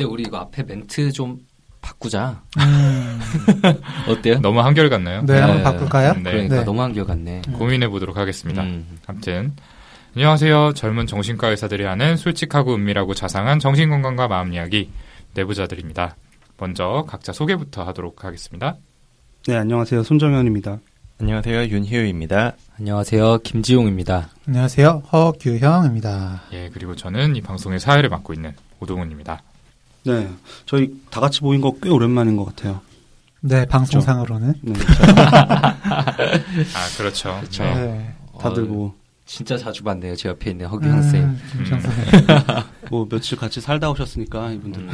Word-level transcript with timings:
근데 0.00 0.04
우리 0.10 0.22
이거 0.22 0.38
앞에 0.38 0.62
멘트 0.62 1.12
좀 1.12 1.40
바꾸자. 1.82 2.42
음, 2.58 3.20
어때요? 4.08 4.40
너무 4.40 4.60
한결 4.60 4.88
같나요? 4.88 5.22
네, 5.26 5.38
한번 5.38 5.62
바꿀까요? 5.62 6.14
네. 6.14 6.22
그러니까 6.22 6.56
네. 6.56 6.64
너무 6.64 6.80
한결 6.80 7.04
같네. 7.04 7.42
고민해 7.52 7.88
보도록 7.88 8.16
하겠습니다. 8.16 8.62
음. 8.62 8.98
아무튼 9.06 9.52
안녕하세요. 10.16 10.72
젊은 10.72 11.06
정신과 11.06 11.48
의사들이 11.48 11.84
하는 11.84 12.16
솔직하고 12.16 12.74
은밀하고 12.74 13.12
자상한 13.12 13.58
정신건강과 13.58 14.28
마음 14.28 14.54
이야기 14.54 14.90
내부자들입니다. 15.34 16.16
먼저 16.56 17.04
각자 17.06 17.32
소개부터 17.34 17.84
하도록 17.84 18.24
하겠습니다. 18.24 18.76
네, 19.46 19.56
안녕하세요. 19.56 20.02
손정현입니다. 20.02 20.78
안녕하세요 21.20 21.66
윤희우입니다. 21.66 22.56
안녕하세요. 22.78 23.38
김지용입니다. 23.38 24.30
안녕하세요. 24.48 25.02
허규형입니다. 25.12 26.44
예, 26.52 26.70
그리고 26.72 26.96
저는 26.96 27.36
이 27.36 27.42
방송의 27.42 27.78
사회를 27.78 28.08
맡고 28.08 28.32
있는 28.32 28.54
오동훈입니다. 28.80 29.42
네, 30.04 30.28
저희 30.66 30.92
다 31.10 31.20
같이 31.20 31.42
모인 31.42 31.60
거 31.60 31.72
꽤 31.82 31.88
오랜만인 31.90 32.36
것 32.36 32.44
같아요. 32.46 32.80
네, 33.42 33.64
방송상으로는. 33.66 34.54
네, 34.62 34.72
아, 36.74 36.88
그렇죠. 36.96 37.36
그렇죠. 37.40 37.64
네. 37.64 37.74
네. 37.74 38.14
다들 38.38 38.64
어, 38.64 38.66
뭐, 38.66 38.94
진짜 39.26 39.56
자주 39.56 39.82
봤네요. 39.82 40.16
제 40.16 40.28
옆에 40.28 40.50
있는 40.50 40.66
허규형 40.66 41.02
쌤. 41.02 41.22
음, 41.24 41.40
음. 41.56 41.64
선생님. 41.66 42.26
뭐 42.90 43.06
며칠 43.08 43.38
같이 43.38 43.60
살다 43.60 43.90
오셨으니까 43.90 44.50
이분들. 44.52 44.82
음. 44.82 44.90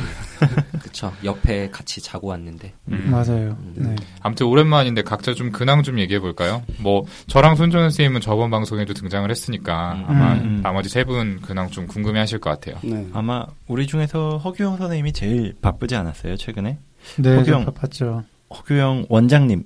그쵸. 0.97 1.13
옆에 1.25 1.69
같이 1.71 2.01
자고 2.01 2.29
왔는데. 2.29 2.73
음. 2.91 3.09
맞아요. 3.11 3.57
음. 3.61 3.75
네. 3.77 3.97
아무튼 4.23 4.47
오랜만인데 4.47 5.03
각자 5.03 5.35
좀 5.35 5.53
근황 5.53 5.83
좀 5.83 5.99
얘기해 5.99 6.21
볼까요? 6.21 6.63
뭐 6.79 7.05
저랑 7.27 7.55
손정현 7.57 7.91
선생님은 7.91 8.23
저번 8.23 8.51
방송에도 8.51 8.95
등장을 8.95 9.31
했으니까 9.31 9.93
음. 9.93 10.05
아마 10.09 10.33
음. 10.35 10.61
나머지 10.63 10.89
세 10.89 11.05
분 11.05 11.41
근황 11.43 11.71
좀 11.71 11.87
궁금해하실 11.87 12.39
것 12.41 12.49
같아요. 12.51 12.79
네. 12.83 13.07
아마 13.13 13.45
우리 13.69 13.87
중에서 13.87 14.39
허규영 14.39 14.79
선생님이 14.79 15.13
제일 15.13 15.55
바쁘지 15.61 15.95
않았어요 15.95 16.37
최근에? 16.37 16.79
네, 17.19 17.37
허규형. 17.37 17.65
저 17.67 17.71
바빴죠. 17.73 18.25
허규영 18.51 19.07
원장님 19.11 19.63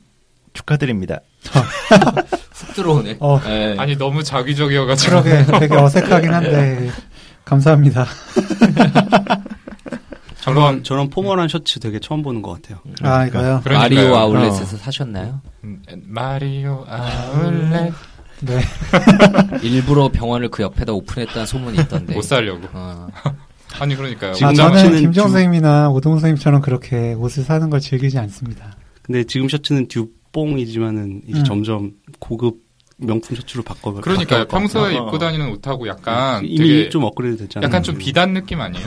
축하드립니다. 0.52 1.20
훅 2.52 2.74
들어오네. 2.74 3.16
어. 3.20 3.40
예. 3.46 3.76
아니 3.78 3.96
너무 3.96 4.22
자기적이어가지고 4.24 5.22
그러게 5.22 5.44
되게 5.60 5.74
어색하긴 5.76 6.34
한데 6.34 6.90
감사합니다. 7.46 8.06
한번 10.44 10.82
저런 10.84 11.10
포멀한 11.10 11.48
셔츠 11.48 11.80
되게 11.80 11.98
처음 11.98 12.22
보는 12.22 12.42
것 12.42 12.52
같아요. 12.62 12.78
아 13.02 13.26
이거요. 13.26 13.60
그러니까요. 13.64 13.78
마리오 13.78 14.14
아울렛에서 14.16 14.76
사셨나요? 14.76 15.40
음, 15.64 15.82
마리오 16.06 16.84
아울렛 16.88 17.92
네. 18.42 18.60
일부러 19.62 20.08
병원을 20.08 20.48
그 20.48 20.62
옆에다 20.62 20.92
오픈했다는 20.92 21.46
소문이 21.46 21.78
있던데. 21.82 22.14
못 22.14 22.22
살려고. 22.22 22.62
어. 22.72 23.08
아니 23.78 23.94
그러니까요. 23.94 24.32
지금 24.32 24.48
아, 24.48 24.52
저는 24.54 24.92
김정 25.00 25.24
좀- 25.24 25.32
선생님이나 25.32 25.90
오동 25.90 26.14
선생님처럼 26.14 26.60
그렇게 26.60 27.12
옷을 27.14 27.44
사는 27.44 27.68
걸 27.70 27.80
즐기지 27.80 28.18
않습니다. 28.18 28.76
근데 29.02 29.24
지금 29.24 29.48
셔츠는 29.48 29.88
듀뽕이지만은 29.88 31.22
이제 31.28 31.38
음. 31.40 31.44
점점 31.44 31.92
고급 32.18 32.56
명품 32.96 33.36
셔츠로 33.36 33.62
바꿔. 33.62 33.92
그러니까요. 33.94 34.46
바뀌어갈 34.46 34.46
것 34.48 34.58
평소에. 34.58 34.94
입고 34.94 35.18
다니는 35.18 35.50
옷하고 35.52 35.86
약간 35.88 36.44
이미 36.44 36.58
되게 36.58 36.88
좀 36.88 37.04
업그레이드 37.04 37.38
됐잖아요. 37.44 37.66
약간 37.66 37.82
좀 37.82 37.96
비단 37.96 38.34
느낌 38.34 38.60
아니에요? 38.60 38.86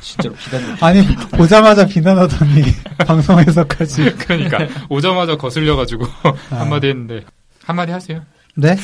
진짜로 0.00 0.34
비단. 0.34 0.76
아니 0.80 1.06
보자마자 1.32 1.86
비난하더니 1.86 2.62
방송에서까지. 3.06 4.14
그러니까 4.16 4.58
오자마자 4.88 5.36
거슬려가지고 5.36 6.06
아. 6.50 6.56
한마디 6.60 6.88
했는데 6.88 7.22
한마디 7.64 7.92
하세요. 7.92 8.22
네? 8.54 8.76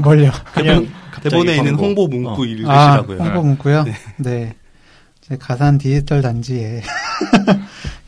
뭘요? 0.00 0.30
그냥 0.52 0.88
대본에 1.22 1.56
있는. 1.56 1.74
홍보 1.74 2.06
문구 2.06 2.30
어. 2.30 2.44
아, 2.44 2.46
읽으시라고요. 2.46 3.18
홍보 3.18 3.42
문구요? 3.42 3.84
네. 4.18 4.54
제 5.20 5.36
가산 5.36 5.78
디지털 5.78 6.22
단지에 6.22 6.82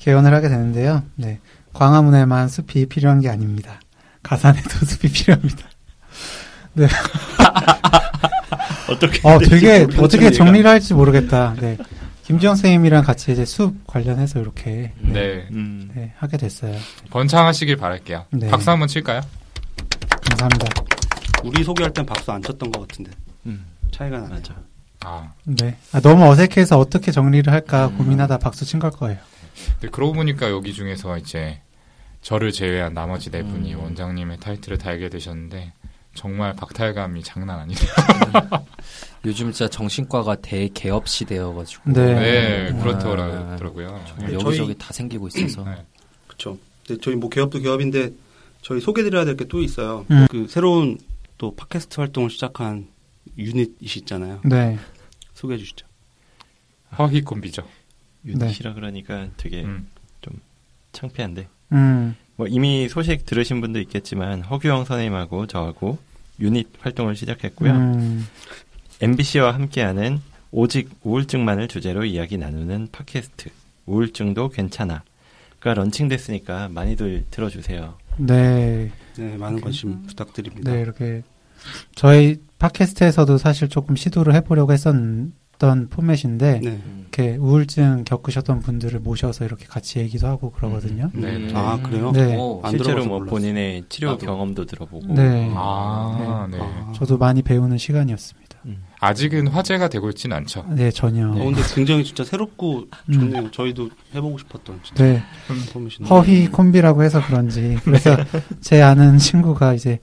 개원을 0.00 0.34
하게 0.34 0.48
되는데요. 0.48 1.03
네. 1.15 1.38
광화문에만 1.72 2.48
숲이 2.48 2.87
필요한 2.87 3.21
게 3.21 3.28
아닙니다. 3.31 3.81
가산에도 4.22 4.69
숲이 4.84 5.10
필요합니다. 5.12 5.66
어떻게 8.88 9.21
어, 9.26 9.38
되게 9.38 9.87
어떻게 9.98 10.26
얘기가. 10.26 10.44
정리를 10.44 10.69
할지 10.69 10.94
모르겠다. 10.94 11.54
네. 11.60 11.78
김지영 12.32 12.54
선생님이랑 12.54 13.04
같이 13.04 13.31
이제 13.32 13.44
숲 13.44 13.87
관련해서 13.87 14.41
이렇게 14.41 14.93
네, 15.00 15.12
네. 15.12 15.48
음, 15.50 15.91
네, 15.94 16.15
하게 16.16 16.38
됐어요. 16.38 16.75
번창하시길 17.10 17.76
바랄게요. 17.76 18.25
네. 18.31 18.48
박수 18.48 18.70
한번 18.70 18.88
칠까요? 18.88 19.20
감사합니다. 20.31 20.66
우리 21.44 21.62
소개할 21.62 21.92
땐 21.92 22.06
박수 22.06 22.32
안 22.32 22.41
쳤던 22.41 22.72
것 22.72 22.88
같은데 22.88 23.10
음, 23.44 23.66
차이가 23.91 24.19
나네. 24.21 24.34
맞아. 24.37 24.54
아, 25.04 25.32
네. 25.44 25.76
아, 25.92 26.00
너무 26.00 26.25
어색해서 26.31 26.78
어떻게 26.78 27.12
정리를 27.12 27.53
할까 27.53 27.88
음. 27.88 27.98
고민하다 27.98 28.38
박수 28.38 28.65
친 28.65 28.81
걸 28.81 28.91
거예요. 28.92 29.19
근데 29.78 29.91
그러고 29.91 30.15
보니까 30.15 30.48
여기 30.50 30.72
중에서 30.72 31.19
이제 31.19 31.60
저를 32.22 32.50
제외한 32.50 32.94
나머지 32.94 33.31
네 33.31 33.42
분이 33.42 33.75
음. 33.75 33.81
원장님의 33.81 34.38
타이틀을 34.41 34.78
달게 34.78 35.10
되셨는데 35.10 35.75
정말 36.15 36.54
박탈감이 36.54 37.22
장난 37.25 37.59
아니네요. 37.60 37.87
요즘 39.25 39.53
진짜 39.53 39.69
정신과가 39.69 40.37
대개업 40.37 41.09
시대여가지고. 41.09 41.93
네. 41.93 42.15
네, 42.15 42.71
음. 42.71 42.81
그렇더라고요. 42.81 44.05
네, 44.21 44.33
여기저기 44.34 44.75
다 44.77 44.93
생기고 44.93 45.28
있어서. 45.28 45.65
네. 45.65 45.84
그렇죠. 46.27 46.59
근데 46.87 47.00
저희 47.00 47.15
뭐 47.15 47.28
개업도 47.31 47.60
개업인데 47.60 48.10
저희 48.62 48.81
소개드려야 48.81 49.25
될 49.25 49.37
게 49.37 49.44
또 49.47 49.60
있어요. 49.62 50.05
음. 50.10 50.27
그 50.31 50.47
새로운 50.49 50.99
또 51.38 51.55
팟캐스트 51.55 52.00
활동을 52.00 52.31
시작한 52.31 52.88
유닛이 53.38 53.75
있잖아요. 53.81 54.41
네. 54.44 54.78
소개해 55.34 55.59
주시죠. 55.59 55.87
허희 56.99 57.22
콤비죠. 57.22 57.62
유닛이라 58.27 58.75
그러니까 58.75 59.28
되게 59.37 59.62
음. 59.62 59.89
창피한데. 60.93 61.49
음. 61.72 62.15
뭐 62.37 62.47
이미 62.47 62.89
소식 62.89 63.25
들으신 63.25 63.60
분도 63.60 63.81
있겠지만 63.81 64.43
허규영 64.43 64.84
선생님하고 64.84 65.47
저하고 65.47 65.99
유닛 66.41 66.69
활동을 66.81 67.16
시작했고요. 67.16 67.71
음. 67.72 68.27
MBC와 69.02 69.52
함께하는 69.52 70.20
오직 70.52 70.90
우울증만을 71.02 71.66
주제로 71.66 72.04
이야기 72.04 72.38
나누는 72.38 72.86
팟캐스트 72.92 73.50
우울증도 73.86 74.50
괜찮아가 74.50 75.02
런칭됐으니까 75.74 76.68
많이들 76.68 77.24
들어주세요. 77.32 77.98
네. 78.18 78.92
네, 79.16 79.36
많은 79.36 79.60
관심 79.60 80.02
부탁드립니다. 80.06 80.72
네, 80.72 80.82
이렇게 80.82 81.24
저희 81.96 82.41
팟캐스트에서도 82.60 83.38
사실 83.38 83.68
조금 83.68 83.96
시도를 83.96 84.34
해보려고 84.36 84.72
했었 84.72 84.94
던 85.62 85.86
포맷인데 85.88 86.58
네. 86.60 86.68
음. 86.70 87.06
이렇게 87.14 87.36
우울증 87.36 88.03
겪으셨던 88.04 88.60
분들을 88.60 88.98
모셔서 88.98 89.44
이렇게 89.44 89.64
같이 89.66 90.00
얘기도 90.00 90.26
하고 90.26 90.50
그러거든요. 90.50 91.09
네. 91.14 91.36
음. 91.36 91.53
아, 91.54 91.78
그래요? 91.80 92.10
네. 92.10 92.36
오, 92.36 92.60
안 92.64 92.72
실제로 92.72 93.04
뭐 93.04 93.18
몰랐어요. 93.20 93.30
본인의 93.30 93.84
치료 93.88 94.10
나도. 94.10 94.26
경험도 94.26 94.64
들어보고 94.66 95.14
네. 95.14 95.48
아, 95.54 96.48
네. 96.50 96.59
아. 96.60 96.92
저도 96.97 97.16
많이 97.18 97.42
배우는 97.42 97.78
시간이었습니다. 97.78 98.59
음. 98.66 98.82
아직은 98.98 99.47
화제가 99.48 99.88
되고 99.88 100.09
있진 100.10 100.32
않죠. 100.32 100.64
네, 100.70 100.91
전혀. 100.91 101.28
어, 101.28 101.34
근데 101.34 101.60
굉장히 101.76 102.03
진짜 102.03 102.24
새롭고 102.24 102.86
음. 103.08 103.12
좋네요. 103.12 103.50
저희도 103.53 103.91
해보고 104.16 104.38
싶었던 104.38 104.80
진짜 104.82 105.04
네, 105.04 105.22
포맷인데. 105.72 106.06
허휘 106.12 106.48
콤비라고 106.48 107.04
해서 107.04 107.24
그런지 107.24 107.78
그래서 107.84 108.16
제 108.60 108.82
아는 108.82 109.18
친구가 109.18 109.74
이제 109.74 110.00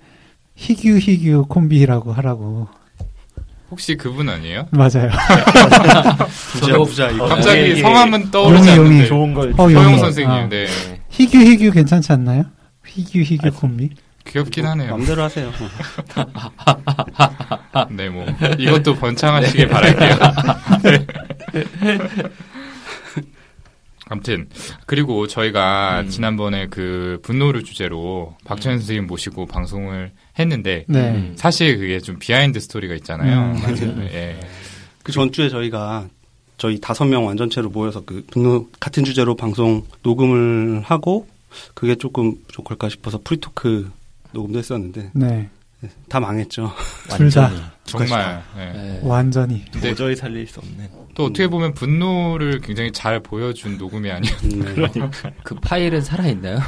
희규 0.56 1.00
희규 1.00 1.46
콤비라고 1.50 2.14
하라고 2.14 2.68
혹시 3.72 3.96
그분 3.96 4.30
아니에요? 4.30 4.68
맞아요. 4.72 5.10
부자 6.60 6.78
부자 6.78 7.10
이거. 7.12 7.28
갑자기 7.28 7.74
네. 7.74 7.82
성함은 7.82 8.32
떠오르지 8.32 8.70
용이. 8.70 8.80
않는데. 8.80 9.06
좋은 9.08 9.34
걸허 9.34 9.56
서용. 9.56 9.98
선생님, 9.98 10.32
아, 10.32 10.50
네. 10.50 10.68
희규 11.10 11.38
희규 11.38 11.72
괜찮지 11.72 12.12
않나요? 12.12 12.44
희규 12.86 13.20
희규 13.20 13.52
콤비. 13.52 13.90
귀엽긴 14.28 14.66
하네요. 14.68 14.96
맘대로 14.96 15.24
하세요. 15.24 15.50
네, 17.90 18.10
뭐 18.10 18.26
이것도 18.60 18.96
번창하시길 18.96 19.68
바랄게요. 19.70 20.18
네. 24.10 24.14
아무튼 24.14 24.50
그리고 24.86 25.28
저희가 25.28 26.02
음. 26.02 26.10
지난번에 26.10 26.68
그 26.68 27.20
분노를 27.22 27.64
주제로 27.64 28.36
박찬현 28.44 28.80
선생님 28.80 29.08
모시고 29.08 29.46
방송을 29.46 30.12
했는데 30.38 30.86
네. 30.88 31.12
음. 31.12 31.34
사실 31.38 31.78
그게 31.78 32.00
좀 32.00 32.18
behind 32.20 32.60
story가 32.60 32.96
있잖아요. 32.96 33.54
음. 33.54 33.62
맞아요. 33.62 34.04
예. 34.14 34.40
그 35.04 35.12
전주에 35.12 35.50
저희가 35.50 36.08
저희 36.58 36.80
다섯 36.80 37.06
명 37.06 37.26
완전체로 37.26 37.70
모여서 37.70 38.04
그 38.06 38.24
분노 38.30 38.68
같은 38.80 39.06
주제로 39.06 39.36
방송 39.36 39.84
녹음을 40.04 40.82
하고 40.82 41.28
그게 41.74 41.96
조금 41.96 42.36
부족할까 42.48 42.90
싶어서 42.90 43.20
free 43.24 43.57
talk 43.57 43.90
녹음도 44.34 44.60
했었는데 44.60 45.12
네. 45.14 45.50
다 46.10 46.20
망했죠. 46.20 46.72
둘 47.16 47.30
다. 47.32 47.50
정말. 47.86 48.44
예. 48.58 48.66
네. 48.66 49.00
완전히. 49.04 49.64
도저히 49.72 50.16
살릴 50.16 50.46
수 50.48 50.60
없는. 50.60 50.99
또 51.16 51.26
어떻게 51.26 51.48
보면 51.48 51.74
분노를 51.74 52.62
굉장히 52.62 52.92
잘 52.92 53.20
보여준 53.20 53.78
녹음이 53.78 54.10
아니에요. 54.12 54.36
네. 54.44 54.90
그 55.44 55.56
파일은 55.56 56.02
살아있나요? 56.02 56.60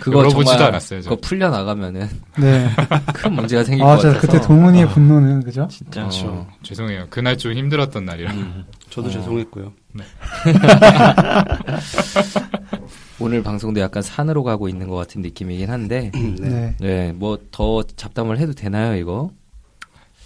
그거 0.00 0.18
열어보지도 0.18 0.50
정말 0.52 0.68
않았어요, 0.68 1.02
저. 1.02 1.10
그거 1.10 1.20
풀려 1.20 1.50
나가면은 1.50 2.08
네. 2.38 2.68
큰 3.14 3.32
문제가 3.32 3.64
생길 3.64 3.84
아, 3.84 3.96
것저 3.96 4.08
같아서. 4.08 4.26
그때 4.26 4.40
동훈이의 4.46 4.88
분노는 4.90 5.42
그죠? 5.42 5.66
진짜. 5.70 6.06
어. 6.06 6.46
죄송해요. 6.62 7.06
그날 7.10 7.36
좀 7.38 7.52
힘들었던 7.52 8.04
날이라. 8.04 8.32
음. 8.32 8.64
저도 8.90 9.08
어. 9.08 9.10
죄송했고요. 9.10 9.72
오늘 13.20 13.42
방송도 13.42 13.80
약간 13.80 14.00
산으로 14.02 14.44
가고 14.44 14.68
있는 14.68 14.86
것 14.88 14.94
같은 14.94 15.22
느낌이긴 15.22 15.70
한데, 15.70 16.12
네. 16.14 16.34
네. 16.38 16.76
네, 16.78 17.12
뭐더 17.12 17.82
잡담을 17.96 18.38
해도 18.38 18.52
되나요, 18.52 18.94
이거? 18.96 19.30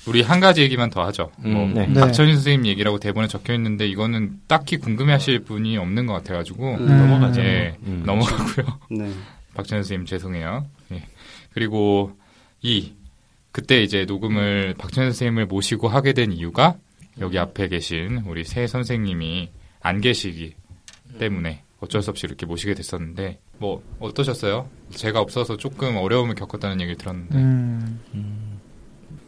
우리 0.06 0.22
한 0.22 0.40
가지 0.40 0.62
얘기만 0.62 0.90
더 0.90 1.04
하죠. 1.06 1.30
뭐 1.38 1.64
음, 1.64 1.74
네. 1.74 1.86
네. 1.86 2.00
박철인 2.00 2.34
선생님 2.34 2.66
얘기라고 2.66 2.98
대본에 2.98 3.28
적혀 3.28 3.54
있는데 3.54 3.86
이거는 3.86 4.40
딱히 4.48 4.76
궁금해하실 4.78 5.40
분이 5.40 5.76
없는 5.78 6.06
것 6.06 6.12
같아가지고 6.14 6.74
음. 6.74 6.86
넘어가죠. 6.86 7.40
예, 7.40 7.76
음. 7.84 8.02
넘어가고요. 8.04 8.80
네. 8.90 9.12
박찬현 9.54 9.84
선생님 9.84 10.06
죄송해요. 10.06 10.66
예. 10.92 11.04
그리고 11.52 12.16
이 12.62 12.92
그때 13.52 13.82
이제 13.82 14.04
녹음을 14.06 14.74
박찬현 14.78 15.10
선생님을 15.12 15.46
모시고 15.46 15.88
하게 15.88 16.14
된 16.14 16.32
이유가 16.32 16.76
여기 17.20 17.38
앞에 17.38 17.68
계신 17.68 18.22
우리 18.26 18.44
새 18.44 18.66
선생님이 18.66 19.50
안 19.80 20.00
계시기 20.00 20.54
때문에 21.18 21.62
어쩔 21.80 22.02
수 22.02 22.10
없이 22.10 22.26
이렇게 22.26 22.46
모시게 22.46 22.74
됐었는데 22.74 23.38
뭐 23.58 23.82
어떠셨어요? 24.00 24.68
제가 24.90 25.20
없어서 25.20 25.56
조금 25.56 25.96
어려움을 25.96 26.34
겪었다는 26.34 26.80
얘기를 26.80 26.96
들었는데 26.96 27.36
음. 27.36 28.51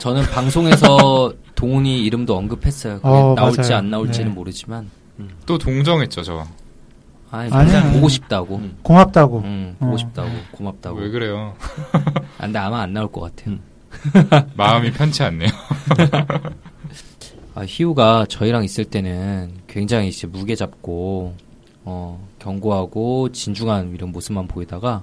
저는 0.04 0.22
방송에서 0.24 1.32
동훈이 1.56 2.04
이름도 2.04 2.36
언급했어요. 2.36 2.96
그게 2.96 3.08
어, 3.08 3.32
나올지 3.34 3.60
맞아요. 3.62 3.76
안 3.76 3.88
나올지는 3.88 4.28
네. 4.28 4.34
모르지만, 4.34 4.90
또 5.46 5.56
동정했죠 5.56 6.22
저. 6.22 6.46
아니. 7.30 7.48
그냥 7.48 7.90
보고 7.94 8.10
싶다고. 8.10 8.56
음. 8.56 8.76
고맙다고. 8.82 9.38
음, 9.38 9.76
보고 9.78 9.94
어. 9.94 9.96
싶다고, 9.96 10.28
고맙다고. 10.52 10.98
왜 10.98 11.08
그래요? 11.08 11.54
아, 12.36 12.42
근데 12.42 12.58
아마 12.58 12.82
안 12.82 12.92
나올 12.92 13.10
것 13.10 13.22
같아요. 13.22 13.56
마음이 14.54 14.92
편치 14.92 15.22
않네요. 15.22 15.48
아, 17.54 17.64
희우가 17.66 18.26
저희랑 18.28 18.62
있을 18.62 18.84
때는 18.84 19.54
굉장히 19.66 20.08
이제 20.08 20.26
무게 20.26 20.54
잡고, 20.54 21.34
어, 21.84 22.28
견고하고 22.40 23.32
진중한 23.32 23.94
이런 23.94 24.12
모습만 24.12 24.48
보이다가, 24.48 25.02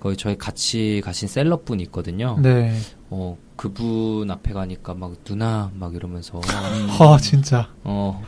거의 0.00 0.18
저희 0.18 0.36
같이 0.36 1.00
가신 1.02 1.28
셀럽분이 1.28 1.82
있거든요. 1.84 2.38
네. 2.42 2.78
어, 3.08 3.38
그분 3.58 4.30
앞에 4.30 4.52
가니까 4.54 4.94
막 4.94 5.12
누나 5.24 5.70
막 5.74 5.94
이러면서, 5.94 6.38
허, 6.98 7.18
진짜. 7.18 7.68
어, 7.84 8.22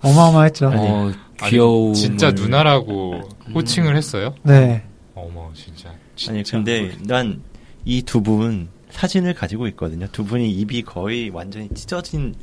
어마어마했죠. 0.00 0.68
어, 0.74 1.12
아니, 1.40 1.50
귀여운. 1.50 1.92
진짜 1.94 2.30
누나라고 2.32 3.20
호칭을 3.54 3.94
했어요? 3.96 4.34
네. 4.42 4.84
어머 5.14 5.50
진짜. 5.54 5.90
아니 6.28 6.42
진짜. 6.42 6.56
근데 6.56 6.96
난 7.06 7.42
이 7.84 8.02
두 8.02 8.20
분 8.22 8.68
사진을 8.90 9.34
가지고 9.34 9.66
있거든요. 9.68 10.06
두 10.12 10.24
분이 10.24 10.50
입이 10.50 10.82
거의 10.82 11.28
완전히 11.30 11.68
찢어진 11.74 12.34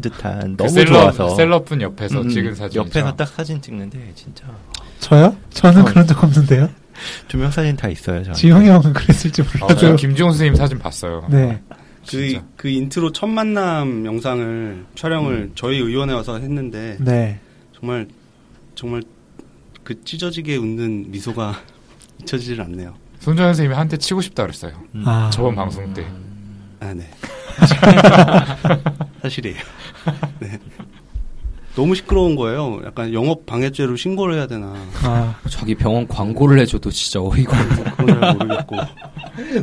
듯한 0.00 0.56
그 0.56 0.62
너무 0.62 0.70
셀럽, 0.70 0.92
좋아서 1.14 1.34
셀럽분 1.34 1.82
옆에서 1.82 2.20
음, 2.22 2.28
찍은 2.28 2.54
사진. 2.54 2.80
옆에서 2.82 3.16
딱 3.16 3.26
사진 3.28 3.60
찍는데 3.60 4.12
진짜 4.14 4.44
저요? 5.00 5.36
저는 5.50 5.82
어. 5.82 5.84
그런 5.84 6.06
적 6.06 6.22
없는데요. 6.22 6.68
두명 7.28 7.50
사진 7.50 7.76
다 7.76 7.88
있어요. 7.88 8.22
저한테. 8.22 8.40
지용이 8.40 8.68
형은 8.68 8.92
그랬을지 8.92 9.42
아, 9.42 9.44
저 9.44 9.58
몰라도. 9.66 9.96
김지용 9.96 10.30
선생님 10.30 10.54
사진 10.56 10.78
봤어요. 10.78 11.26
네. 11.30 11.60
그. 12.08 12.40
그 12.56 12.68
인트로 12.68 13.12
첫 13.12 13.26
만남 13.26 14.06
영상을 14.06 14.84
촬영을 14.94 15.50
저희 15.54 15.78
의원에 15.78 16.12
와서 16.12 16.38
했는데 16.38 16.96
네. 17.00 17.38
정말 17.78 18.08
정말 18.74 19.02
그 19.84 20.02
찢어지게 20.04 20.56
웃는 20.56 21.10
미소가 21.10 21.60
잊혀지질 22.22 22.60
않네요. 22.62 22.94
손정현 23.20 23.50
선생님이 23.54 23.74
한 23.74 23.85
대 23.85 23.96
치고 23.96 24.20
싶다 24.20 24.44
그랬어요. 24.44 24.72
음. 24.94 25.02
아. 25.06 25.28
저번 25.30 25.54
방송 25.54 25.92
때. 25.92 26.06
아, 26.80 26.94
네. 26.94 27.08
사실이에요. 29.22 29.56
네. 30.40 30.58
너무 31.78 31.94
시끄러운 31.94 32.34
거예요. 32.34 32.80
약간 32.84 33.14
영업 33.14 33.46
방해죄로 33.46 33.94
신고를 33.94 34.34
해야 34.34 34.48
되나. 34.48 34.74
아. 35.04 35.36
저기 35.48 35.76
병원 35.76 36.08
광고를 36.08 36.58
해줘도 36.58 36.90
진짜 36.90 37.20
어이가 37.22 37.56
없네. 37.56 37.84
그건 37.96 38.20
잘 38.20 38.34
모르겠고. 38.34 38.76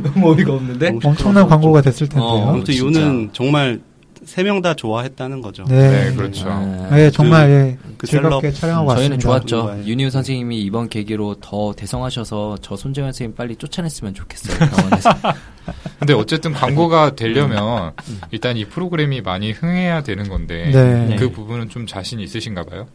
너무 0.02 0.32
어이가 0.32 0.54
없는데? 0.54 0.86
너무 0.92 1.00
엄청난 1.04 1.46
광고가 1.46 1.82
됐을 1.82 2.08
텐데요. 2.08 2.26
어, 2.26 2.50
아무튼 2.52 2.72
진짜. 2.72 3.00
이유는 3.00 3.30
정말 3.34 3.80
세 4.26 4.42
명 4.42 4.60
다 4.60 4.74
좋아했다는 4.74 5.40
거죠. 5.40 5.64
네. 5.64 6.10
네, 6.10 6.14
그렇죠. 6.16 6.48
네, 6.90 7.10
정말 7.10 7.48
예, 7.50 7.78
그 7.96 8.06
즐겁게 8.06 8.50
셀럽- 8.50 8.54
촬영하고 8.60 8.94
저희는 8.96 9.16
왔습니다. 9.24 9.46
좋았죠. 9.46 9.82
윤희우 9.86 10.10
선생님이 10.10 10.62
이번 10.62 10.88
계기로 10.88 11.36
더 11.40 11.72
대성하셔서 11.74 12.58
저 12.60 12.76
손정현 12.76 13.12
선생님 13.12 13.36
빨리 13.36 13.54
쫓아냈으면 13.56 14.14
좋겠어요. 14.14 14.68
병원에서. 14.68 15.10
근데 16.00 16.12
어쨌든 16.12 16.52
광고가 16.52 17.14
되려면 17.16 17.92
일단 18.30 18.56
이 18.56 18.64
프로그램이 18.64 19.20
많이 19.22 19.52
흥해야 19.52 20.02
되는 20.02 20.28
건데 20.28 20.70
네. 20.72 21.16
그 21.16 21.30
부분은 21.30 21.68
좀 21.68 21.86
자신 21.86 22.18
있으신가 22.20 22.64
봐요. 22.64 22.86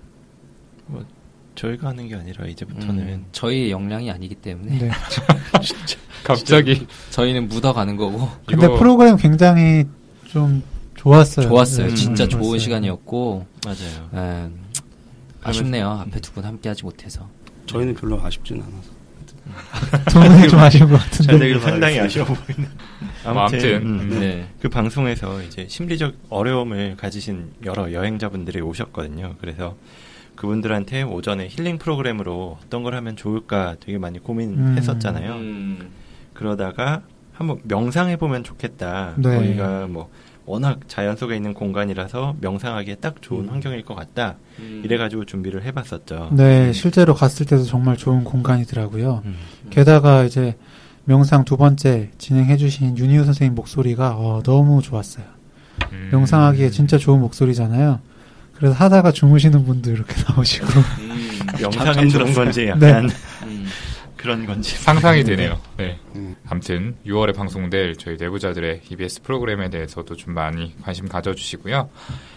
저희가 1.56 1.90
하는 1.90 2.08
게 2.08 2.16
아니라 2.16 2.46
이제부터는 2.46 3.00
음, 3.00 3.26
저희 3.32 3.72
역량이 3.72 4.10
아니기 4.12 4.36
때문에 4.36 4.78
네. 4.80 4.92
갑자기 6.24 6.88
저희는 7.10 7.50
묻어가는 7.50 7.96
거고 7.98 8.30
근데 8.46 8.68
프로그램 8.68 9.16
굉장히 9.18 9.84
좀 10.28 10.64
좋았어요. 11.02 11.48
좋았어요. 11.48 11.88
네, 11.88 11.96
진짜 11.96 12.24
음, 12.26 12.30
좋은 12.30 12.42
좋았어요. 12.44 12.60
시간이었고 12.60 13.46
맞아요. 13.66 14.10
예, 14.16 14.50
아쉽네요. 15.44 15.90
앞에 15.90 16.20
두 16.20 16.32
분 16.34 16.44
함께 16.46 16.70
하지 16.70 16.84
못해서. 16.84 17.28
저희는 17.66 17.96
별로 17.96 18.22
아쉽진 18.24 18.62
않아서. 18.62 18.92
두 20.10 20.20
분이 20.20 20.48
좀 20.50 20.60
아쉬운 20.60 20.90
것잘 20.90 21.10
같은데. 21.10 21.40
되길 21.40 21.60
상당히. 21.60 22.00
아쉬워 22.00 22.26
보이는. 22.26 22.70
뭐 23.26 23.42
아무튼, 23.44 23.82
음, 23.82 24.00
음. 24.12 24.20
네. 24.20 24.48
그 24.62 24.70
방송에서 24.70 25.42
이제 25.42 25.66
심리적 25.68 26.14
어려움을 26.30 26.96
가지신 26.98 27.52
여러 27.66 27.92
여행자분들이 27.92 28.62
오셨거든요. 28.62 29.36
그래서 29.42 29.76
그분들한테 30.36 31.02
오전에 31.04 31.48
힐링 31.50 31.78
프로그램으로 31.80 32.58
어떤 32.64 32.84
걸 32.84 32.96
하면 32.96 33.16
좋을까 33.16 33.76
되게 33.80 33.98
많이 33.98 34.20
고민했었잖아요. 34.20 35.34
음, 35.34 35.90
그러다가 36.34 37.02
한번 37.34 37.60
명상해 37.64 38.18
보면 38.18 38.44
좋겠다. 38.44 39.16
네. 39.18 39.36
거기가 39.36 39.88
뭐 39.88 40.10
워낙 40.46 40.80
자연 40.88 41.16
속에 41.16 41.36
있는 41.36 41.54
공간이라서 41.54 42.36
명상하기에 42.42 42.96
딱 42.96 43.22
좋은 43.22 43.46
음. 43.46 43.50
환경일 43.52 43.84
것 43.84 43.96
같다. 43.96 44.36
음. 44.60 44.82
이래가지고 44.84 45.26
준비를 45.26 45.64
해봤었죠. 45.64 46.32
네, 46.34 46.74
실제로 46.74 47.14
갔을 47.14 47.46
때도 47.46 47.64
정말 47.64 47.96
좋은 47.98 48.24
공간이더라고요. 48.24 49.22
음. 49.26 49.36
게다가 49.70 50.24
이제 50.24 50.58
명상 51.06 51.46
두 51.46 51.58
번째 51.58 52.10
진행해주신 52.18 52.98
윤희우 52.98 53.24
선생님 53.26 53.56
목소리가 53.56 54.16
어, 54.18 54.42
너무 54.44 54.82
좋았어요. 54.82 55.26
음. 55.92 56.10
명상하기에 56.12 56.70
진짜 56.72 56.98
좋은 56.98 57.20
목소리잖아요. 57.22 58.00
그래서 58.56 58.76
하다가 58.76 59.12
주무시는 59.12 59.66
분도 59.66 59.92
이렇게 59.92 60.14
나오시고. 60.30 60.68
음, 61.00 61.40
명상이 61.60 62.12
그런 62.12 62.34
건지 62.34 62.62
네. 62.78 62.90
약간 62.90 63.10
음. 63.44 63.66
그런 64.22 64.46
건지 64.46 64.76
상상이 64.78 65.24
되네요. 65.24 65.60
네. 65.78 65.98
음. 66.16 66.36
아무튼 66.48 66.96
6월에 67.06 67.36
방송될 67.36 67.96
저희 67.98 68.18
내부자들의 68.20 68.82
EBS 68.90 69.22
프로그램에 69.24 69.70
대해서도 69.70 70.16
좀 70.16 70.34
많이 70.34 70.76
관심 70.82 71.08
가져주시고요. 71.08 71.90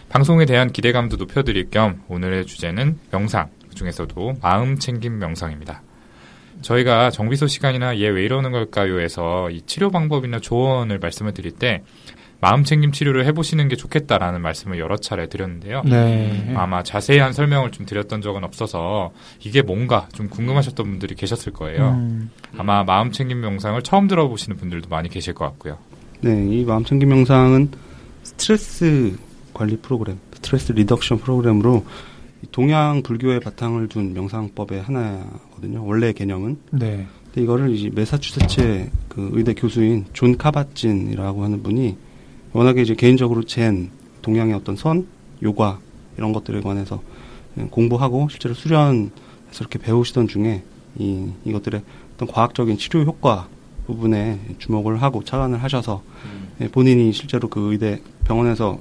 방송에 0.09 0.45
대한 0.45 0.71
기대감도 0.71 1.17
높여드릴 1.17 1.69
겸 1.69 2.03
오늘의 2.07 2.45
주제는 2.45 2.99
명상, 3.11 3.49
그 3.69 3.75
중에서도 3.75 4.37
마음 4.41 4.77
챙김 4.79 5.19
명상입니다. 5.19 5.81
저희가 6.61 7.11
정비소 7.11 7.47
시간이나 7.47 7.99
얘 7.99 8.07
왜 8.09 8.23
이러는 8.23 8.51
걸까요에서 8.51 9.51
이 9.51 9.61
치료 9.63 9.91
방법이나 9.91 10.39
조언을 10.39 10.99
말씀을 10.99 11.33
드릴 11.33 11.51
때 11.51 11.83
마음 12.45 12.63
챙김 12.63 12.91
치료를 12.91 13.25
해보시는 13.25 13.69
게 13.69 13.75
좋겠다라는 13.75 14.39
말씀을 14.39 14.77
여러 14.77 14.97
차례 14.97 15.27
드렸는데요. 15.27 15.81
네. 15.83 16.53
아마 16.55 16.83
자세한 16.83 17.33
설명을 17.33 17.71
좀 17.71 17.87
드렸던 17.87 18.21
적은 18.21 18.43
없어서 18.43 19.11
이게 19.43 19.63
뭔가 19.63 20.07
좀 20.13 20.29
궁금하셨던 20.29 20.85
분들이 20.85 21.15
계셨을 21.15 21.53
거예요. 21.53 21.93
음, 21.93 22.29
아마 22.55 22.83
마음 22.83 23.11
챙김 23.11 23.41
명상을 23.41 23.81
처음 23.81 24.07
들어보시는 24.07 24.57
분들도 24.57 24.89
많이 24.89 25.09
계실 25.09 25.33
것 25.33 25.45
같고요. 25.45 25.79
네, 26.21 26.45
이 26.47 26.63
마음챙김 26.65 27.09
명상은 27.09 27.71
스트레스 28.21 29.17
관리 29.51 29.77
프로그램, 29.77 30.19
stress 30.35 30.71
reduction 30.71 31.17
program으로 31.17 31.83
동양 32.51 33.01
불교의 33.01 33.39
바탕을 33.39 33.89
둔 33.89 34.13
명상법의 34.13 34.83
하나거든요. 34.83 35.83
원래 35.83 36.13
개념은. 36.13 36.59
네. 36.69 37.07
근데 37.25 37.41
이거를 37.41 37.71
이제 37.71 37.89
메사추세츠의 37.91 38.91
그 39.09 39.31
의대 39.33 39.55
교수인 39.55 40.05
존 40.13 40.37
카밧진이라고 40.37 41.43
하는 41.43 41.63
분이 41.63 42.04
워낙에 42.55 42.81
이제 42.81 42.95
개인적으로 42.95 43.43
Zen, 43.43 43.89
동양의 44.21 44.53
어떤 44.53 44.77
선, 44.77 45.07
요가 45.43 45.79
이런 46.17 46.31
것들에 46.31 46.61
관해서 46.61 47.01
공부하고 47.69 48.29
실제로 48.29 48.55
수련해서 48.55 49.11
이렇게 49.59 49.77
배우시던 49.77 50.29
중에 50.29 50.63
이 50.97 51.27
이것들의 51.43 51.81
어떤 52.15 52.27
과학적인 52.29 52.77
치료 52.77 53.03
효과 53.03 53.49
부분에 53.87 54.39
주목을 54.59 55.01
하고 55.01 55.21
착안을 55.21 55.61
하셔서 55.61 56.01
예, 56.61 56.69
본인이 56.69 57.11
실제로 57.11 57.49
그 57.49 57.73
의대 57.73 58.01
병원에서 58.23 58.79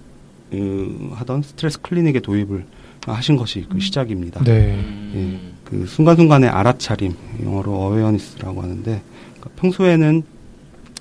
그 0.52 1.10
하던 1.14 1.42
스트레스 1.42 1.80
클리닉의 1.80 2.22
도입을 2.22 2.64
하신 3.06 3.36
것이 3.36 3.66
그 3.68 3.80
시작입니다. 3.80 4.44
네. 4.44 4.78
예, 5.16 5.40
그 5.64 5.84
순간순간의 5.86 6.48
알아차림, 6.48 7.12
영어로 7.42 7.72
어웨어니스라고 7.72 8.62
하는데, 8.62 9.02
그러니까 9.34 9.50
평소에는 9.56 10.22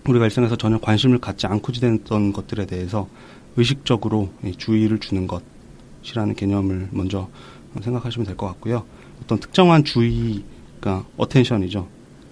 우리가 0.07 0.25
일상에서 0.25 0.55
전혀 0.57 0.79
관심을 0.79 1.19
갖지 1.19 1.47
않고 1.47 1.71
지냈던 1.71 2.33
것들에 2.33 2.65
대해서 2.65 3.07
의식적으로 3.55 4.29
예, 4.43 4.51
주의를 4.51 4.99
주는 4.99 5.27
것이라는 5.27 6.35
개념을 6.35 6.89
먼저 6.91 7.29
생각하시면 7.81 8.25
될 8.25 8.35
것 8.35 8.47
같고요. 8.47 8.83
어떤 9.23 9.39
특정한 9.39 9.83
주의, 9.83 10.43
그러니까 10.79 11.07
어텐션이죠. 11.17 11.87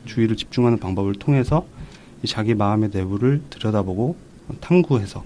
주의를 0.05 0.35
집중하는 0.35 0.79
방법을 0.79 1.15
통해서 1.15 1.65
이 2.23 2.27
자기 2.27 2.53
마음의 2.55 2.89
내부를 2.93 3.41
들여다보고 3.49 4.15
탐구해서 4.59 5.23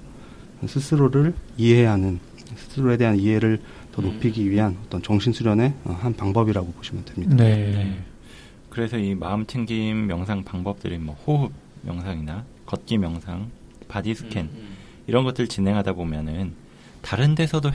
스스로를 0.67 1.33
이해하는 1.57 2.19
스스로에 2.55 2.97
대한 2.97 3.17
이해를 3.17 3.61
더 3.91 4.01
높이기 4.01 4.49
위한 4.49 4.77
어떤 4.85 5.01
정신 5.01 5.33
수련의 5.33 5.73
어, 5.85 5.97
한 5.99 6.13
방법이라고 6.15 6.71
보시면 6.73 7.05
됩니다. 7.05 7.35
네. 7.35 7.97
그래서 8.69 8.97
이 8.97 9.15
마음 9.15 9.45
챙김 9.45 10.07
명상 10.07 10.43
방법들이 10.43 10.97
뭐 10.97 11.15
호흡 11.25 11.51
명상이나 11.85 12.43
걷기 12.65 12.97
명상, 12.97 13.49
body 13.87 14.13
scan 14.15 14.49
이런 15.07 15.23
것들 15.23 15.47
진행하다 15.47 15.93
보면은 15.93 16.53
다른 17.01 17.35
데서도 17.35 17.71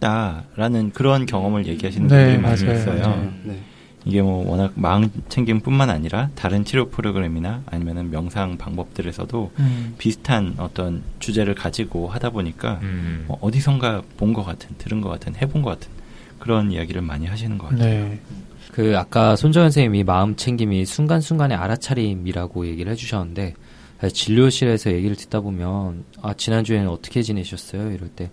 해봤다라는 0.00 0.90
그런 0.92 1.26
경험을 1.26 1.66
얘기하시는 1.66 2.08
네, 2.08 2.14
분들이 2.16 2.38
많이 2.42 2.64
맞아요. 2.64 2.78
있어요. 2.78 3.00
맞아요. 3.02 3.32
네. 3.44 3.60
이게 4.04 4.22
뭐 4.22 4.48
워낙 4.48 4.72
마음 4.76 5.10
챙김뿐만 5.28 5.90
아니라 5.90 6.30
다른 6.34 6.64
치료 6.64 6.88
프로그램이나 6.88 7.62
아니면은 7.66 8.10
명상 8.10 8.56
방법들에서도 8.56 9.52
음. 9.58 9.94
비슷한 9.98 10.54
어떤 10.58 11.02
주제를 11.18 11.54
가지고 11.54 12.08
하다 12.08 12.30
보니까 12.30 12.78
음. 12.82 13.24
뭐 13.28 13.38
어디선가 13.40 14.02
본 14.16 14.32
것 14.32 14.44
같은, 14.44 14.70
들은 14.78 15.00
것 15.00 15.08
같은, 15.10 15.34
해본 15.36 15.62
것 15.62 15.70
같은 15.70 15.90
그런 16.38 16.70
이야기를 16.72 17.02
많이 17.02 17.26
하시는 17.26 17.58
것 17.58 17.68
같아요. 17.70 18.08
네. 18.08 18.20
그 18.78 18.96
아까 18.96 19.34
손정현 19.34 19.72
선생님이 19.72 20.04
마음 20.04 20.36
챙김이 20.36 20.86
순간순간의 20.86 21.56
알아차림이라고 21.56 22.68
얘기를 22.68 22.92
해주셨는데 22.92 23.54
진료실에서 24.12 24.92
얘기를 24.92 25.16
듣다 25.16 25.40
보면 25.40 26.04
아 26.22 26.32
지난주에는 26.32 26.88
어떻게 26.88 27.22
지내셨어요? 27.22 27.90
이럴 27.90 28.08
때 28.08 28.30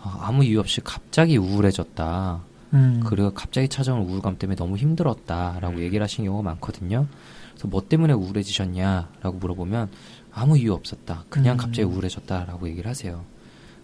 아, 0.00 0.18
아무 0.20 0.44
이유 0.44 0.60
없이 0.60 0.80
갑자기 0.84 1.36
우울해졌다. 1.36 2.40
음. 2.74 3.00
그리고 3.06 3.34
갑자기 3.34 3.66
찾아온 3.66 4.02
우울감 4.02 4.38
때문에 4.38 4.54
너무 4.54 4.76
힘들었다라고 4.76 5.80
얘기를 5.80 6.04
하신 6.04 6.26
경우가 6.26 6.44
많거든요. 6.44 7.08
그래서 7.50 7.66
뭐 7.66 7.82
때문에 7.88 8.12
우울해지셨냐라고 8.12 9.38
물어보면 9.38 9.88
아무 10.32 10.56
이유 10.56 10.74
없었다. 10.74 11.24
그냥 11.28 11.56
음. 11.56 11.58
갑자기 11.58 11.82
우울해졌다라고 11.82 12.68
얘기를 12.68 12.88
하세요. 12.88 13.24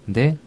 근데 0.06 0.38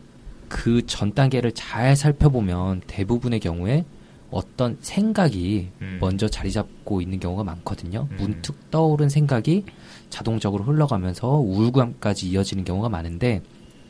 그 0.48 0.82
전 0.88 1.14
단계를 1.14 1.52
잘 1.52 1.98
살펴보면 1.98 2.84
대부분의 2.88 3.42
경우에 3.42 3.84
어떤 4.30 4.78
생각이 4.82 5.70
음. 5.82 5.98
먼저 6.02 6.28
자리 6.28 6.52
잡고 6.52 7.02
있는 7.02 7.20
경우가 7.20 7.44
많거든요. 7.44 8.08
음. 8.12 8.18
문득 8.18 8.70
떠오른 8.72 9.10
생각이 9.10 9.66
자동적으로 10.10 10.64
흘러가면서 10.64 11.30
우울감까지 11.30 12.30
이어지는 12.30 12.64
경우가 12.64 12.90
많은데 12.90 13.42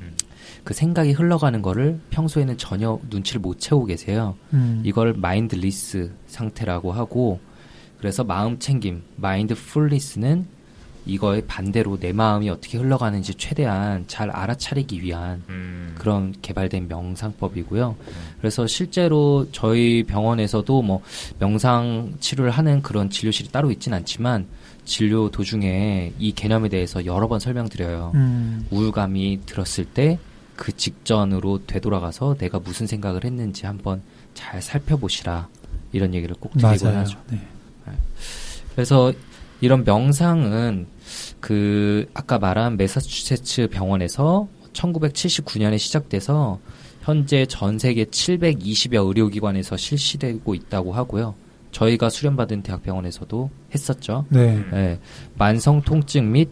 음. 0.01 0.15
그 0.63 0.73
생각이 0.73 1.11
흘러가는 1.11 1.61
거를 1.61 1.99
평소에는 2.11 2.57
전혀 2.57 2.99
눈치를 3.09 3.41
못 3.41 3.59
채우고 3.59 3.85
계세요. 3.85 4.35
음. 4.53 4.81
이걸 4.85 5.13
mindless 5.13 6.11
상태라고 6.27 6.91
하고 6.91 7.39
그래서 7.97 8.23
마음 8.23 8.59
챙김, 8.59 9.01
mindfulness는 9.15 10.56
이거의 11.07 11.43
반대로 11.47 11.97
내 11.99 12.11
마음이 12.11 12.49
어떻게 12.49 12.77
흘러가는지 12.77 13.33
최대한 13.35 14.05
잘 14.07 14.29
알아차리기 14.29 15.01
위한 15.01 15.43
음. 15.49 15.95
그런 15.97 16.33
개발된 16.41 16.87
명상법이고요. 16.87 17.95
그래서 18.39 18.67
실제로 18.67 19.47
저희 19.51 20.03
병원에서도 20.03 20.81
뭐 20.81 21.01
명상 21.39 22.15
치료를 22.19 22.51
하는 22.51 22.81
그런 22.81 23.09
진료실이 23.09 23.49
따로 23.49 23.71
있진 23.71 23.93
않지만 23.93 24.45
진료 24.85 25.29
도중에 25.29 26.13
이 26.17 26.31
개념에 26.31 26.69
대해서 26.69 27.05
여러 27.05 27.27
번 27.27 27.39
설명드려요. 27.39 28.11
음. 28.15 28.65
우울감이 28.71 29.41
들었을 29.45 29.85
때 29.85 30.19
그 30.57 30.75
직전으로 30.75 31.65
되돌아가서 31.67 32.35
내가 32.37 32.59
무슨 32.59 32.87
생각을 32.87 33.23
했는지 33.23 33.65
한번 33.65 34.01
잘 34.33 34.61
살펴보시라 34.61 35.47
이런 35.93 36.13
얘기를 36.13 36.35
꼭 36.37 36.51
드리곤 36.57 36.89
맞아요. 36.89 36.99
하죠. 36.99 37.17
네. 37.29 37.39
그래서 38.73 39.13
이런 39.61 39.85
명상은 39.85 40.87
그 41.39 42.09
아까 42.13 42.39
말한 42.39 42.77
메사추세츠 42.77 43.69
병원에서 43.69 44.47
1979년에 44.73 45.77
시작돼서 45.77 46.59
현재 47.01 47.45
전 47.45 47.79
세계 47.79 48.05
720여 48.05 49.07
의료기관에서 49.07 49.77
실시되고 49.77 50.53
있다고 50.53 50.93
하고요. 50.93 51.35
저희가 51.71 52.09
수련받은 52.09 52.63
대학병원에서도 52.63 53.49
했었죠. 53.73 54.25
네. 54.29 54.61
예, 54.73 54.99
만성 55.35 55.81
통증 55.81 56.31
및 56.31 56.49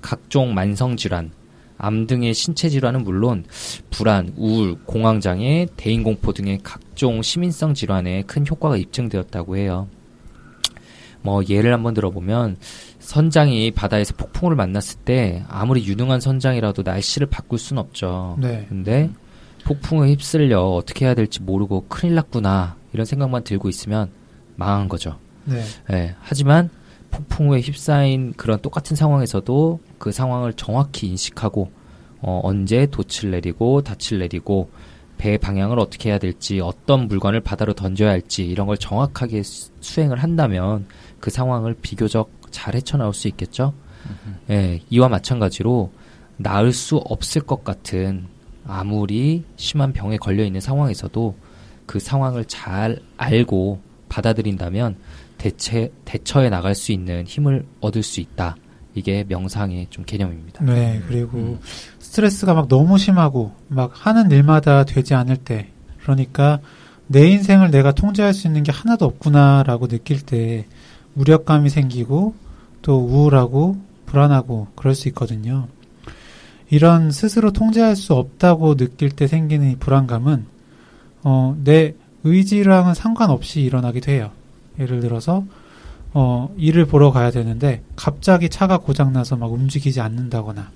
각종 0.00 0.54
만성 0.54 0.96
질환, 0.96 1.32
암 1.78 2.06
등의 2.06 2.34
신체 2.34 2.68
질환은 2.68 3.04
물론 3.04 3.44
불안, 3.90 4.32
우울, 4.36 4.76
공황 4.84 5.20
장애, 5.20 5.66
대인 5.76 6.02
공포 6.02 6.32
등의 6.32 6.60
각종 6.62 7.22
시민성 7.22 7.74
질환에 7.74 8.22
큰 8.22 8.46
효과가 8.46 8.76
입증되었다고 8.76 9.56
해요. 9.56 9.88
뭐 11.22 11.42
예를 11.48 11.72
한번 11.72 11.92
들어보면 11.92 12.56
선장이 13.06 13.70
바다에서 13.70 14.14
폭풍우를 14.16 14.56
만났을 14.56 14.98
때 15.04 15.44
아무리 15.48 15.86
유능한 15.86 16.20
선장이라도 16.20 16.82
날씨를 16.82 17.28
바꿀 17.28 17.58
순 17.60 17.78
없죠. 17.78 18.36
네. 18.40 18.66
근데 18.68 19.10
폭풍에 19.64 20.10
휩쓸려 20.10 20.60
어떻게 20.60 21.04
해야 21.06 21.14
될지 21.14 21.40
모르고 21.40 21.86
큰일 21.88 22.16
났구나 22.16 22.74
이런 22.92 23.06
생각만 23.06 23.44
들고 23.44 23.68
있으면 23.68 24.10
망한 24.56 24.88
거죠. 24.88 25.18
네. 25.44 25.62
예, 25.92 26.16
하지만 26.20 26.68
폭풍우에 27.12 27.60
휩싸인 27.60 28.32
그런 28.36 28.60
똑같은 28.60 28.96
상황에서도 28.96 29.78
그 29.98 30.10
상황을 30.10 30.54
정확히 30.54 31.06
인식하고 31.06 31.70
어, 32.22 32.40
언제 32.42 32.86
돛을 32.86 33.30
내리고 33.30 33.82
닻을 33.82 34.18
내리고 34.18 34.68
배 35.16 35.38
방향을 35.38 35.78
어떻게 35.78 36.10
해야 36.10 36.18
될지 36.18 36.60
어떤 36.60 37.06
물건을 37.06 37.40
바다로 37.40 37.72
던져야 37.72 38.10
할지 38.10 38.44
이런 38.44 38.66
걸 38.66 38.76
정확하게 38.76 39.42
수- 39.44 39.70
수행을 39.80 40.22
한다면 40.22 40.86
그 41.20 41.30
상황을 41.30 41.74
비교적 41.80 42.35
잘 42.56 42.74
헤쳐나올 42.74 43.12
수 43.12 43.28
있겠죠. 43.28 43.74
예, 44.48 44.80
이와 44.88 45.10
마찬가지로 45.10 45.92
나을 46.38 46.72
수 46.72 46.96
없을 46.96 47.42
것 47.42 47.64
같은 47.64 48.28
아무리 48.66 49.44
심한 49.56 49.92
병에 49.92 50.16
걸려 50.16 50.42
있는 50.42 50.62
상황에서도 50.62 51.36
그 51.84 51.98
상황을 52.00 52.46
잘 52.46 52.98
알고 53.18 53.80
받아들인다면 54.08 54.96
대체 55.36 55.92
대처해 56.06 56.48
나갈 56.48 56.74
수 56.74 56.92
있는 56.92 57.24
힘을 57.26 57.66
얻을 57.80 58.02
수 58.02 58.20
있다. 58.20 58.56
이게 58.94 59.24
명상의 59.28 59.88
좀 59.90 60.04
개념입니다. 60.06 60.64
네. 60.64 61.02
그리고 61.06 61.36
음. 61.36 61.58
스트레스가 61.98 62.54
막 62.54 62.68
너무 62.68 62.96
심하고 62.96 63.52
막 63.68 63.92
하는 63.92 64.30
일마다 64.30 64.84
되지 64.84 65.12
않을 65.12 65.36
때 65.36 65.68
그러니까 66.00 66.60
내 67.06 67.28
인생을 67.28 67.70
내가 67.70 67.92
통제할 67.92 68.32
수 68.32 68.46
있는 68.46 68.62
게 68.62 68.72
하나도 68.72 69.04
없구나라고 69.04 69.88
느낄 69.88 70.22
때 70.22 70.64
무력감이 71.12 71.68
생기고 71.68 72.45
또 72.82 72.98
우울하고 73.00 73.76
불안하고 74.06 74.68
그럴 74.76 74.94
수 74.94 75.08
있거든요. 75.08 75.68
이런 76.70 77.10
스스로 77.10 77.52
통제할 77.52 77.96
수 77.96 78.14
없다고 78.14 78.76
느낄 78.76 79.10
때 79.10 79.26
생기는 79.26 79.70
이 79.70 79.76
불안감은 79.76 80.46
어, 81.22 81.56
내 81.62 81.94
의지랑은 82.24 82.94
상관없이 82.94 83.60
일어나기도 83.60 84.10
해요. 84.10 84.30
예를 84.78 85.00
들어서 85.00 85.44
어, 86.12 86.52
일을 86.56 86.86
보러 86.86 87.12
가야 87.12 87.30
되는데 87.30 87.82
갑자기 87.94 88.48
차가 88.48 88.78
고장 88.78 89.12
나서 89.12 89.36
막 89.36 89.52
움직이지 89.52 90.00
않는다거나 90.00 90.70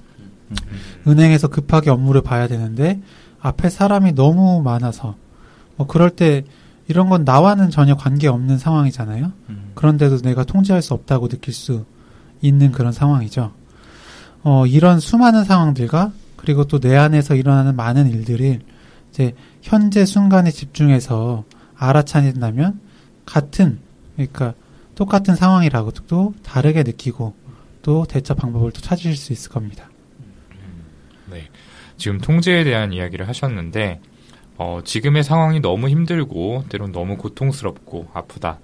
은행에서 1.07 1.49
급하게 1.49 1.90
업무를 1.90 2.21
봐야 2.23 2.47
되는데 2.47 3.00
앞에 3.40 3.71
사람이 3.71 4.12
너무 4.12 4.62
많아서 4.62 5.16
뭐 5.76 5.87
그럴 5.87 6.11
때 6.11 6.45
이런 6.90 7.09
건 7.09 7.23
나와는 7.25 7.70
전혀 7.70 7.94
관계없는 7.97 8.59
상황이잖아요. 8.59 9.32
음. 9.49 9.70
그런데도 9.76 10.18
내가 10.23 10.42
통제할 10.42 10.82
수 10.82 10.92
없다고 10.92 11.28
느낄 11.28 11.54
수 11.54 11.87
있는 12.42 12.73
그런 12.73 12.92
상황이죠. 12.92 13.52
어, 14.42 14.66
이런 14.66 14.99
수많은 14.99 15.44
상황들과 15.44 16.12
그리고 16.35 16.64
또 16.64 16.80
내 16.80 16.97
안에서 16.97 17.37
일어나는 17.37 17.76
많은 17.76 18.11
일들을 18.11 18.61
이제 19.11 19.35
현재 19.62 20.04
순간에 20.04 20.50
집중해서 20.50 21.44
알아차린다면 21.76 22.80
같은 23.25 23.78
그러니까 24.16 24.54
똑같은 24.97 25.37
상황이라고도 25.37 26.35
다르게 26.42 26.82
느끼고 26.82 27.35
또 27.82 28.04
대처 28.04 28.35
방법을 28.35 28.73
또 28.73 28.80
찾으실 28.80 29.16
수 29.16 29.32
있을 29.32 29.52
겁니다. 29.52 29.88
네. 31.30 31.49
지금 31.97 32.18
통제에 32.18 32.64
대한 32.64 32.92
이야기를 32.92 33.28
하셨는데, 33.28 34.00
어, 34.62 34.83
지금의 34.85 35.25
상황이 35.25 35.59
너무 35.59 35.88
힘들고, 35.88 36.64
때론 36.69 36.93
너무 36.93 37.17
고통스럽고, 37.17 38.09
아프다. 38.12 38.59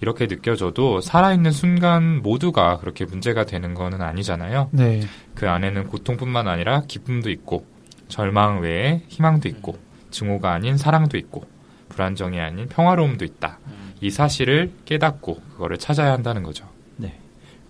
이렇게 0.00 0.28
느껴져도 0.28 1.00
살아있는 1.00 1.50
순간 1.50 2.22
모두가 2.22 2.78
그렇게 2.78 3.04
문제가 3.04 3.44
되는 3.44 3.74
거는 3.74 4.00
아니잖아요. 4.00 4.68
네. 4.70 5.00
그 5.34 5.50
안에는 5.50 5.88
고통뿐만 5.88 6.46
아니라 6.46 6.82
기쁨도 6.86 7.30
있고, 7.30 7.66
절망 8.06 8.60
외에 8.60 9.02
희망도 9.08 9.48
있고, 9.48 9.76
증오가 10.12 10.52
아닌 10.52 10.76
사랑도 10.76 11.18
있고, 11.18 11.42
불안정이 11.88 12.38
아닌 12.38 12.68
평화로움도 12.68 13.24
있다. 13.24 13.58
이 14.00 14.08
사실을 14.08 14.70
깨닫고 14.84 15.34
그거를 15.34 15.78
찾아야 15.78 16.12
한다는 16.12 16.44
거죠. 16.44 16.64
네. 16.96 17.18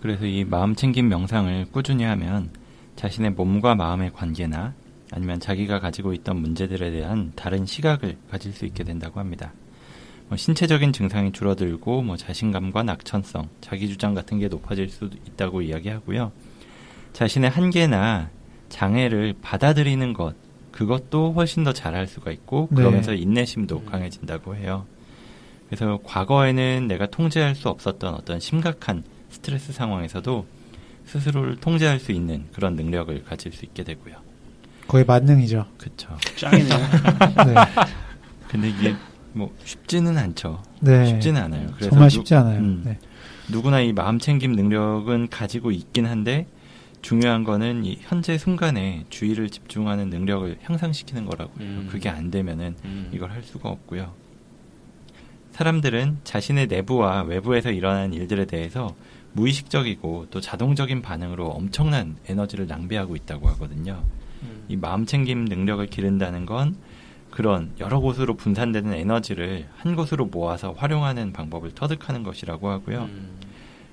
그래서 0.03 0.27
이 0.27 0.45
마음 0.45 0.75
챙김 0.75 1.09
명상을 1.09 1.65
꾸준히 1.71 2.03
하면 2.03 2.51
자신의 2.95 3.31
몸과 3.31 3.73
마음의 3.73 4.11
관계나 4.13 4.75
아니면 5.11 5.39
자기가 5.39 5.79
가지고 5.79 6.13
있던 6.13 6.37
문제들에 6.37 6.91
대한 6.91 7.33
다른 7.35 7.65
시각을 7.65 8.17
가질 8.29 8.53
수 8.53 8.65
있게 8.65 8.83
된다고 8.83 9.19
합니다. 9.19 9.53
뭐 10.29 10.37
신체적인 10.37 10.93
증상이 10.93 11.33
줄어들고 11.33 12.01
뭐 12.03 12.15
자신감과 12.15 12.83
낙천성, 12.83 13.49
자기 13.59 13.89
주장 13.89 14.13
같은 14.13 14.39
게 14.39 14.47
높아질 14.47 14.89
수 14.89 15.09
있다고 15.27 15.61
이야기하고요. 15.61 16.31
자신의 17.11 17.49
한계나 17.49 18.29
장애를 18.69 19.35
받아들이는 19.41 20.13
것 20.13 20.33
그것도 20.71 21.33
훨씬 21.33 21.65
더 21.65 21.73
잘할 21.73 22.07
수가 22.07 22.31
있고 22.31 22.67
그러면서 22.67 23.13
인내심도 23.13 23.83
강해진다고 23.83 24.55
해요. 24.55 24.85
그래서 25.67 25.99
과거에는 26.03 26.87
내가 26.87 27.07
통제할 27.07 27.55
수 27.55 27.67
없었던 27.67 28.13
어떤 28.13 28.39
심각한 28.39 29.03
스트레스 29.29 29.73
상황에서도 29.73 30.45
스스로를 31.05 31.57
통제할 31.57 31.99
수 31.99 32.13
있는 32.13 32.45
그런 32.53 32.75
능력을 32.75 33.23
가질 33.23 33.51
수 33.51 33.65
있게 33.65 33.83
되고요. 33.83 34.30
거의 34.87 35.05
만능이죠. 35.05 35.65
그렇죠. 35.77 36.17
짱이네. 36.37 36.69
네. 36.69 37.55
근데 38.49 38.69
이게 38.69 38.95
뭐 39.33 39.53
쉽지는 39.63 40.17
않죠. 40.17 40.61
네. 40.81 41.05
쉽지는 41.05 41.41
않아요. 41.43 41.67
그래서 41.75 41.89
정말 41.91 42.09
누- 42.09 42.15
쉽지 42.15 42.35
않아요. 42.35 42.59
음. 42.59 42.81
네. 42.85 42.99
누구나 43.49 43.79
이 43.81 43.93
마음 43.93 44.19
챙김 44.19 44.51
능력은 44.53 45.29
가지고 45.29 45.71
있긴 45.71 46.05
한데 46.05 46.47
중요한 47.01 47.43
거는 47.43 47.85
이 47.85 47.97
현재 48.01 48.37
순간에 48.37 49.05
주의를 49.09 49.49
집중하는 49.49 50.09
능력을 50.09 50.57
향상시키는 50.61 51.25
거라고요. 51.25 51.55
음. 51.65 51.87
그게 51.89 52.09
안 52.09 52.29
되면은 52.29 52.75
음. 52.85 53.09
이걸 53.13 53.31
할 53.31 53.41
수가 53.43 53.69
없고요. 53.69 54.13
사람들은 55.51 56.19
자신의 56.23 56.67
내부와 56.67 57.23
외부에서 57.23 57.71
일어나는 57.71 58.13
일들에 58.13 58.45
대해서 58.45 58.95
무의식적이고 59.33 60.27
또 60.29 60.41
자동적인 60.41 61.01
반응으로 61.01 61.47
엄청난 61.47 62.17
에너지를 62.27 62.67
낭비하고 62.67 63.15
있다고 63.15 63.47
하거든요. 63.49 64.03
이 64.67 64.75
마음 64.75 65.05
챙김 65.05 65.45
능력을 65.45 65.85
기른다는 65.87 66.45
건 66.45 66.75
그런 67.29 67.71
여러 67.79 67.99
곳으로 67.99 68.35
분산되는 68.35 68.93
에너지를 68.93 69.67
한 69.77 69.95
곳으로 69.95 70.25
모아서 70.25 70.73
활용하는 70.73 71.33
방법을 71.33 71.71
터득하는 71.71 72.23
것이라고 72.23 72.69
하고요. 72.69 73.03
음. 73.03 73.39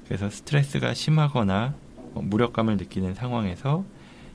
그래서 0.06 0.28
스트레스가 0.28 0.94
심하거나 0.94 1.74
어, 2.14 2.22
무력감을 2.22 2.76
느끼는 2.76 3.14
상황에서 3.14 3.84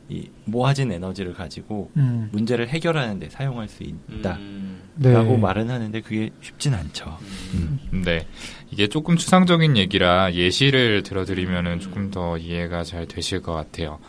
이 0.10 0.30
모아진 0.46 0.92
에너지를 0.92 1.34
가지고 1.34 1.92
음. 1.98 2.30
문제를 2.32 2.68
해결하는 2.70 3.20
데 3.20 3.30
사용할 3.30 3.68
수 3.68 3.84
있다. 3.84 4.36
음. 4.36 4.82
네. 4.96 5.12
라고 5.12 5.38
말은 5.38 5.70
하는데 5.70 6.02
그게 6.02 6.30
쉽진 6.42 6.74
않죠. 6.74 7.18
음. 7.54 8.04
네. 8.06 8.28
이게 8.70 8.88
조금 8.88 9.16
추상적인 9.18 9.78
얘기라 9.78 10.34
예시를 10.34 11.04
들어드리면은 11.04 11.80
조금 11.80 12.12
더 12.12 12.38
이해가 12.38 12.84
잘 12.84 13.08
되실 13.08 13.42
것 13.42 13.54
같아요. 13.54 14.00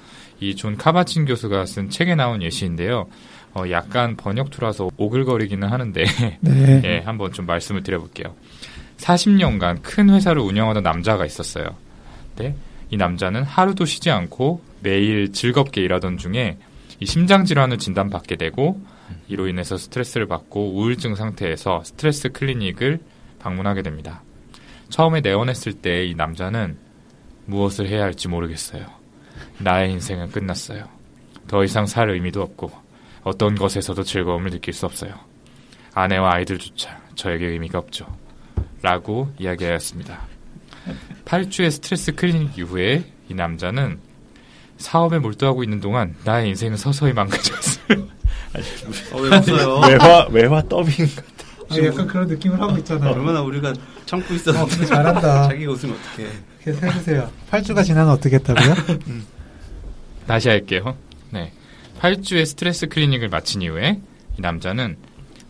이 0.41 0.55
존 0.57 0.77
카밧진 0.77 1.25
교수가 1.27 1.67
쓴 1.67 1.91
책에 1.91 2.15
나온 2.15 2.43
예시인데요. 2.43 3.07
어, 3.55 3.65
약간 3.71 4.17
번역투라서 4.17 4.91
오글거리기는 4.97 5.67
하는데, 5.69 6.05
네. 6.41 6.83
예, 6.85 6.99
한번 7.05 7.33
좀 7.33 7.47
말씀을 7.47 7.83
드려볼게요. 7.83 8.35
40년간 8.99 9.81
큰 9.83 10.11
회사를 10.11 10.43
운영하던 10.43 10.83
남자가 10.83 11.25
있었어요. 11.25 11.67
네. 12.37 12.55
이 12.91 12.97
남자는 12.97 13.43
하루도 13.45 13.85
쉬지 13.85 14.11
않고 14.11 14.61
매일 14.81 15.33
즐겁게 15.33 15.81
일하던 15.83 16.19
중에 16.19 16.59
이 17.01 17.07
심장 17.07 17.45
질환을 17.45 17.79
진단받게 17.79 18.37
되고 18.37 18.81
이로 19.29 19.49
인해서 19.49 19.77
스트레스를 19.77 20.27
받고 20.27 20.75
우울증 20.75 21.15
상태에서 21.15 21.83
스트레스 21.85 22.31
클리닉을 22.31 23.01
방문하게 23.39 23.83
됩니다. 23.83 24.23
처음에 24.91 25.21
내원했을 25.21 25.73
때 25.75 26.07
이 26.07 26.15
남자는 26.15 26.77
무엇을 27.47 27.89
해야 27.89 28.03
할지 28.03 28.29
모르겠어요. 28.29 28.85
나의 29.59 29.93
인생은 29.93 30.31
끝났어요. 30.31 30.89
더 31.49 31.65
이상 31.65 31.87
살 31.87 32.11
의미도 32.11 32.43
없고 32.43 32.71
어떤 33.23 33.55
것에서도 33.55 34.03
즐거움을 34.03 34.51
느낄 34.51 34.75
수 34.75 34.87
없어요. 34.87 35.15
아내와 35.95 36.35
아이들조차 36.35 37.01
저에게 37.15 37.47
의미가 37.47 37.79
없죠. 37.79 38.07
라고 38.83 39.33
이야기하였습니다. 39.39 40.21
8주의 41.25 41.71
스트레스 41.71 42.15
클리닉 42.15 42.59
이후에 42.59 43.05
이 43.29 43.35
남자는 43.35 43.99
사업에 44.77 45.19
몰두하고 45.19 45.63
있는 45.63 45.81
동안 45.81 46.15
나의 46.25 46.49
인생은 46.51 46.77
서서히 46.77 47.13
망가졌어요. 47.13 48.09
어, 49.13 49.21
왜 49.21 49.39
웃어요? 49.39 49.81
외화 49.89 50.27
외화 50.31 50.63
더빙 50.63 51.07
아, 51.71 51.87
약간 51.87 52.07
그런 52.07 52.27
느낌을 52.29 52.61
하고 52.61 52.77
있잖아요. 52.79 53.13
얼마나 53.13 53.41
우리가 53.41 53.73
참고 54.07 54.33
어, 54.33 54.37
있었는데 54.37 54.71
근데 54.71 54.87
잘한다. 54.87 55.49
자기가 55.49 55.73
웃으면 55.73 55.97
어떡해. 55.97 56.29
계속 56.63 56.83
해주세요. 56.83 57.31
8주가 57.51 57.85
지나면 57.85 58.13
어떻게 58.13 58.37
했다고요? 58.37 58.75
다시 60.27 60.49
할게요. 60.49 60.97
네. 61.31 61.53
8주의 62.01 62.45
스트레스 62.47 62.87
클리닉을 62.87 63.29
마친 63.29 63.63
이후에 63.63 64.01
이 64.39 64.41
남자는 64.41 64.97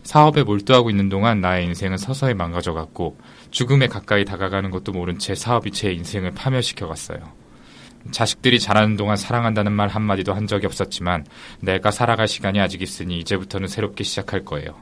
사업에 0.03 0.43
몰두하고 0.43 0.89
있는 0.89 1.09
동안 1.09 1.41
나의 1.41 1.65
인생은 1.65 1.97
서서히 1.97 2.33
망가져갔고 2.33 3.17
죽음에 3.49 3.87
가까이 3.87 4.23
다가가는 4.23 4.69
것도 4.69 4.91
모른 4.91 5.17
채 5.17 5.33
사업이 5.33 5.71
제 5.71 5.91
인생을 5.91 6.31
파멸시켜갔어요. 6.31 7.19
자식들이 8.11 8.59
자라는 8.59 8.97
동안 8.97 9.17
사랑한다는 9.17 9.71
말 9.71 9.87
한마디도 9.87 10.33
한 10.33 10.45
적이 10.45 10.67
없었지만 10.67 11.25
내가 11.59 11.89
살아갈 11.89 12.27
시간이 12.27 12.59
아직 12.59 12.83
있으니 12.83 13.19
이제부터는 13.19 13.67
새롭게 13.67 14.03
시작할 14.03 14.45
거예요. 14.45 14.75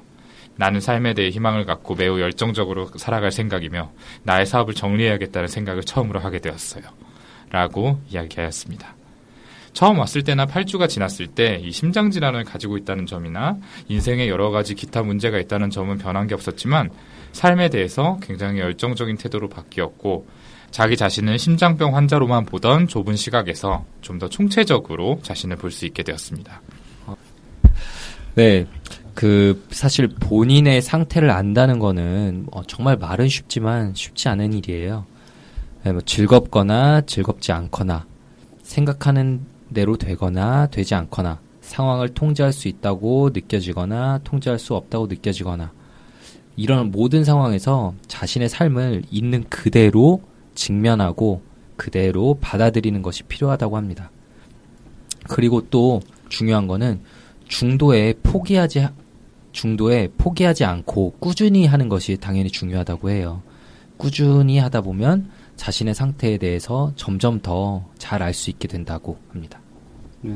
나는 0.56 0.80
삶에 0.80 1.14
대해 1.14 1.30
희망을 1.30 1.66
갖고 1.66 1.96
매우 1.96 2.20
열정적으로 2.20 2.88
살아갈 2.98 3.32
생각이며 3.32 3.92
나의 4.24 4.46
사업을 4.46 4.74
정리해야겠다는 4.74 5.48
생각을 5.48 5.84
처음으로 5.84 6.20
하게 6.20 6.40
되었어요. 6.40 6.84
라고 7.50 8.00
이야기하였습니다. 8.10 8.96
처음 9.74 9.98
왔을 10.00 10.22
때나 10.24 10.46
8주가 10.46 10.88
지났을 10.88 11.28
때 11.28 11.60
이 11.64 11.72
심장 11.72 12.12
질환을 12.12 12.44
가지고 12.44 12.78
있다는 12.78 13.08
점이나 13.08 13.58
인생에 13.88 14.28
여러 14.28 14.52
가지 14.52 14.76
기타 14.76 15.02
문제가 15.02 15.40
있다는 15.40 15.72
점은 15.72 15.98
변한 15.98 16.28
게 16.28 16.36
없었지만 16.36 16.92
삶에 17.32 17.70
대해서 17.70 18.20
굉장히 18.22 18.60
열정적인 18.60 19.18
태도로 19.18 19.50
바뀌었고 19.50 20.28
자기 20.70 20.96
자신을 20.98 21.40
심장병 21.40 21.96
환자로만 21.96 22.46
보던 22.46 22.88
좁은 22.88 23.16
시각에서 23.16 23.86
좀 24.02 24.20
더 24.20 24.30
총체적으로 24.30 25.20
자신을 25.24 25.58
볼 25.58 25.72
수 25.72 25.86
있게 25.88 26.04
되었습니다. 26.04 26.62
네. 28.36 28.66
그 29.14 29.64
사실 29.70 30.08
본인의 30.08 30.82
상태를 30.82 31.30
안다는 31.30 31.80
거는 31.80 32.48
어, 32.52 32.64
정말 32.64 32.98
말은 32.98 33.28
쉽지만 33.28 33.94
쉽지 33.94 34.30
않은 34.30 34.54
일이에요. 34.54 35.06
네, 35.84 35.92
뭐 35.92 36.02
즐겁거나 36.02 37.02
즐겁지 37.02 37.52
않거나 37.52 38.06
생각하는 38.64 39.42
대로 39.74 39.98
되거나 39.98 40.68
되지 40.68 40.96
않거나 40.96 41.40
상황을 41.62 42.10
통제할 42.10 42.54
수 42.54 42.68
있다고 42.68 43.32
느껴지거나 43.34 44.22
통제할 44.24 44.60
수 44.60 44.76
없다고 44.76 45.08
느껴지거나 45.08 45.72
이런 46.56 46.92
모든 46.92 47.24
상황에서 47.24 47.94
자신의 48.08 48.50
삶을 48.50 49.04
있는 49.10 49.44
그대로 49.50 50.22
직면하고 50.56 51.42
그대로 51.76 52.38
받아들이는 52.40 53.02
것이 53.02 53.24
필요하다고 53.24 53.76
합니다. 53.76 54.12
그리고 55.28 55.68
또 55.70 56.02
중요한 56.30 56.68
거는 56.68 57.02
중도에 57.48 58.14
포기하지 58.24 58.88
중도에 59.54 60.10
포기하지 60.18 60.66
않고 60.66 61.16
꾸준히 61.20 61.66
하는 61.66 61.88
것이 61.88 62.18
당연히 62.18 62.50
중요하다고 62.50 63.10
해요. 63.10 63.42
꾸준히 63.98 64.58
하다 64.60 64.82
보면 64.82 65.30
자신의 65.56 65.96
상태에 65.96 66.38
대해서 66.38 66.92
점점 66.96 67.40
더 67.40 67.86
잘 67.98 68.22
알 68.22 68.34
수 68.34 68.50
있게 68.50 68.68
된다고 68.68 69.18
합니다. 69.30 69.60
네. 70.22 70.34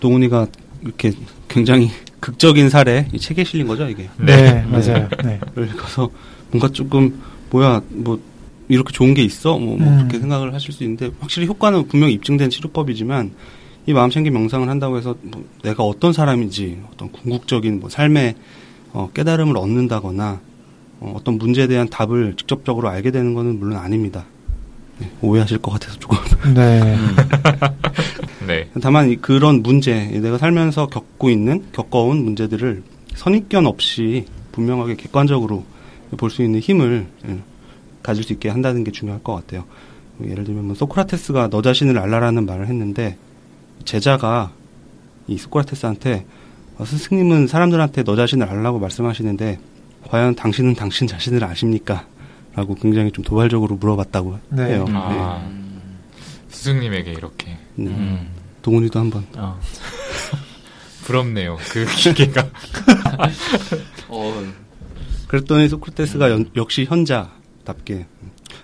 동훈이가 0.00 0.48
이렇게 0.82 1.12
굉장히 1.48 1.90
극적인 2.20 2.70
사례, 2.70 3.06
이 3.12 3.18
책에 3.18 3.44
실린 3.44 3.66
거죠, 3.66 3.88
이게. 3.88 4.08
네, 4.18 4.62
맞아요. 4.62 5.08
네. 5.24 5.38
를 5.54 5.68
가서 5.68 6.10
뭔가 6.50 6.68
조금, 6.68 7.20
뭐야, 7.50 7.82
뭐, 7.90 8.20
이렇게 8.68 8.92
좋은 8.92 9.14
게 9.14 9.22
있어? 9.22 9.58
뭐, 9.58 9.76
뭐 9.76 9.88
음. 9.88 9.96
그렇게 9.98 10.18
생각을 10.18 10.52
하실 10.54 10.72
수 10.72 10.82
있는데, 10.82 11.10
확실히 11.20 11.46
효과는 11.46 11.86
분명히 11.88 12.14
입증된 12.14 12.50
치료법이지만, 12.50 13.32
이 13.86 13.92
마음 13.92 14.10
챙김 14.10 14.32
명상을 14.32 14.68
한다고 14.68 14.98
해서 14.98 15.14
뭐 15.22 15.44
내가 15.62 15.84
어떤 15.84 16.12
사람인지, 16.12 16.78
어떤 16.92 17.10
궁극적인 17.12 17.80
뭐 17.80 17.88
삶의 17.88 18.34
어, 18.92 19.10
깨달음을 19.14 19.56
얻는다거나, 19.56 20.40
어, 21.00 21.12
어떤 21.16 21.38
문제에 21.38 21.66
대한 21.66 21.88
답을 21.88 22.34
직접적으로 22.36 22.88
알게 22.88 23.10
되는 23.10 23.34
것은 23.34 23.58
물론 23.58 23.78
아닙니다. 23.78 24.24
네, 24.98 25.10
오해하실 25.20 25.58
것 25.58 25.72
같아서 25.72 25.98
조금. 25.98 26.16
네. 26.54 26.96
네. 28.46 28.68
다만 28.80 29.10
이- 29.10 29.16
그런 29.16 29.62
문제, 29.62 30.06
내가 30.06 30.38
살면서 30.38 30.86
겪고 30.88 31.30
있는 31.30 31.64
겪어온 31.72 32.24
문제들을 32.24 32.82
선입견 33.14 33.66
없이 33.66 34.24
분명하게 34.52 34.96
객관적으로 34.96 35.64
볼 36.16 36.30
수 36.30 36.42
있는 36.42 36.60
힘을 36.60 37.06
예, 37.28 37.38
가질 38.02 38.22
수 38.24 38.32
있게 38.32 38.48
한다는 38.48 38.84
게 38.84 38.90
중요할 38.92 39.22
것 39.22 39.34
같아요. 39.34 39.64
예를 40.24 40.44
들면 40.44 40.64
뭐 40.66 40.74
소크라테스가 40.74 41.48
너 41.50 41.60
자신을 41.60 41.98
알라라는 41.98 42.46
말을 42.46 42.68
했는데 42.68 43.18
제자가 43.84 44.52
이 45.28 45.38
소크라테스한테 45.38 46.26
어, 46.78 46.84
스승님은 46.84 47.46
사람들한테 47.46 48.02
너 48.04 48.16
자신을 48.16 48.48
알라고 48.48 48.78
말씀하시는데 48.78 49.58
과연 50.08 50.34
당신은 50.34 50.74
당신 50.74 51.06
자신을 51.06 51.42
아십니까? 51.44 52.06
라고 52.54 52.74
굉장히 52.74 53.10
좀 53.12 53.24
도발적으로 53.24 53.76
물어봤다고 53.76 54.38
네. 54.50 54.64
해요. 54.66 54.84
음. 54.88 54.94
아, 54.96 55.46
스승님에게 56.48 57.12
이렇게 57.12 57.48
네. 57.74 57.84
네. 57.84 57.90
음. 57.90 58.28
동훈이도 58.62 58.98
한 58.98 59.10
번 59.10 59.26
어. 59.36 59.58
부럽네요. 61.04 61.56
그 61.70 61.84
기계가. 61.86 62.42
어, 64.08 64.42
그랬더니 65.28 65.68
소크라테스가 65.68 66.30
연- 66.30 66.50
역시 66.56 66.84
현자답게 66.84 68.06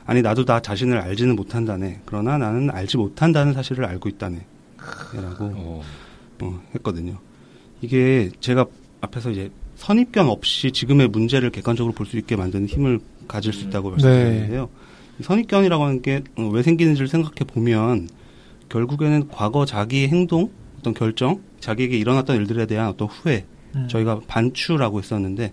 아니 0.07 0.22
나도 0.22 0.44
나 0.44 0.59
자신을 0.61 0.98
알지는 0.98 1.37
못한다네. 1.37 2.01
그러나 2.05 2.38
나는 2.38 2.70
알지 2.70 2.96
못한다는 2.96 3.53
사실을 3.53 3.85
알고 3.85 4.09
있다네. 4.09 4.44
라고 5.14 5.45
오. 5.47 5.83
어, 6.45 6.61
했거든요. 6.75 7.18
이게 7.81 8.31
제가 8.40 8.66
앞에서 9.01 9.31
이제 9.31 9.51
선입견 9.77 10.29
없이 10.29 10.71
지금의 10.73 11.09
문제를 11.09 11.51
객관적으로 11.51 11.92
볼 11.95 12.07
수 12.07 12.16
있게 12.18 12.37
만드는 12.37 12.66
힘을 12.66 13.01
가질 13.29 13.53
수 13.53 13.64
있다고 13.66 13.90
말씀드렸는데요. 13.90 14.68
이 15.21 15.23
선입견이라고 15.23 15.85
하는 15.85 16.03
게 16.03 16.23
왜 16.37 16.62
생기는지를 16.62 17.09
생각해 17.09 17.45
보면 17.47 18.09
결국에는 18.68 19.29
과거 19.29 19.64
자기의 19.66 20.09
행동, 20.09 20.51
어떤 20.79 20.95
결정, 20.95 21.40
자기에게 21.61 21.97
일어났던 21.99 22.37
일들에 22.37 22.66
대한 22.66 22.88
어떤 22.88 23.09
후회, 23.09 23.45
음. 23.77 23.87
저희가 23.88 24.21
반추라고 24.27 24.99
했었는데 24.99 25.53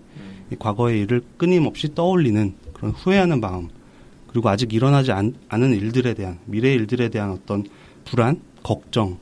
이 0.52 0.56
과거의 0.58 1.02
일을 1.02 1.22
끊임없이 1.36 1.94
떠올리는 1.94 2.54
그런 2.72 2.92
후회하는 2.92 3.40
마음 3.40 3.68
그리고 4.26 4.48
아직 4.48 4.72
일어나지 4.72 5.12
않, 5.12 5.34
은 5.52 5.74
일들에 5.74 6.14
대한 6.14 6.38
미래 6.46 6.72
일들에 6.72 7.08
대한 7.08 7.30
어떤 7.30 7.64
불안, 8.04 8.40
걱정에 8.62 9.16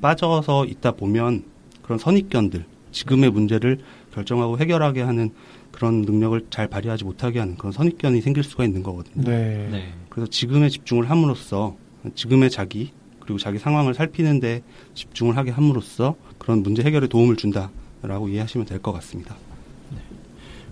빠져서 0.00 0.66
있다 0.66 0.92
보면 0.92 1.44
그런 1.82 1.98
선입견들 1.98 2.64
지금의 2.92 3.30
문제를 3.30 3.78
결정하고 4.14 4.58
해결하게 4.58 5.02
하는 5.02 5.30
그런 5.70 6.02
능력을 6.02 6.46
잘 6.50 6.68
발휘하지 6.68 7.04
못하게 7.04 7.38
하는 7.38 7.56
그런 7.56 7.72
선입견이 7.72 8.20
생길 8.20 8.44
수가 8.44 8.64
있는 8.64 8.82
거거든요. 8.82 9.24
네. 9.24 9.68
네. 9.70 9.92
그래서 10.10 10.30
지금에 10.30 10.68
집중을 10.68 11.08
함으로써 11.10 11.76
지금의 12.14 12.50
자기 12.50 12.92
그리고 13.20 13.38
자기 13.38 13.58
상황을 13.58 13.94
살피는데 13.94 14.62
집중을 14.94 15.36
하게 15.36 15.50
함으로써 15.52 16.16
그런 16.38 16.62
문제 16.62 16.82
해결에 16.82 17.06
도움을 17.06 17.36
준다라고 17.36 18.28
이해하시면 18.28 18.66
될 18.66 18.80
것 18.80 18.92
같습니다. 18.92 19.36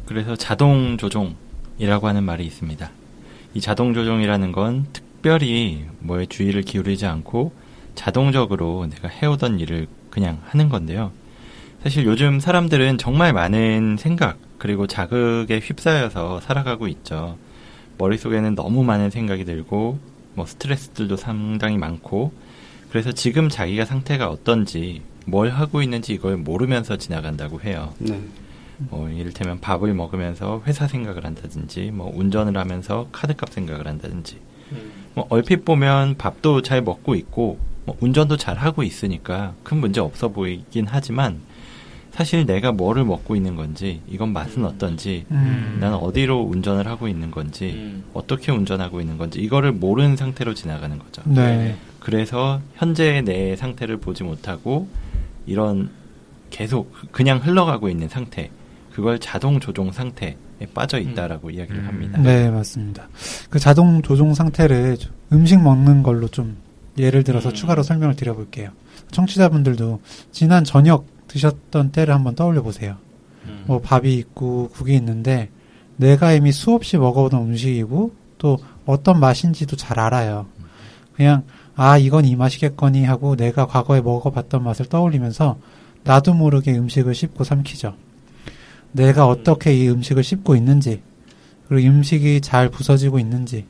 그래서 0.04 0.34
자동 0.34 0.96
조종이라고 0.98 2.08
하는 2.08 2.24
말이 2.24 2.44
있습니다. 2.44 2.90
이 3.54 3.60
자동 3.60 3.94
조종이라는 3.94 4.52
건 4.52 4.86
특별히 4.92 5.84
뭐에 6.00 6.26
주의를 6.26 6.62
기울이지 6.62 7.06
않고 7.06 7.52
자동적으로 7.94 8.87
내가 8.90 9.09
해오던 9.09 9.61
일을 9.61 9.87
그냥 10.11 10.40
하는 10.44 10.68
건데요. 10.68 11.12
사실 11.83 12.05
요즘 12.05 12.40
사람들은 12.40 12.98
정말 12.98 13.33
많은 13.33 13.96
생각 13.98 14.38
그리고 14.59 14.87
자극에 14.87 15.61
휩싸여서 15.61 16.40
살아가고 16.40 16.88
있죠. 16.88 17.38
머릿속에는 17.96 18.55
너무 18.55 18.85
많은 18.85 19.11
생각이 19.11 19.44
들고 19.44 19.98
뭐 20.35 20.46
스트레스들도 20.46 21.16
상당히 21.16 21.79
많고 21.79 22.33
그래서 22.90 23.12
지금 23.12 23.48
자기가 23.48 23.85
상태가 23.85 24.29
어떤지 24.29 25.03
뭘 25.26 25.50
하고 25.50 25.83
있는지 25.83 26.12
이걸 26.14 26.37
모르면서 26.37 26.96
지나간다고 26.96 27.61
해요. 27.62 27.94
네. 27.98 28.20
뭐 28.79 29.09
이를테면 29.09 29.61
밥을 29.61 29.92
먹으면서 29.94 30.62
회사 30.66 30.87
생각을 30.87 31.24
한다든지 31.24 31.90
뭐 31.92 32.11
운전을 32.14 32.57
하면서 32.57 33.09
카드값 33.12 33.50
생각을 33.50 33.87
한다든지 33.87 34.38
뭐 35.14 35.26
얼핏 35.29 35.64
보면 35.64 36.16
밥도 36.16 36.62
잘 36.62 36.83
먹고 36.83 37.14
있고 37.14 37.59
뭐 37.90 37.96
운전도 37.98 38.37
잘 38.37 38.57
하고 38.57 38.85
있으니까 38.85 39.55
큰 39.64 39.79
문제 39.79 40.00
없어 40.00 40.29
보이긴 40.29 40.87
하지만 40.88 41.40
사실 42.12 42.46
내가 42.46 42.70
뭐를 42.70 43.05
먹고 43.05 43.35
있는 43.35 43.57
건지 43.57 44.00
이건 44.09 44.33
맛은 44.33 44.64
어떤지 44.64 45.24
음. 45.33 45.79
나는 45.81 45.96
어디로 45.96 46.40
운전을 46.42 46.87
하고 46.87 47.09
있는 47.09 47.33
건지 47.33 47.72
음. 47.74 48.05
어떻게 48.14 48.53
운전하고 48.53 49.00
있는 49.00 49.18
건지 49.18 49.40
이거를 49.40 49.72
모르는 49.72 50.16
상태로 50.16 50.55
지나가는 50.55 50.96
거죠. 50.98 51.22
네. 51.24 51.76
그래서 51.98 52.61
현재 52.76 53.22
내 53.22 53.57
상태를 53.57 53.96
보지 53.96 54.22
못하고 54.22 54.88
이런 55.46 55.90
계속 56.50 56.92
그냥 57.11 57.38
흘러가고 57.38 57.88
있는 57.88 58.09
상태 58.09 58.50
그걸 58.92 59.18
자동 59.18 59.59
조종 59.59 59.90
상태에 59.90 60.37
빠져 60.74 60.98
있다라고 60.98 61.50
이야기를 61.50 61.81
음. 61.81 61.88
합니다. 61.88 62.20
네, 62.20 62.50
맞습니다. 62.50 63.09
그 63.48 63.59
자동 63.59 64.03
조종 64.03 64.35
상태를 64.35 64.96
좀 64.96 65.12
음식 65.33 65.61
먹는 65.61 66.03
걸로 66.05 66.29
좀 66.29 66.57
예를 66.98 67.24
들어서 67.24 67.50
음. 67.50 67.55
추가로 67.55 67.83
설명을 67.83 68.16
드려볼게요. 68.16 68.70
청취자분들도 69.11 70.00
지난 70.33 70.64
저녁 70.64 71.07
드셨던 71.29 71.92
때를 71.92 72.14
한번 72.14 72.35
떠올려 72.35 72.62
보세요. 72.62 72.96
음. 73.44 73.64
뭐 73.66 73.81
밥이 73.81 74.14
있고 74.14 74.70
국이 74.70 74.94
있는데 74.96 75.50
내가 75.96 76.33
이미 76.33 76.53
수없이 76.53 76.96
먹어오던 76.96 77.42
음식이고 77.42 78.12
또 78.38 78.59
어떤 78.87 79.20
맛인지도 79.20 79.76
잘 79.76 80.00
알아요. 80.00 80.46
그냥 81.14 81.44
아 81.74 81.98
이건 81.98 82.24
이 82.24 82.37
맛이겠거니 82.37 83.05
하고 83.05 83.37
내가 83.37 83.66
과거에 83.66 84.00
먹어봤던 84.00 84.64
맛을 84.64 84.87
떠올리면서 84.87 85.59
나도 86.05 86.35
모르게 86.35 86.72
음식을 86.76 87.14
씹고 87.14 87.44
삼키죠. 87.44 87.94
내가 88.92 89.26
어떻게 89.26 89.74
이 89.74 89.88
음식을 89.88 90.24
씹고 90.24 90.57
있는지 90.57 91.03
그리고 91.68 91.87
이 91.87 91.88
음식이 91.88 92.40
잘 92.40 92.68
부서지고 92.68 93.18
있는지 93.18 93.66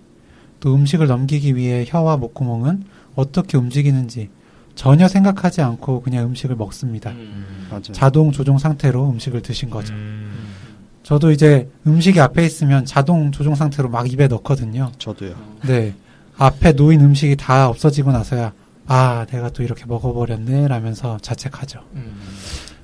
또 0.60 0.74
음식을 0.74 1.06
넘기기 1.06 1.56
위해 1.56 1.84
혀와 1.86 2.16
목구멍은 2.16 2.84
어떻게 3.14 3.56
움직이는지 3.56 4.30
전혀 4.74 5.08
생각하지 5.08 5.60
않고 5.60 6.02
그냥 6.02 6.26
음식을 6.26 6.56
먹습니다. 6.56 7.10
음. 7.10 7.68
자동 7.92 8.32
조종 8.32 8.58
상태로 8.58 9.10
음식을 9.10 9.42
드신 9.42 9.68
거죠. 9.70 9.92
음. 9.94 10.54
저도 11.02 11.32
이제 11.32 11.68
음식이 11.86 12.20
앞에 12.20 12.44
있으면 12.46 12.84
자동 12.84 13.32
조종 13.32 13.54
상태로 13.54 13.88
막 13.88 14.10
입에 14.10 14.28
넣거든요. 14.28 14.92
저도요. 14.98 15.34
네. 15.66 15.94
앞에 16.38 16.72
놓인 16.72 17.00
음식이 17.00 17.36
다 17.36 17.68
없어지고 17.68 18.12
나서야, 18.12 18.52
아, 18.86 19.26
내가 19.30 19.50
또 19.50 19.62
이렇게 19.62 19.84
먹어버렸네, 19.86 20.68
라면서 20.68 21.18
자책하죠. 21.18 21.80
음. 21.94 22.16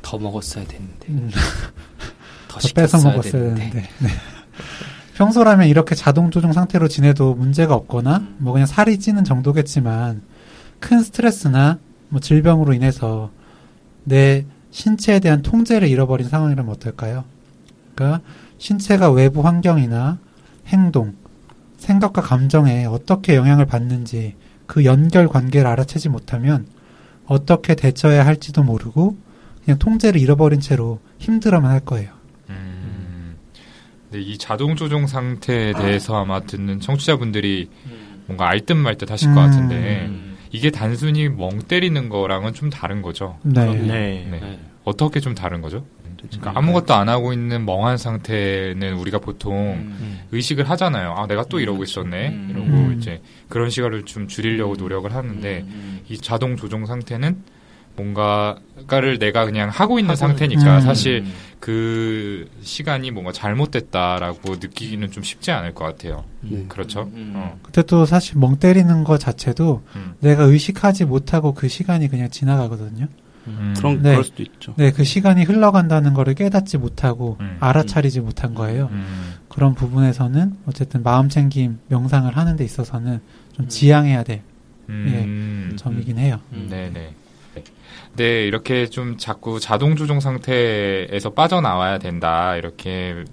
더 0.03 0.19
먹었어야 0.19 0.65
됐는데. 0.67 1.09
음, 1.09 1.31
더, 2.49 2.61
더 2.61 2.69
뺏어 2.75 2.99
먹었어야 2.99 3.33
됐는데. 3.33 3.71
되는데. 3.71 3.91
네. 3.99 4.09
평소라면 5.17 5.69
이렇게 5.69 5.95
자동 5.95 6.31
조종 6.31 6.53
상태로 6.53 6.89
지내도 6.89 7.35
문제가 7.35 7.75
없거나, 7.75 8.23
뭐 8.37 8.53
그냥 8.53 8.67
살이 8.67 8.99
찌는 8.99 9.25
정도겠지만, 9.25 10.21
큰 10.79 11.03
스트레스나 11.03 11.79
뭐 12.11 12.21
질병으로 12.21 12.75
인해서 12.75 13.31
내 14.05 14.45
신체에 14.71 15.21
대한 15.21 15.41
통제를 15.41 15.89
잃어버린 15.89 16.29
상황이라면 16.29 16.71
어떨까요? 16.71 17.25
그러니까 17.95 18.21
신체가 18.59 19.11
외부 19.11 19.41
환경이나 19.41 20.19
행동, 20.67 21.15
생각과 21.79 22.21
감정에 22.21 22.85
어떻게 22.85 23.37
영향을 23.37 23.65
받는지 23.65 24.35
그 24.67 24.85
연결 24.85 25.29
관계를 25.29 25.67
알아채지 25.67 26.11
못하면 26.11 26.67
어떻게 27.25 27.75
대처해야 27.75 28.27
할지도 28.27 28.63
모르고 28.63 29.17
그냥 29.65 29.79
통제를 29.79 30.21
잃어버린 30.21 30.61
채로 30.61 31.01
힘들어만 31.19 31.71
할 31.71 31.81
거예요. 31.81 32.11
음. 32.51 32.76
근데 34.17 34.21
이 34.23 34.39
자동 34.39 34.77
조종 34.77 35.07
상태에 35.07 35.75
대해서 35.75 36.17
아마 36.17 36.41
듣는 36.41 36.81
청취자분들이 36.81 37.69
음. 37.85 38.23
뭔가 38.27 38.49
알듯 38.49 38.75
말듯 38.75 39.11
하실 39.11 39.35
것 39.35 39.41
음. 39.41 39.47
같은데 39.47 40.07
음. 40.07 40.39
이게 40.53 40.71
단순히 40.71 41.29
멍 41.29 41.59
때리는 41.59 42.09
거랑은 42.09 42.55
좀 42.55 42.71
다른 42.71 43.03
거죠. 43.03 43.39
네. 43.43 43.67
네. 43.75 44.27
네. 44.31 44.39
네. 44.41 44.61
어떻게 44.85 45.21
좀 45.21 45.35
다른 45.35 45.61
거죠? 45.61 45.85
그렇죠. 46.17 46.41
그러니까 46.41 46.59
아무것도 46.59 46.95
안 46.95 47.11
하고 47.11 47.35
있는 47.35 47.67
멍한 47.67 47.99
상태는 47.99 48.95
우리가 48.95 49.19
보통 49.19 49.55
음. 49.55 50.21
의식을 50.33 50.71
하잖아요. 50.71 51.13
아, 51.15 51.27
내가 51.27 51.45
또 51.45 51.61
이러고 51.61 51.79
그렇죠. 51.79 52.01
있었네. 52.01 52.29
음. 52.29 52.49
이러고 52.51 52.67
음. 52.69 52.97
이제 52.99 53.21
그런 53.51 53.69
시간을 53.69 54.05
좀 54.05 54.29
줄이려고 54.29 54.77
노력을 54.77 55.13
하는데 55.15 55.65
음. 55.69 56.01
이 56.09 56.17
자동 56.17 56.57
조종 56.57 56.87
상태는 56.87 57.37
뭔가를 57.97 59.19
내가 59.19 59.45
그냥 59.45 59.69
하고 59.71 59.99
있는 59.99 60.11
하고 60.11 60.21
상태니까 60.21 60.77
음. 60.77 60.81
사실 60.81 61.25
그 61.59 62.49
시간이 62.63 63.11
뭔가 63.11 63.33
잘못됐다라고 63.33 64.57
느끼기는 64.57 65.11
좀 65.11 65.23
쉽지 65.23 65.51
않을 65.51 65.75
것 65.75 65.85
같아요. 65.85 66.25
네. 66.43 66.65
그렇죠? 66.69 67.11
음. 67.15 67.33
어. 67.35 67.59
그때 67.63 67.83
또 67.83 68.07
사실 68.07 68.39
멍 68.39 68.57
때리는 68.57 69.05
것 69.05 69.19
자체도 69.19 69.83
음. 69.97 70.15
내가 70.21 70.45
의식하지 70.45 71.07
못하고 71.07 71.55
그 71.55 71.69
시간이 71.69 72.09
그냥 72.09 72.31
지나가거든요. 72.31 73.09
음. 73.49 73.75
그런 73.77 74.03
네. 74.03 74.11
그럴 74.11 74.25
수도 74.25 74.43
있죠. 74.43 74.75
네, 74.77 74.93
그 74.93 75.05
시간이 75.05 75.45
흘러간다는 75.45 76.15
거를 76.15 76.35
깨닫지 76.35 76.79
못하고 76.79 77.37
음. 77.41 77.57
알아차리지 77.61 78.21
못한 78.21 78.55
거예요. 78.55 78.89
음. 78.93 79.35
그런 79.49 79.75
부분에서는 79.75 80.57
어쨌든 80.67 81.03
마음 81.03 81.29
챙김 81.29 81.79
명상을 81.89 82.37
하는 82.37 82.57
데 82.57 82.65
있어서는 82.65 83.21
좀 83.55 83.65
음. 83.65 83.69
지양해야 83.69 84.23
될 84.25 84.43
음. 84.89 85.77
점이긴 85.77 86.19
해요. 86.19 86.41
음. 86.53 86.67
네네. 86.69 87.15
네, 88.17 88.47
이렇게 88.47 88.87
좀 88.87 89.17
자꾸 89.19 89.61
자동 89.61 89.95
조종 89.95 90.21
상태에서 90.21 91.31
빠져나와야 91.31 91.99
된다. 91.99 92.57
이렇게 92.57 93.25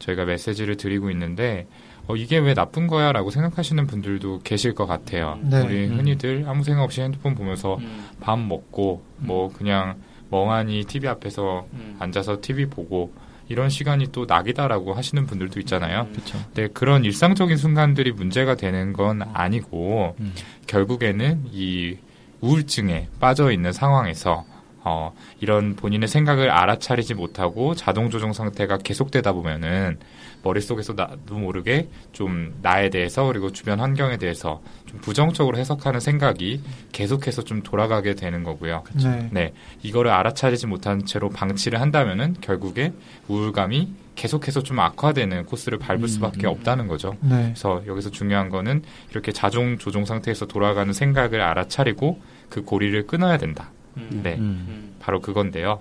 저희가 0.00 0.24
메시지를 0.24 0.76
드리고 0.76 1.10
있는데, 1.10 1.66
어, 2.08 2.16
이게 2.16 2.38
왜 2.38 2.52
나쁜 2.52 2.88
거야? 2.88 3.12
라고 3.12 3.30
생각하시는 3.30 3.86
분들도 3.86 4.40
계실 4.42 4.74
것 4.74 4.86
같아요. 4.86 5.38
네. 5.42 5.60
우리 5.60 5.86
음. 5.86 5.98
흔히들 5.98 6.44
아무 6.48 6.64
생각 6.64 6.82
없이 6.82 7.00
핸드폰 7.00 7.36
보면서 7.36 7.76
음. 7.76 8.08
밥 8.20 8.38
먹고, 8.38 9.04
뭐, 9.18 9.52
그냥 9.52 9.96
멍하니 10.30 10.84
TV 10.84 11.08
앞에서 11.08 11.66
앉아서 12.00 12.40
TV 12.40 12.66
보고, 12.66 13.12
이런 13.48 13.68
시간이 13.68 14.12
또 14.12 14.24
낙이다라고 14.24 14.94
하시는 14.94 15.26
분들도 15.26 15.60
있잖아요. 15.60 16.08
그렇죠. 16.12 16.38
네, 16.54 16.68
그런 16.68 17.04
일상적인 17.04 17.56
순간들이 17.56 18.10
문제가 18.12 18.56
되는 18.56 18.92
건 18.92 19.22
아니고, 19.32 20.16
음. 20.18 20.32
결국에는 20.66 21.44
이 21.52 21.96
우울증에 22.42 23.08
빠져 23.18 23.50
있는 23.50 23.72
상황에서 23.72 24.44
어, 24.84 25.14
이런 25.40 25.76
본인의 25.76 26.08
생각을 26.08 26.50
알아차리지 26.50 27.14
못하고 27.14 27.74
자동 27.74 28.10
조종 28.10 28.32
상태가 28.32 28.78
계속되다 28.78 29.32
보면은 29.32 29.98
머릿속에서 30.42 30.94
나도 30.94 31.36
모르게 31.36 31.88
좀 32.10 32.52
나에 32.62 32.90
대해서 32.90 33.24
그리고 33.24 33.52
주변 33.52 33.78
환경에 33.78 34.16
대해서 34.16 34.60
좀 34.86 35.00
부정적으로 35.00 35.56
해석하는 35.56 36.00
생각이 36.00 36.62
계속해서 36.90 37.44
좀 37.44 37.62
돌아가게 37.62 38.14
되는 38.16 38.42
거고요. 38.42 38.82
네. 38.96 39.28
네. 39.30 39.52
이거를 39.82 40.10
알아차리지 40.10 40.66
못한 40.66 41.06
채로 41.06 41.28
방치를 41.28 41.80
한다면은 41.80 42.34
결국에 42.40 42.92
우울감이 43.28 44.01
계속해서 44.14 44.62
좀 44.62 44.78
악화되는 44.78 45.46
코스를 45.46 45.78
밟을 45.78 46.02
음, 46.02 46.06
수밖에 46.06 46.46
음. 46.46 46.52
없다는 46.52 46.86
거죠. 46.86 47.16
네. 47.20 47.44
그래서 47.44 47.82
여기서 47.86 48.10
중요한 48.10 48.50
거는 48.50 48.82
이렇게 49.10 49.32
자동 49.32 49.78
조종 49.78 50.04
상태에서 50.04 50.46
돌아가는 50.46 50.92
생각을 50.92 51.40
알아차리고 51.40 52.20
그 52.48 52.62
고리를 52.62 53.06
끊어야 53.06 53.38
된다. 53.38 53.70
네. 53.94 54.36
음. 54.38 54.94
바로 55.00 55.20
그건데요. 55.20 55.80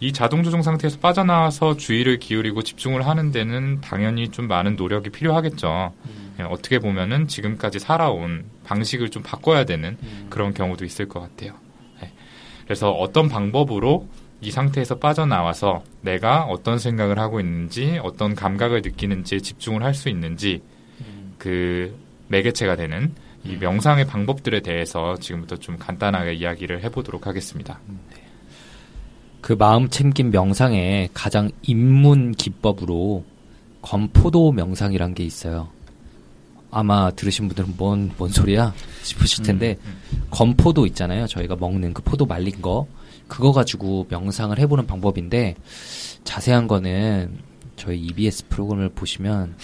이 0.00 0.12
자동 0.12 0.42
조종 0.42 0.62
상태에서 0.62 0.98
빠져나와서 0.98 1.76
주의를 1.76 2.18
기울이고 2.18 2.62
집중을 2.62 3.06
하는 3.06 3.30
데는 3.30 3.80
당연히 3.80 4.30
좀 4.30 4.48
많은 4.48 4.74
노력이 4.74 5.10
필요하겠죠. 5.10 5.92
예, 6.40 6.42
어떻게 6.42 6.80
보면은 6.80 7.28
지금까지 7.28 7.78
살아온 7.78 8.44
방식을 8.64 9.10
좀 9.10 9.22
바꿔야 9.22 9.64
되는 9.64 9.96
그런 10.28 10.54
경우도 10.54 10.84
있을 10.84 11.08
것 11.08 11.20
같아요. 11.20 11.54
예. 12.02 12.10
그래서 12.64 12.90
어떤 12.90 13.28
방법으로 13.28 14.08
이 14.42 14.50
상태에서 14.50 14.98
빠져나와서 14.98 15.82
내가 16.00 16.44
어떤 16.44 16.78
생각을 16.78 17.18
하고 17.18 17.40
있는지 17.40 17.98
어떤 18.02 18.34
감각을 18.34 18.82
느끼는지에 18.82 19.38
집중을 19.38 19.82
할 19.82 19.94
수 19.94 20.08
있는지 20.08 20.62
그 21.38 21.96
매개체가 22.28 22.76
되는 22.76 23.14
이 23.44 23.56
명상의 23.56 24.06
방법들에 24.06 24.60
대해서 24.60 25.16
지금부터 25.16 25.56
좀 25.56 25.76
간단하게 25.78 26.34
이야기를 26.34 26.82
해보도록 26.84 27.26
하겠습니다. 27.26 27.78
그 29.40 29.52
마음 29.52 29.88
챙김 29.88 30.30
명상의 30.30 31.10
가장 31.12 31.50
입문 31.62 32.32
기법으로 32.32 33.24
건포도 33.82 34.52
명상이란 34.52 35.14
게 35.14 35.24
있어요. 35.24 35.68
아마 36.70 37.10
들으신 37.10 37.48
분들은 37.48 37.74
뭔, 37.76 38.10
뭔 38.16 38.30
소리야? 38.30 38.72
싶으실 39.02 39.44
텐데, 39.44 39.76
건포도 40.30 40.86
있잖아요. 40.86 41.26
저희가 41.26 41.56
먹는 41.56 41.92
그 41.92 42.02
포도 42.02 42.24
말린 42.24 42.62
거. 42.62 42.86
그거 43.28 43.52
가지고 43.52 44.06
명상을 44.10 44.58
해보는 44.58 44.86
방법인데, 44.86 45.56
자세한 46.24 46.68
거는 46.68 47.38
저희 47.76 47.98
EBS 48.00 48.46
프로그램을 48.48 48.90
보시면, 48.90 49.56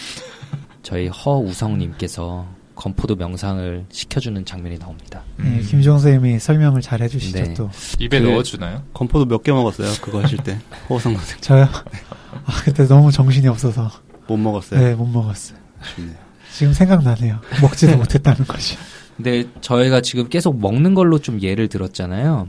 저희 0.82 1.08
허우성님께서 1.08 2.46
건포도 2.74 3.16
명상을 3.16 3.86
시켜주는 3.90 4.44
장면이 4.44 4.78
나옵니다. 4.78 5.22
네, 5.36 5.60
김종 5.62 5.98
선생님이 5.98 6.38
설명을 6.38 6.80
잘 6.80 7.02
해주시죠 7.02 7.38
네. 7.42 7.54
또. 7.54 7.68
입에 7.98 8.20
그- 8.20 8.26
넣어주나요? 8.28 8.84
건포도 8.94 9.24
몇 9.26 9.42
개 9.42 9.50
먹었어요. 9.52 9.92
그거 10.00 10.22
하실 10.22 10.38
때. 10.38 10.58
호성 10.88 11.14
선생 11.16 11.40
저요? 11.40 11.64
아, 11.64 12.62
그때 12.64 12.86
너무 12.86 13.10
정신이 13.10 13.48
없어서 13.48 13.90
못 14.28 14.36
먹었어요. 14.36 14.80
네, 14.80 14.94
못 14.94 15.06
먹었어요. 15.06 15.58
아쉽네요. 15.82 16.16
지금 16.54 16.72
생각나네요. 16.72 17.40
먹지도 17.62 17.96
못했다는 17.96 18.46
것이. 18.46 18.76
근데 19.16 19.44
저희가 19.60 20.00
지금 20.00 20.28
계속 20.28 20.60
먹는 20.60 20.94
걸로 20.94 21.18
좀 21.18 21.42
예를 21.42 21.68
들었잖아요. 21.68 22.46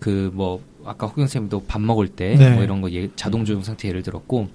그 0.00 0.30
뭐 0.34 0.60
아까 0.84 1.06
호경 1.06 1.26
쌤도 1.26 1.64
밥 1.66 1.80
먹을 1.80 2.08
때뭐 2.08 2.38
네. 2.38 2.64
이런 2.64 2.80
거 2.80 2.90
예, 2.92 3.08
자동 3.16 3.44
조종 3.44 3.62
상태 3.62 3.88
예를 3.88 4.02
들었고 4.02 4.48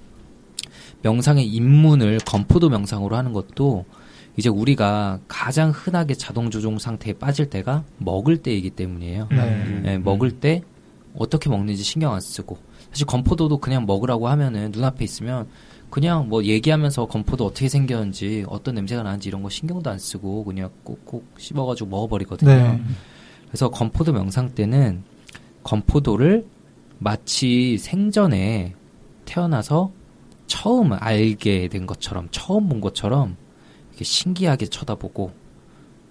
명상의 1.02 1.46
입문을 1.46 2.20
건포도 2.26 2.70
명상으로 2.70 3.16
하는 3.16 3.32
것도 3.32 3.86
이제 4.38 4.50
우리가 4.50 5.20
가장 5.28 5.72
흔하게 5.72 6.16
자동 6.16 6.50
조종 6.50 6.80
상태에 6.80 7.14
빠질 7.14 7.50
때가 7.50 7.84
먹을 8.00 8.38
때이기 8.38 8.72
때문이에요. 8.72 9.28
네. 9.32 9.82
예, 9.86 9.98
먹을 9.98 10.32
때 10.32 10.62
어떻게 11.16 11.50
먹는지 11.50 11.84
신경 11.84 12.14
안 12.14 12.20
쓰고 12.20 12.58
사실 12.90 13.06
건포도도 13.06 13.60
그냥 13.60 13.86
먹으라고 13.86 14.28
하면은 14.28 14.72
눈앞에 14.72 15.06
있으면 15.06 15.48
그냥 15.90 16.28
뭐 16.28 16.44
얘기하면서 16.44 17.06
건포도 17.06 17.46
어떻게 17.46 17.70
생겼는지 17.70 18.44
어떤 18.48 18.76
냄새가 18.76 19.04
나는지 19.04 19.30
이런 19.30 19.44
거 19.44 19.50
신경도 19.50 19.90
안 19.90 20.00
쓰고 20.00 20.44
그냥 20.44 20.70
꼭꼭 20.84 21.26
씹어가지고 21.38 21.90
먹어버리거든요. 21.90 22.50
네. 22.50 22.82
그래서 23.48 23.70
건포도 23.70 24.12
명상 24.12 24.56
때는 24.56 25.04
건포도를 25.66 26.46
마치 27.00 27.78
생전에 27.78 28.76
태어나서 29.26 29.92
처음 30.46 30.94
알게 30.94 31.68
된 31.70 31.88
것처럼 31.88 32.28
처음 32.32 32.70
본 32.70 32.82
것처럼 32.82 33.36
이렇게 33.90 34.06
신기하게 34.06 34.68
쳐다보고 34.68 35.32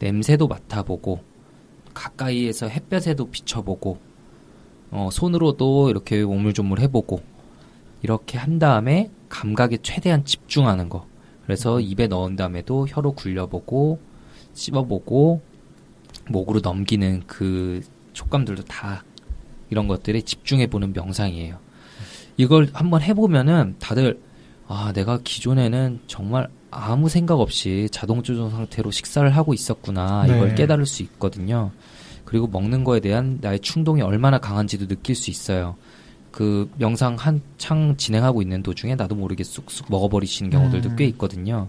냄새도 0.00 0.48
맡아보고 0.48 1.20
가까이에서 1.94 2.66
햇볕에도 2.66 3.30
비춰보고 3.30 3.98
어, 4.90 5.08
손으로도 5.12 5.88
이렇게 5.88 6.22
오물조물 6.22 6.80
해보고 6.80 7.20
이렇게 8.02 8.38
한 8.38 8.58
다음에 8.58 9.10
감각에 9.28 9.78
최대한 9.82 10.24
집중하는 10.24 10.88
거. 10.88 11.06
그래서 11.44 11.80
입에 11.80 12.08
넣은 12.08 12.36
다음에도 12.36 12.86
혀로 12.88 13.12
굴려보고 13.12 14.00
씹어보고 14.52 15.42
목으로 16.28 16.60
넘기는 16.60 17.22
그 17.26 17.82
촉감들도 18.12 18.64
다 18.64 19.04
이런 19.70 19.88
것들에 19.88 20.20
집중해 20.20 20.68
보는 20.68 20.92
명상이에요. 20.92 21.59
이걸 22.37 22.68
한번 22.72 23.03
해보면은 23.03 23.77
다들 23.79 24.20
아 24.66 24.92
내가 24.94 25.20
기존에는 25.22 26.00
정말 26.07 26.48
아무 26.70 27.09
생각 27.09 27.40
없이 27.40 27.88
자동 27.92 28.22
조종 28.22 28.50
상태로 28.50 28.90
식사를 28.90 29.29
하고 29.31 29.55
있었구나 29.55 30.24
이걸 30.27 30.48
네. 30.48 30.55
깨달을 30.55 30.87
수 30.87 31.03
있거든요. 31.03 31.70
그리고 32.24 32.46
먹는 32.46 32.85
거에 32.85 33.00
대한 33.00 33.38
나의 33.40 33.61
충동이 33.61 34.03
얼마나 34.03 34.38
강한지도 34.38 34.88
느낄 34.88 35.14
수 35.14 35.31
있어요. 35.31 35.77
그 36.31 36.68
명상 36.79 37.14
한창 37.14 37.96
진행하고 37.96 38.42
있는 38.42 38.62
도중에 38.62 38.96
나도 38.96 39.14
모르게 39.14 39.44
쑥쑥 39.44 39.87
먹어버리시는 39.88 40.50
경우들도 40.50 40.90
음. 40.90 40.96
꽤 40.96 41.05
있거든요. 41.07 41.68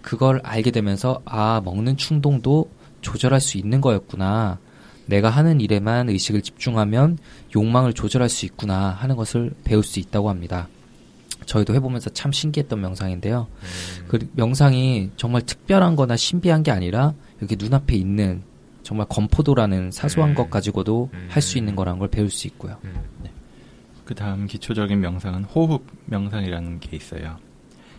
그걸 0.00 0.40
알게 0.44 0.70
되면서 0.70 1.20
아 1.26 1.60
먹는 1.62 1.96
충동도 1.96 2.70
조절할 3.02 3.40
수 3.40 3.58
있는 3.58 3.80
거였구나. 3.80 4.58
내가 5.06 5.30
하는 5.30 5.60
일에만 5.60 6.08
의식을 6.08 6.42
집중하면 6.42 7.18
욕망을 7.54 7.92
조절할 7.92 8.28
수 8.28 8.44
있구나 8.44 8.90
하는 8.90 9.16
것을 9.16 9.52
배울 9.64 9.82
수 9.82 10.00
있다고 10.00 10.28
합니다. 10.28 10.68
저희도 11.46 11.74
해보면서 11.74 12.10
참 12.10 12.32
신기했던 12.32 12.80
명상인데요. 12.80 13.46
그 14.08 14.18
명상이 14.32 15.10
정말 15.16 15.42
특별한 15.42 15.96
거나 15.96 16.16
신비한 16.16 16.62
게 16.62 16.70
아니라 16.70 17.14
여기 17.40 17.56
눈앞에 17.56 17.94
있는 17.94 18.42
정말 18.82 19.06
건포도라는 19.08 19.90
사소한 19.90 20.30
음. 20.30 20.34
것 20.34 20.50
가지고도 20.50 21.10
음. 21.12 21.26
할수 21.30 21.58
있는 21.58 21.76
거라는 21.76 21.98
걸 21.98 22.08
배울 22.08 22.30
수 22.30 22.46
있고요. 22.48 22.76
음. 22.84 22.94
그 24.04 24.14
다음 24.14 24.46
기초적인 24.46 25.00
명상은 25.00 25.44
호흡 25.44 25.84
명상이라는 26.06 26.80
게 26.80 26.96
있어요. 26.96 27.36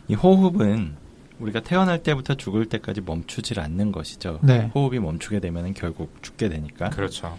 이 0.07 0.13
호흡은 0.13 0.95
우리가 1.39 1.61
태어날 1.61 2.01
때부터 2.03 2.35
죽을 2.35 2.65
때까지 2.65 3.01
멈추질 3.01 3.59
않는 3.59 3.91
것이죠. 3.91 4.39
네. 4.43 4.71
호흡이 4.73 4.99
멈추게 4.99 5.39
되면 5.39 5.73
결국 5.73 6.21
죽게 6.21 6.49
되니까. 6.49 6.89
그렇죠. 6.89 7.37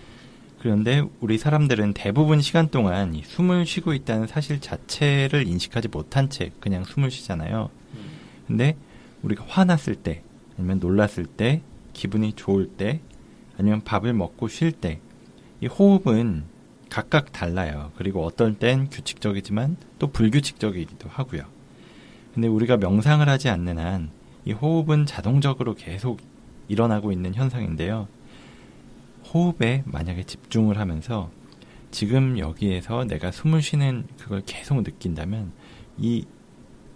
그런데 0.61 1.03
우리 1.21 1.39
사람들은 1.39 1.95
대부분 1.95 2.41
시간 2.41 2.69
동안 2.69 3.15
이 3.15 3.23
숨을 3.23 3.65
쉬고 3.65 3.95
있다는 3.95 4.27
사실 4.27 4.61
자체를 4.61 5.47
인식하지 5.47 5.89
못한 5.89 6.29
채 6.31 6.51
그냥 6.61 6.85
숨을 6.85 7.11
쉬잖아요. 7.11 7.71
근데 8.47 8.77
우리가 9.23 9.45
화났을 9.47 9.95
때, 9.95 10.23
아니면 10.57 10.81
놀랐을 10.81 11.27
때, 11.27 11.63
기분이 11.93 12.33
좋을 12.33 12.69
때, 12.69 13.01
아니면 13.57 13.83
밥을 13.83 14.13
먹고 14.15 14.49
쉴 14.49 14.73
때, 14.73 15.01
이 15.61 15.67
호흡은 15.67 16.45
각각 16.89 17.33
달라요. 17.33 17.93
그리고 17.97 18.25
어떨 18.25 18.55
땐 18.55 18.89
규칙적이지만 18.91 19.77
또 19.99 20.09
불규칙적이기도 20.09 21.09
하고요. 21.09 21.43
근데 22.39 22.47
우리가 22.47 22.77
명상을 22.77 23.29
하지 23.29 23.49
않는 23.49 23.79
한 23.79 24.11
이 24.45 24.53
호흡은 24.53 25.05
자동적으로 25.05 25.75
계속 25.75 26.21
일어나고 26.69 27.13
있는 27.13 27.35
현상인데요. 27.35 28.09
호흡에 29.27 29.83
만약에 29.85 30.23
집중을 30.23 30.79
하면서 30.79 31.31
지금 31.91 32.39
여기에서 32.39 33.05
내가 33.05 33.31
숨을 33.31 33.61
쉬는 33.61 34.07
그걸 34.19 34.43
계속 34.47 34.83
느낀다면 34.83 35.53
이 35.99 36.25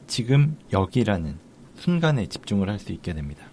지금 0.07 0.57
여기라는 0.73 1.37
순간에 1.77 2.27
집중을 2.27 2.71
할 2.71 2.79
수 2.79 2.93
있게 2.93 3.13
됩니다. 3.13 3.45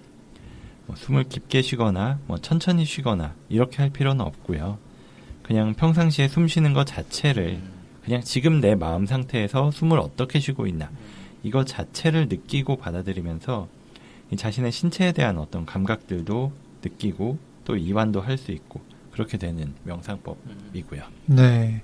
뭐 0.86 0.96
숨을 0.96 1.26
깊게 1.26 1.62
쉬거나 1.62 2.20
뭐 2.26 2.38
천천히 2.38 2.86
쉬거나 2.86 3.36
이렇게 3.50 3.78
할 3.82 3.90
필요는 3.90 4.24
없고요. 4.24 4.78
그냥 5.44 5.74
평상시에 5.74 6.30
숨 6.30 6.48
쉬는 6.48 6.74
것 6.74 6.86
자체를 6.86 7.60
그냥 8.06 8.22
지금 8.22 8.62
내 8.62 8.76
마음 8.76 9.06
상태에서 9.06 9.72
숨을 9.72 10.00
어떻게 10.00 10.40
쉬고 10.40 10.68
있나 10.68 10.90
이거 11.44 11.64
자체를 11.66 12.28
느끼고 12.28 12.78
받아들이면서 12.78 13.68
이 14.32 14.36
자신의 14.36 14.72
신체에 14.72 15.12
대한 15.12 15.38
어떤 15.38 15.66
감각들도 15.66 16.52
느끼고 16.84 17.38
또 17.66 17.76
이완도 17.76 18.22
할 18.22 18.38
수 18.38 18.52
있고 18.52 18.82
그렇게 19.12 19.38
되는 19.38 19.74
명상법이고요. 19.84 21.04
네. 21.26 21.82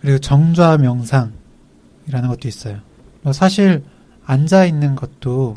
그리고 0.00 0.18
정좌 0.18 0.76
명상이라는 0.78 2.28
것도 2.28 2.48
있어요. 2.48 2.80
뭐 3.22 3.32
사실 3.32 3.84
앉아 4.24 4.66
있는 4.66 4.96
것도 4.96 5.56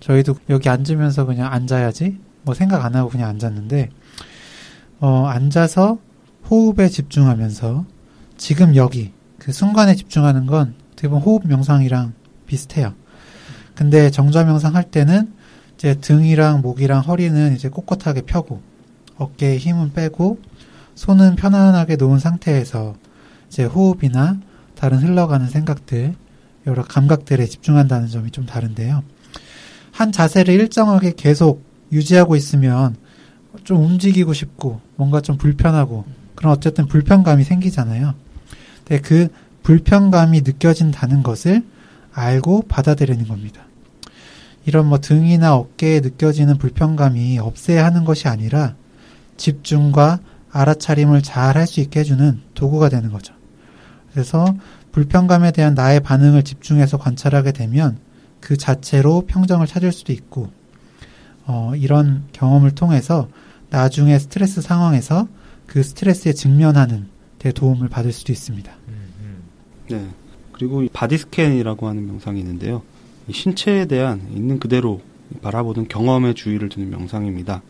저희도 0.00 0.36
여기 0.50 0.68
앉으면서 0.68 1.26
그냥 1.26 1.52
앉아야지 1.52 2.18
뭐 2.42 2.54
생각 2.54 2.84
안 2.84 2.94
하고 2.96 3.08
그냥 3.08 3.28
앉았는데 3.28 3.90
어 5.00 5.26
앉아서 5.26 5.98
호흡에 6.50 6.88
집중하면서 6.88 7.84
지금 8.36 8.74
여기 8.74 9.12
그 9.38 9.52
순간에 9.52 9.94
집중하는 9.94 10.46
건 10.46 10.74
어떻게 10.92 11.08
호흡 11.08 11.46
명상이랑 11.46 12.14
비슷해요. 12.48 12.94
근데 13.76 14.10
정좌 14.10 14.42
명상 14.42 14.74
할 14.74 14.82
때는 14.82 15.32
이제 15.76 15.94
등이랑 15.94 16.62
목이랑 16.62 17.02
허리는 17.02 17.54
이제 17.54 17.68
꼿꼿하게 17.68 18.22
펴고 18.22 18.60
어깨에 19.16 19.56
힘은 19.58 19.92
빼고 19.92 20.40
손은 20.96 21.36
편안하게 21.36 21.94
놓은 21.94 22.18
상태에서 22.18 22.96
이제 23.46 23.64
호흡이나 23.64 24.40
다른 24.74 24.98
흘러가는 24.98 25.46
생각들 25.46 26.14
여러 26.66 26.82
감각들에 26.82 27.46
집중한다는 27.46 28.08
점이 28.08 28.32
좀 28.32 28.46
다른데요. 28.46 29.04
한 29.92 30.10
자세를 30.12 30.54
일정하게 30.54 31.12
계속 31.16 31.64
유지하고 31.92 32.36
있으면 32.36 32.96
좀 33.64 33.84
움직이고 33.84 34.32
싶고 34.32 34.80
뭔가 34.96 35.20
좀 35.20 35.36
불편하고 35.36 36.04
그런 36.34 36.52
어쨌든 36.52 36.86
불편감이 36.86 37.44
생기잖아요. 37.44 38.14
근데 38.84 39.00
그 39.00 39.28
불편감이 39.62 40.42
느껴진다는 40.42 41.22
것을 41.22 41.62
알고 42.12 42.62
받아들이는 42.68 43.28
겁니다. 43.28 43.62
이런 44.64 44.86
뭐 44.86 44.98
등이나 44.98 45.54
어깨에 45.54 46.00
느껴지는 46.00 46.58
불편감이 46.58 47.38
없애야 47.38 47.84
하는 47.84 48.04
것이 48.04 48.28
아니라 48.28 48.74
집중과 49.36 50.20
알아차림을 50.50 51.22
잘 51.22 51.56
할 51.56 51.66
수 51.66 51.80
있게 51.80 52.00
해주는 52.00 52.40
도구가 52.54 52.88
되는 52.88 53.10
거죠. 53.10 53.34
그래서 54.12 54.54
불편감에 54.92 55.52
대한 55.52 55.74
나의 55.74 56.00
반응을 56.00 56.42
집중해서 56.42 56.98
관찰하게 56.98 57.52
되면 57.52 57.98
그 58.40 58.56
자체로 58.56 59.22
평정을 59.26 59.66
찾을 59.66 59.92
수도 59.92 60.12
있고, 60.12 60.50
어, 61.46 61.72
이런 61.76 62.24
경험을 62.32 62.72
통해서 62.72 63.28
나중에 63.70 64.18
스트레스 64.18 64.60
상황에서 64.60 65.28
그 65.66 65.82
스트레스에 65.82 66.32
직면하는 66.32 67.08
데 67.38 67.52
도움을 67.52 67.88
받을 67.88 68.12
수도 68.12 68.32
있습니다. 68.32 68.72
네. 69.90 70.08
그리고 70.58 70.82
이 70.82 70.88
body 70.92 71.16
scan이라고 71.18 71.86
하는 71.86 72.06
명상이 72.06 72.40
있는데요. 72.40 72.82
이 73.28 73.32
신체에 73.32 73.86
대한 73.86 74.20
있는 74.34 74.58
그대로 74.58 75.00
바라보는 75.40 75.88
경험에 75.88 76.34
주의를 76.34 76.68
두는 76.68 76.90
명상입니다. 76.90 77.62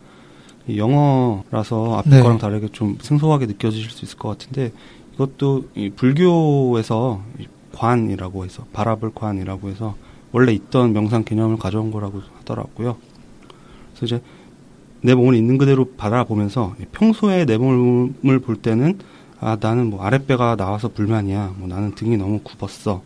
이 0.69 0.79
영어라서 0.79 1.99
앞에 1.99 2.11
네. 2.11 2.23
거랑 2.23 2.39
다르게 2.39 2.69
좀 2.69 2.97
생소하게 3.01 3.47
느껴지실 3.47 3.91
수 3.91 4.05
있을 4.05 4.19
것 4.19 4.29
같은데 4.31 4.73
이것도 5.15 5.69
이 5.75 5.91
불교에서 5.91 7.23
이 7.39 7.47
관이라고 7.73 8.45
해서 8.45 8.65
바라볼 8.73 9.13
관이라고 9.15 9.69
해서 9.69 9.95
원래 10.33 10.53
있던 10.53 10.93
명상 10.93 11.25
개념을 11.25 11.59
가져온 11.59 11.91
거라고 11.91 12.23
하더라고요. 12.39 12.97
그래서 13.97 14.07
이제 14.07 14.23
내 15.01 15.15
몸을 15.15 15.35
있는 15.35 15.59
그대로 15.59 15.85
바라보면서 15.97 16.75
평소에 16.93 17.45
내 17.45 17.57
몸을 17.57 18.39
볼 18.41 18.57
때는 18.57 18.99
아 19.41 19.57
나는 19.61 19.91
뭐 19.91 20.03
아랫배가 20.03 20.57
나와서 20.57 20.89
불만이야. 20.89 21.55
뭐 21.59 21.69
나는 21.69 21.95
등이 21.95 22.17
너무 22.17 22.41
굽었어. 22.41 23.03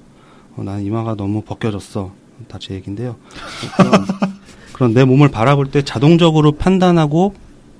어, 0.56 0.62
나는 0.62 0.82
이마가 0.84 1.14
너무 1.14 1.42
벗겨졌어. 1.42 2.12
다 2.48 2.58
제 2.58 2.74
얘기인데요. 2.74 3.16
그런, 3.76 3.92
그런 4.72 4.94
내 4.94 5.04
몸을 5.04 5.28
바라볼 5.30 5.70
때 5.70 5.82
자동적으로 5.82 6.52
판단하고 6.52 7.34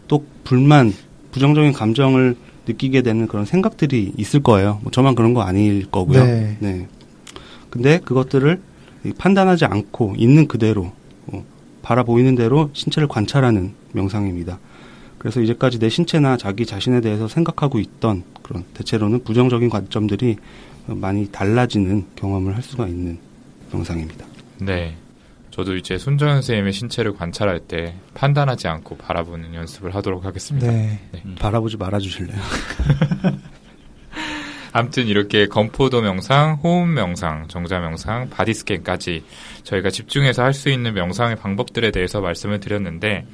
또 0.08 0.24
불만, 0.44 0.92
부정적인 1.32 1.72
감정을 1.72 2.36
느끼게 2.66 3.02
되는 3.02 3.26
그런 3.26 3.44
생각들이 3.44 4.12
있을 4.16 4.40
거예요. 4.40 4.78
뭐 4.82 4.92
저만 4.92 5.14
그런 5.14 5.34
거 5.34 5.42
아닐 5.42 5.90
거고요. 5.90 6.24
네. 6.24 6.56
네. 6.60 6.88
근데 7.70 7.98
그것들을 7.98 8.60
이 9.04 9.12
판단하지 9.12 9.64
않고 9.64 10.14
있는 10.16 10.46
그대로 10.46 10.92
어, 11.26 11.42
바라보이는 11.82 12.36
대로 12.36 12.70
신체를 12.72 13.08
관찰하는 13.08 13.72
명상입니다. 13.92 14.58
그래서 15.22 15.40
이제까지 15.40 15.78
내 15.78 15.88
신체나 15.88 16.36
자기 16.36 16.66
자신에 16.66 17.00
대해서 17.00 17.28
생각하고 17.28 17.78
있던 17.78 18.24
그런 18.42 18.64
대체로는 18.74 19.22
부정적인 19.22 19.70
관점들이 19.70 20.36
어, 20.88 20.96
많이 20.96 21.30
달라지는 21.30 22.06
경험을 22.16 22.56
할 22.56 22.62
수가 22.64 22.88
있는 22.88 23.20
명상입니다. 23.72 24.26
네. 24.58 24.96
저도 25.52 25.76
이제 25.76 25.96
손정현 25.96 26.36
선생님의 26.36 26.72
신체를 26.72 27.14
관찰할 27.14 27.60
때 27.60 27.94
판단하지 28.14 28.66
않고 28.66 28.96
바라보는 28.96 29.54
연습을 29.54 29.94
하도록 29.94 30.24
하겠습니다. 30.24 30.66
네. 30.66 30.98
바라보지 31.38 31.76
말아주실래요? 31.76 32.34
아무튼 34.72 35.06
이렇게 35.06 35.46
건포도 35.46 36.00
명상, 36.00 36.54
호흡 36.64 36.88
명상, 36.88 37.46
정좌 37.46 37.78
명상, 37.78 38.30
body 38.30 38.54
scan까지 38.54 39.22
저희가 39.62 39.90
집중해서 39.90 40.42
할 40.42 40.52
수 40.52 40.68
있는 40.68 40.94
명상의 40.94 41.36
방법들에 41.36 41.92
대해서 41.92 42.20
말씀을 42.20 42.58
드렸는데 42.58 43.24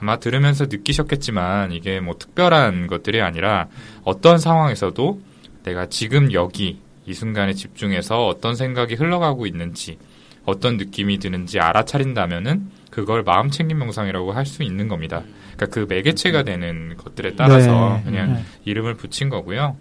아마 0.00 0.18
들으면서 0.18 0.66
느끼셨겠지만 0.66 1.72
이게 1.72 2.00
뭐 2.00 2.16
특별한 2.18 2.86
것들이 2.86 3.20
아니라 3.20 3.68
어떤 4.02 4.38
상황에서도 4.38 5.20
내가 5.62 5.86
지금 5.86 6.32
여기 6.32 6.80
이 7.06 7.14
순간에 7.14 7.52
집중해서 7.52 8.26
어떤 8.26 8.54
생각이 8.54 8.94
흘러가고 8.94 9.46
있는지 9.46 9.98
어떤 10.44 10.78
느낌이 10.78 11.18
드는지 11.18 11.60
알아차린다면은 11.60 12.70
그걸 12.90 13.22
마음 13.22 13.50
챙김 13.50 13.78
명상이라고 13.78 14.32
할 14.32 14.46
수 14.46 14.62
있는 14.62 14.88
겁니다. 14.88 15.22
그러니까 15.56 15.66
그 15.66 15.86
매개체가 15.88 16.42
되는 16.42 16.96
것들에 16.96 17.36
따라서 17.36 17.96
네. 17.98 18.02
그냥 18.04 18.32
네. 18.34 18.40
이름을 18.64 18.94
붙인 18.94 19.28
거고요. 19.28 19.76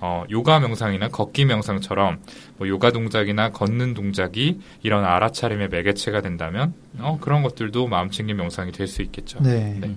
어, 0.00 0.24
요가 0.30 0.58
명상이나 0.58 1.08
걷기 1.08 1.44
명상처럼 1.44 2.18
뭐 2.56 2.66
요가 2.68 2.90
동작이나 2.90 3.50
걷는 3.50 3.94
동작이 3.94 4.58
이런 4.82 5.04
알아차림의 5.04 5.68
매개체가 5.68 6.20
된다면 6.22 6.72
어, 6.98 7.18
그런 7.20 7.42
것들도 7.42 7.86
마음 7.86 8.10
챙김 8.10 8.36
명상이 8.38 8.72
될 8.72 8.88
수 8.88 9.02
있겠죠. 9.02 9.40
네. 9.42 9.76
네. 9.80 9.96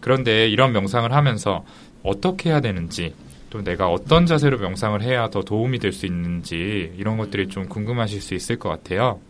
그런데 0.00 0.48
이런 0.48 0.72
명상을 0.72 1.10
하면서 1.12 1.64
어떻게 2.02 2.50
해야 2.50 2.60
되는지 2.60 3.14
또 3.50 3.62
내가 3.64 3.88
어떤 3.90 4.26
자세로 4.26 4.58
명상을 4.58 5.00
해야 5.02 5.30
더 5.30 5.40
도움이 5.42 5.78
될 5.78 5.92
수 5.92 6.04
있는지 6.06 6.92
이런 6.98 7.16
것들이 7.16 7.48
좀 7.48 7.66
궁금하실 7.66 8.20
수 8.20 8.34
있을 8.34 8.58
것 8.58 8.68
같아요. 8.68 9.20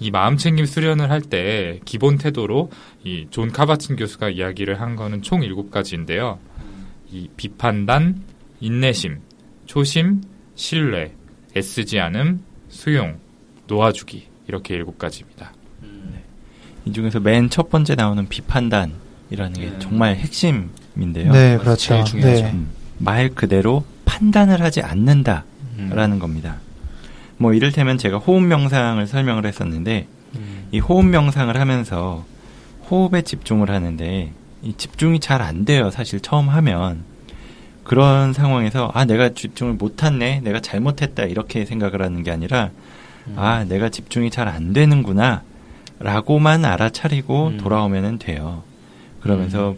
이 0.00 0.10
마음 0.10 0.36
챙김 0.36 0.66
수련을 0.66 1.10
할 1.10 1.20
때 1.22 1.80
기본 1.84 2.18
태도로 2.18 2.70
이 3.04 3.26
존 3.30 3.50
카바친 3.52 3.96
교수가 3.96 4.30
이야기를 4.30 4.80
한 4.80 4.96
거는 4.96 5.22
총 5.22 5.42
일곱 5.42 5.70
가지인데요. 5.70 6.38
이 7.10 7.28
비판단, 7.36 8.22
인내심, 8.60 9.18
초심, 9.66 10.22
신뢰, 10.56 11.12
애쓰지 11.56 12.00
않음, 12.00 12.40
수용, 12.68 13.18
놓아주기 13.68 14.26
이렇게 14.48 14.74
일곱 14.74 14.98
가지입니다. 14.98 15.52
이 16.86 16.92
중에서 16.92 17.18
맨 17.20 17.48
첫 17.48 17.70
번째 17.70 17.94
나오는 17.94 18.28
비판단이라는 18.28 19.52
게 19.54 19.70
네. 19.70 19.78
정말 19.78 20.16
핵심인데요. 20.16 21.32
네, 21.32 21.56
그렇죠. 21.58 21.76
제일 21.76 22.04
중요하죠. 22.04 22.42
네. 22.42 22.52
음, 22.52 22.68
말 22.98 23.30
그대로 23.30 23.84
판단을 24.04 24.60
하지 24.60 24.82
않는다라는 24.82 25.42
음. 25.78 26.18
겁니다. 26.18 26.58
뭐 27.36 27.52
이를테면 27.52 27.98
제가 27.98 28.18
호흡 28.18 28.42
명상을 28.42 29.04
설명을 29.06 29.46
했었는데 29.46 30.06
음. 30.36 30.68
이 30.72 30.78
호흡 30.78 31.04
명상을 31.06 31.58
하면서 31.58 32.24
호흡에 32.90 33.22
집중을 33.22 33.70
하는데 33.70 34.32
이 34.62 34.74
집중이 34.76 35.20
잘 35.20 35.42
안 35.42 35.64
돼요. 35.64 35.90
사실 35.90 36.20
처음 36.20 36.48
하면 36.48 37.02
그런 37.82 38.32
상황에서 38.32 38.90
아 38.94 39.04
내가 39.04 39.30
집중을 39.30 39.74
못했네, 39.74 40.40
내가 40.40 40.60
잘못했다 40.60 41.24
이렇게 41.24 41.64
생각을 41.66 42.00
하는 42.02 42.22
게 42.22 42.30
아니라 42.30 42.70
음. 43.26 43.34
아 43.36 43.64
내가 43.64 43.88
집중이 43.90 44.30
잘 44.30 44.48
안 44.48 44.72
되는구나 44.72 45.42
라고만 45.98 46.64
알아차리고 46.64 47.46
음. 47.48 47.58
돌아오면 47.58 48.18
돼요. 48.18 48.62
그러면서 49.20 49.76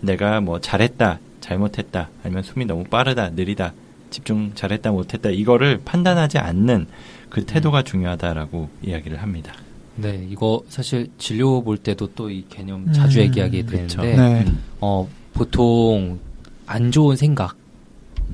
내가 0.00 0.40
뭐 0.40 0.60
잘했다, 0.60 1.18
잘못했다, 1.40 2.08
아니면 2.24 2.42
숨이 2.42 2.64
너무 2.66 2.84
빠르다, 2.84 3.30
느리다, 3.30 3.72
집중 4.12 4.52
잘했다, 4.54 4.92
못했다 4.92 5.30
이거를 5.30 5.80
판단하지 5.84 6.38
않는 6.38 6.86
그 7.28 7.44
태도가 7.44 7.82
중요하다라고 7.82 8.68
이야기를 8.82 9.20
합니다. 9.20 9.54
네, 9.96 10.24
이거 10.30 10.62
사실 10.68 11.08
진료 11.18 11.62
볼 11.62 11.76
때도 11.78 12.08
또 12.14 12.30
이 12.30 12.44
개념 12.48 12.84
음, 12.86 12.92
자주 12.92 13.18
얘기하게. 13.20 13.66
되는데, 13.66 14.16
네. 14.16 14.46
어, 14.80 15.08
보통 15.34 16.18
안 16.66 16.90
좋은 16.90 17.16
생각, 17.16 17.56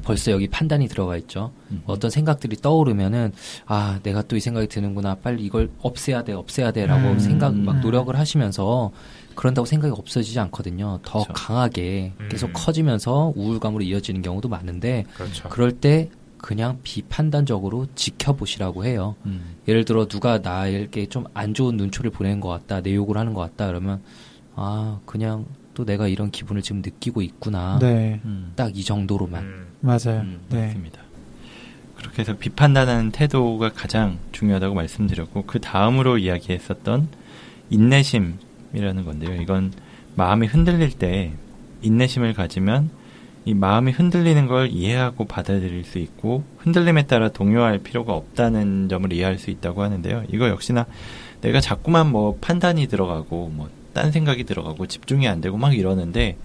벌써 0.05 0.31
여기 0.31 0.47
판단이 0.47 0.87
들어가 0.89 1.17
있죠. 1.17 1.51
음. 1.71 1.83
어떤 1.87 2.11
생각들이 2.11 2.57
떠오르면은 2.57 3.33
아 3.67 3.99
내가 4.03 4.23
또 4.23 4.37
이 4.37 4.41
생각이 4.41 4.69
드는구나 4.69 5.17
빨리 5.17 5.43
이걸 5.45 5.71
없애야 5.81 6.23
돼 6.23 6.33
없애야 6.33 6.71
돼라고 6.71 7.09
음. 7.11 7.19
생각 7.19 7.55
막 7.57 7.77
음. 7.77 7.81
노력을 7.81 8.15
하시면서 8.17 8.93
그런다고 9.39 9.67
생각이 9.67 9.95
없어지지 9.97 10.41
않거든요. 10.41 10.99
더 11.05 11.23
그렇죠. 11.23 11.33
강하게 11.33 12.13
계속 12.29 12.49
음. 12.49 12.53
커지면서 12.55 13.33
우울감으로 13.37 13.85
이어지는 13.85 14.21
경우도 14.21 14.49
많은데 14.49 15.05
그렇죠. 15.15 15.49
그럴 15.49 15.71
때 15.71 16.11
그냥 16.39 16.81
비판단적으로 16.83 17.87
지켜보시라고 17.95 18.85
해요. 18.85 19.15
음. 19.27 19.55
예를 19.69 19.85
들어 19.85 20.07
누가 20.07 20.39
나에게 20.39 21.07
좀 21.07 21.25
안 21.35 21.55
좋은 21.55 21.77
눈초리를 21.77 22.11
보내는 22.11 22.41
것 22.41 22.49
같다, 22.49 22.81
내 22.83 22.93
욕을 22.97 23.17
하는 23.17 23.33
것 23.33 23.41
같다 23.43 23.69
그러면 23.69 24.03
아 24.57 24.99
그냥 25.07 25.47
또 25.73 25.85
내가 25.85 26.09
이런 26.09 26.33
기분을 26.33 26.63
지금 26.63 26.83
느끼고 26.83 27.23
있구나. 27.23 27.79
네, 27.81 28.21
음. 28.25 28.55
딱이 28.57 28.83
정도로만. 28.83 29.45
음, 29.45 29.67
맞아요. 29.81 30.23
음, 30.23 30.41
네, 30.49 30.67
맞습니다. 30.67 31.01
그렇게 31.95 32.23
해서 32.23 32.37
비판단하는 32.37 33.13
태도가 33.13 33.71
가장 33.73 34.19
중요하다고 34.33 34.75
말씀드렸고 34.75 35.45
그 35.47 35.61
다음으로 35.61 36.19
이야기했었던 36.19 37.07
인내심 37.71 38.39
이라는 38.75 39.05
건데요. 39.05 39.41
이건 39.41 39.73
마음이 40.15 40.47
흔들릴 40.47 40.93
때 40.93 41.33
인내심을 41.83 42.35
가지면 42.35 42.91
이 43.45 43.55
마음이 43.55 43.93
흔들리는 43.93 44.47
걸 44.47 44.69
이해하고 44.71 45.25
받아들일 45.25 45.85
수 45.85 45.99
있고 45.99 46.45
흔들림에 46.59 47.07
따라 47.07 47.29
동요할 47.31 47.79
필요가 47.79 48.13
없다는 48.15 48.89
점을 48.89 49.11
이해할 49.13 49.39
수 49.39 49.51
있다고 49.51 49.83
하는데요. 49.83 50.25
이거 50.33 50.49
역시나 50.49 50.87
내가 51.41 51.61
자꾸만 51.61 52.11
뭐 52.11 52.37
판단이 52.41 52.87
들어가고 52.89 53.51
뭐 53.55 53.79
딴 53.99 54.13
생각이 54.13 54.45
들어가고 54.45 54.87
집중이 54.87 55.27
안 55.27 55.41
되고 55.41 55.57
막 55.57 55.77
이러는데 55.77 56.37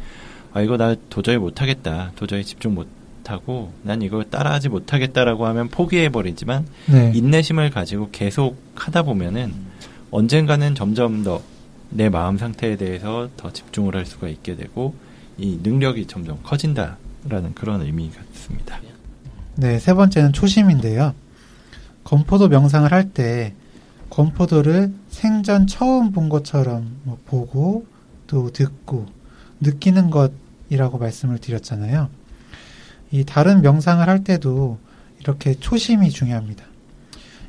아 0.53 0.61
이거 0.61 0.75
나 0.77 0.95
도저히 1.11 1.37
못하겠다. 1.37 2.11
도저히 2.15 2.43
집중 2.43 2.73
못 2.73 2.87
하고 3.27 3.71
난 3.83 4.01
이걸 4.01 4.23
따라하지 4.29 4.69
못하겠다라고 4.69 5.45
하면 5.45 5.69
포기해 5.69 6.09
버리지만 6.09 6.65
네, 6.87 7.11
인내심을 7.13 7.69
가지고 7.69 8.09
계속 8.11 8.57
하다 8.75 9.03
보면은 9.03 9.53
언젠가는 10.09 10.73
점점 10.73 11.23
더 11.23 11.41
내 11.93 12.09
마음 12.09 12.37
상태에 12.37 12.75
대해서 12.75 13.29
더 13.37 13.51
집중을 13.51 13.95
할 13.95 14.05
수가 14.05 14.27
있게 14.27 14.55
되고 14.55 14.95
이 15.37 15.59
능력이 15.61 16.07
점점 16.07 16.39
커진다라는 16.43 17.53
그런 17.55 17.81
의미 17.81 18.09
같습니다. 18.11 18.79
네, 19.55 19.79
세 19.79 19.93
번째는 19.93 20.33
초심인데요. 20.33 21.13
건포도 22.03 22.49
명상을 22.49 22.91
할 22.91 23.11
때 23.11 23.53
건포도를 24.09 24.93
생전 25.09 25.65
처음 25.65 26.11
본 26.11 26.29
것처럼 26.29 26.97
뭐 27.03 27.17
보고 27.25 27.85
또 28.27 28.51
듣고 28.51 29.07
느끼는 29.59 30.11
것이라고 30.11 30.99
말씀을 30.99 31.39
드렸잖아요. 31.39 32.09
이 33.11 33.23
다른 33.25 33.61
명상을 33.61 34.07
할 34.07 34.23
때도 34.23 34.77
이렇게 35.19 35.55
초심이 35.55 36.11
중요합니다. 36.11 36.63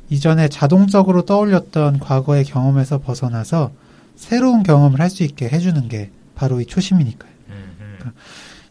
이전에 0.09 0.47
자동적으로 0.47 1.25
떠올렸던 1.25 1.99
과거의 1.99 2.45
경험에서 2.45 2.99
벗어나서 2.99 3.71
새로운 4.15 4.63
경험을 4.63 4.99
할 4.99 5.09
수 5.09 5.23
있게 5.23 5.47
해주는 5.47 5.87
게 5.87 6.11
바로 6.35 6.59
이 6.61 6.65
초심이니까요. 6.65 7.31
음, 7.49 7.77
음. 7.79 8.11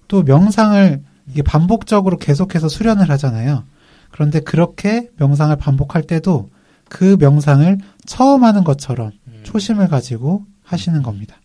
또 0.08 0.22
명상을 0.22 1.02
이게 1.30 1.42
반복적으로 1.42 2.18
계속해서 2.18 2.68
수련을 2.68 3.08
하잖아요. 3.10 3.64
그런데 4.10 4.40
그렇게 4.40 5.10
명상을 5.16 5.54
반복할 5.56 6.02
때도 6.02 6.50
그 6.88 7.16
명상을 7.18 7.78
처음 8.06 8.44
하는 8.44 8.62
것처럼 8.62 9.12
초심을 9.42 9.88
가지고 9.88 10.44
하시는 10.62 11.02
겁니다. 11.02 11.36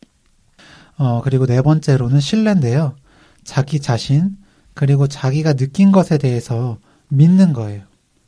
어, 0.97 1.22
그리고 1.24 1.45
네 1.45 1.62
번째로는 1.62 2.20
신뢰인데요. 2.20 2.95
자기 3.43 3.80
자신, 3.80 4.38
그리고 4.74 5.08
자기가 5.08 5.54
느낀 5.54 5.91
것에 5.91 6.18
대해서 6.18 6.78
믿는 7.08 7.54
거예요. 7.54 7.84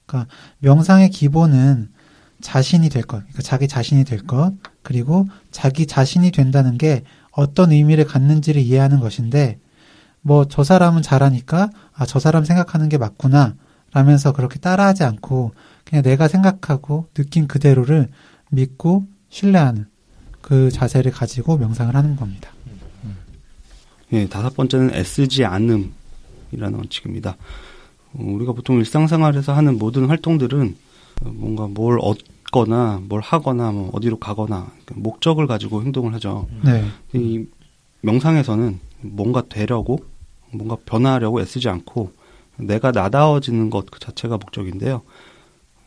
그러니까 0.05 0.33
명상의 0.59 1.09
기본은 1.09 1.89
자신이 2.41 2.89
될 2.89 3.03
것, 3.03 3.17
그러니까 3.19 3.41
자기 3.41 3.67
자신이 3.67 4.03
될 4.03 4.25
것, 4.25 4.53
그리고 4.83 5.27
자기 5.51 5.85
자신이 5.85 6.31
된다는 6.31 6.77
게 6.77 7.03
어떤 7.31 7.71
의미를 7.71 8.05
갖는지를 8.05 8.61
이해하는 8.61 8.99
것인데, 8.99 9.59
뭐 10.21 10.45
저 10.45 10.63
사람은 10.63 11.01
잘하니까 11.01 11.69
아 11.93 12.05
저 12.05 12.19
사람 12.19 12.43
생각하는 12.43 12.89
게 12.89 12.97
맞구나 12.97 13.55
라면서 13.93 14.31
그렇게 14.33 14.59
따라하지 14.59 15.03
않고 15.03 15.51
그냥 15.83 16.03
내가 16.03 16.27
생각하고 16.27 17.07
느낀 17.13 17.47
그대로를 17.47 18.09
믿고 18.51 19.05
신뢰하는 19.29 19.87
그 20.41 20.69
자세를 20.71 21.11
가지고 21.11 21.57
명상을 21.57 21.93
하는 21.95 22.15
겁니다. 22.15 22.51
예, 24.13 24.27
다섯 24.27 24.55
번째는 24.55 24.93
애쓰지 24.93 25.45
않음이라는 25.45 25.93
원칙입니다. 26.73 27.37
어, 28.13 28.23
우리가 28.23 28.53
보통 28.53 28.77
일상생활에서 28.77 29.53
하는 29.53 29.77
모든 29.77 30.05
활동들은 30.07 30.67
어, 30.67 30.90
뭔가 31.23 31.67
뭘 31.67 31.99
얻거나 32.01 33.01
뭘 33.07 33.21
하거나 33.21 33.71
뭐 33.71 33.89
어디로 33.93 34.17
가거나 34.19 34.71
그 34.85 34.93
목적을 34.97 35.47
가지고 35.47 35.83
행동을 35.83 36.13
하죠. 36.15 36.47
네, 36.63 36.83
이 37.13 37.45
명상에서는 38.01 38.79
뭔가 39.01 39.43
되려고 39.47 39.99
뭔가 40.51 40.77
변화하려고 40.85 41.41
애쓰지 41.41 41.69
않고 41.69 42.11
내가 42.57 42.91
나다워지는 42.91 43.69
것 43.69 43.85
그 43.91 43.99
자체가 43.99 44.37
목적인데요. 44.37 45.01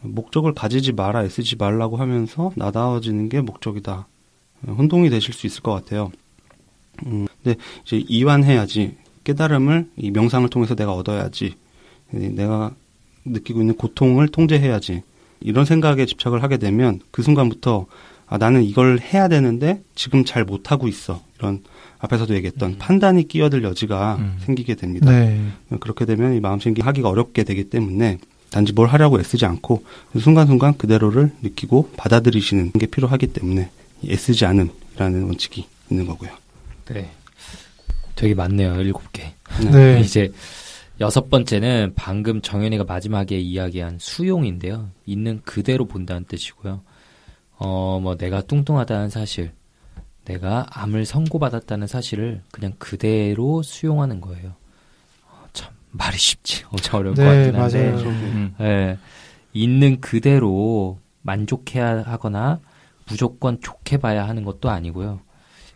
목적을 0.01 0.55
가지지 0.55 0.93
마라 0.93 1.25
애쓰지 1.25 1.57
말라고 1.57 1.97
하면서 1.97 2.53
나다워지는 2.57 3.29
게 3.29 3.41
목적이다. 3.41 4.07
혼동이 4.67 5.11
되실 5.11 5.35
수 5.35 5.47
있을 5.47 5.63
것 5.63 5.73
같아요. 5.73 6.11
음, 7.07 7.27
근데 7.43 7.59
이제 7.85 7.97
이완해야지 8.09 8.97
깨달음을 9.25 9.91
이 9.97 10.11
명상을 10.11 10.49
통해서 10.51 10.75
내가 10.75 10.93
얻어야지 10.93 11.55
내가 12.11 12.73
느끼고 13.25 13.61
있는 13.61 13.75
고통을 13.77 14.29
통제해야지 14.29 15.03
이런 15.45 15.65
생각에 15.65 16.07
집착을 16.07 16.43
하게 16.43 16.57
되면 16.57 17.01
그 17.11 17.23
순간부터 17.23 17.87
아, 18.27 18.39
나는 18.39 18.65
이걸 18.65 18.99
해야 18.99 19.29
되는데 19.29 19.83
지금 19.95 20.25
잘 20.25 20.45
못하고 20.45 20.89
있어. 20.89 21.23
이런 21.39 21.63
앞에서도 21.99 22.35
얘기했던 22.35 22.71
음. 22.71 22.77
판단이 22.79 23.29
끼어들 23.29 23.63
여지가 23.63 24.17
음. 24.19 24.37
생기게 24.41 24.75
됩니다. 24.75 25.11
네, 25.11 25.41
그렇게 25.81 26.07
되면 26.07 26.35
이 26.35 26.41
마음 26.41 26.59
챙기 26.59 26.81
하기가 26.83 27.09
어렵게 27.09 27.45
되기 27.45 27.65
때문에 27.65 28.19
단지 28.51 28.73
뭘 28.73 28.89
하려고 28.89 29.21
애쓰지 29.21 29.45
않고 29.45 29.85
순간순간 30.19 30.77
그대로를 30.79 31.33
느끼고 31.43 31.91
받아들이시는 31.97 32.73
게 32.73 32.87
필요하기 32.87 33.29
때문에 33.29 33.71
이 34.03 34.13
애쓰지 34.13 34.47
않음이라는 34.47 35.25
원칙이 35.25 35.67
있는 35.91 36.07
거고요. 36.07 36.31
네. 36.87 37.11
되게 38.17 38.35
많네요. 38.35 38.81
일곱 38.81 39.13
개. 39.13 39.35
네, 39.71 40.01
이제 40.05 40.33
여섯 41.01 41.29
번째는 41.29 41.93
방금 41.97 42.41
정현이가 42.41 42.85
마지막에 42.85 43.39
이야기한 43.39 43.99
수용인데요. 43.99 44.91
있는 45.07 45.41
그대로 45.45 45.87
본다는 45.87 46.25
뜻이고요. 46.25 46.83
어, 47.57 48.01
뭐 48.01 48.17
내가 48.17 48.43
뚱뚱하다는 48.43 49.11
사실, 49.11 49.53
내가 50.25 50.67
암을 50.71 51.05
선고받았다는 51.05 51.87
사실을 51.87 52.43
그냥 52.53 52.73
그대로 52.79 53.63
수용하는 53.63 54.21
거예요. 54.21 54.55
어, 55.27 55.45
참 55.53 55.73
말이 55.91 56.17
쉽지. 56.17 56.65
엄청 56.71 57.01
어려울 57.01 57.17
것 57.17 57.23
네, 57.23 57.29
같긴 57.51 57.61
한데. 57.61 57.91
맞아요. 57.93 58.09
음. 58.09 58.55
예, 58.61 58.99
있는 59.53 60.01
그대로 60.01 60.99
만족해야 61.23 62.03
하거나 62.03 62.61
무조건 63.07 63.61
좋게 63.61 63.99
봐야 63.99 64.27
하는 64.29 64.45
것도 64.45 64.71
아니고요. 64.71 65.21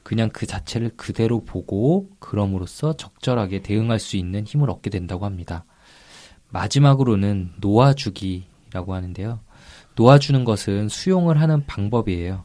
그냥 0.09 0.31
그 0.31 0.47
자체를 0.47 0.93
그대로 0.97 1.45
보고 1.45 2.09
그럼으로써 2.19 2.95
적절하게 2.95 3.61
대응할 3.61 3.99
수 3.99 4.17
있는 4.17 4.47
힘을 4.47 4.71
얻게 4.71 4.89
된다고 4.89 5.27
합니다. 5.27 5.67
마지막으로는 6.49 7.53
놓아주기라고 7.61 8.95
하는데요. 8.95 9.41
놓아주는 9.97 10.47
것은 10.47 10.89
수용을 10.89 11.39
하는 11.43 11.67
방법이에요. 11.67 12.45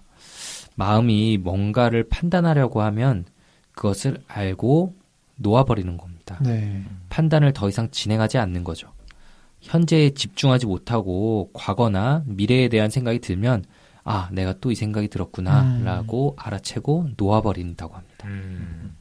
마음이 0.75 1.37
뭔가를 1.37 2.09
판단하려고 2.09 2.81
하면 2.81 3.23
그것을 3.71 4.21
알고 4.27 4.93
놓아버리는 5.37 5.95
겁니다. 5.95 6.39
네, 6.43 6.83
판단을 7.07 7.53
더 7.53 7.69
이상 7.69 7.89
진행하지 7.91 8.39
않는 8.39 8.65
거죠. 8.65 8.91
현재에 9.61 10.09
집중하지 10.09 10.65
못하고 10.65 11.49
과거나 11.53 12.23
미래에 12.25 12.67
대한 12.67 12.89
생각이 12.89 13.19
들면 13.19 13.63
아, 14.03 14.29
내가 14.31 14.53
또 14.59 14.71
이 14.71 14.75
생각이 14.75 15.07
들었구나 15.07 15.61
음. 15.61 15.85
라고 15.85 16.35
알아채고 16.39 17.09
놓아버린다고 17.17 17.95
합니다. 17.95 18.27
음. 18.27 18.97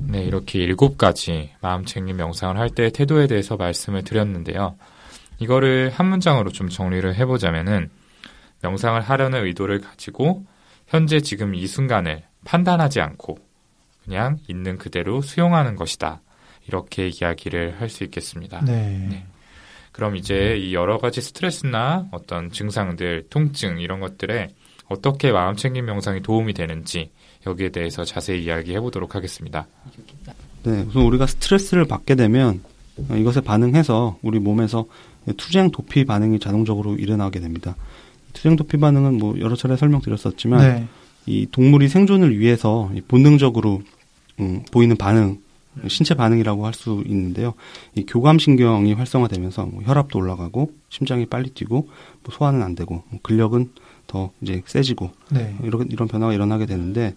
네, 0.00 0.24
이렇게 0.24 0.58
일곱 0.58 0.96
가지 0.96 1.50
마음 1.60 1.84
챙김 1.84 2.16
명상을 2.16 2.56
할 2.56 2.70
때의 2.70 2.90
태도에 2.92 3.26
대해서 3.26 3.56
말씀을 3.56 4.02
드렸는데요. 4.04 4.76
이거를 5.38 5.90
한 5.90 6.06
문장으로 6.08 6.50
좀 6.50 6.68
정리를 6.68 7.14
해보자면은 7.14 7.90
명상을 8.62 9.00
하려는 9.00 9.44
의도를 9.44 9.80
가지고 9.80 10.44
현재 10.86 11.20
지금 11.20 11.54
이 11.54 11.66
순간을 11.66 12.22
판단하지 12.44 13.00
않고 13.00 13.38
그냥 14.04 14.38
있는 14.48 14.78
그대로 14.78 15.20
수용하는 15.20 15.76
것이다. 15.76 16.20
이렇게 16.68 17.08
이야기를 17.08 17.80
할 17.80 17.88
수 17.88 18.04
있겠습니다. 18.04 18.64
네, 18.64 19.06
네. 19.10 19.26
그럼 19.92 20.16
이제 20.16 20.56
이 20.58 20.74
여러 20.74 20.98
가지 20.98 21.20
스트레스나 21.20 22.08
어떤 22.10 22.50
증상들, 22.50 23.26
통증 23.28 23.78
이런 23.78 24.00
것들에 24.00 24.48
어떻게 24.88 25.32
마음 25.32 25.54
챙김 25.54 25.84
명상이 25.84 26.22
도움이 26.22 26.54
되는지 26.54 27.10
여기에 27.46 27.70
대해서 27.70 28.04
자세히 28.04 28.44
이야기해 28.44 28.80
보도록 28.80 29.14
하겠습니다. 29.14 29.66
네, 30.64 30.84
우선 30.88 31.02
우리가 31.02 31.26
스트레스를 31.26 31.86
받게 31.86 32.14
되면 32.14 32.62
어, 33.08 33.16
이것에 33.16 33.40
반응해서 33.40 34.18
우리 34.22 34.38
몸에서 34.38 34.86
투쟁 35.36 35.70
도피 35.70 36.04
반응이 36.04 36.38
자동적으로 36.40 36.96
일어나게 36.96 37.40
됩니다. 37.40 37.76
투쟁 38.32 38.56
도피 38.56 38.78
반응은 38.78 39.18
뭐 39.18 39.38
여러 39.40 39.56
차례 39.56 39.76
설명드렸었지만 39.76 40.60
네. 40.60 40.88
이 41.26 41.46
동물이 41.50 41.88
생존을 41.88 42.38
위해서 42.38 42.90
이 42.94 43.00
본능적으로 43.00 43.82
음, 44.40 44.62
보이는 44.72 44.96
반응, 44.96 45.38
신체 45.88 46.14
반응이라고 46.14 46.66
할 46.66 46.74
수 46.74 47.02
있는데요. 47.06 47.54
이 47.94 48.04
교감신경이 48.06 48.92
활성화되면서 48.94 49.66
뭐 49.66 49.82
혈압도 49.82 50.18
올라가고 50.18 50.70
심장이 50.88 51.26
빨리 51.26 51.50
뛰고 51.50 51.88
뭐 52.22 52.34
소화는 52.34 52.62
안 52.62 52.74
되고 52.74 53.02
뭐 53.08 53.20
근력은 53.22 53.70
더 54.06 54.30
이제 54.42 54.62
세지고 54.66 55.10
네. 55.30 55.56
이런 55.62 55.88
이런 55.90 56.08
변화가 56.08 56.32
일어나게 56.34 56.66
되는데 56.66 57.14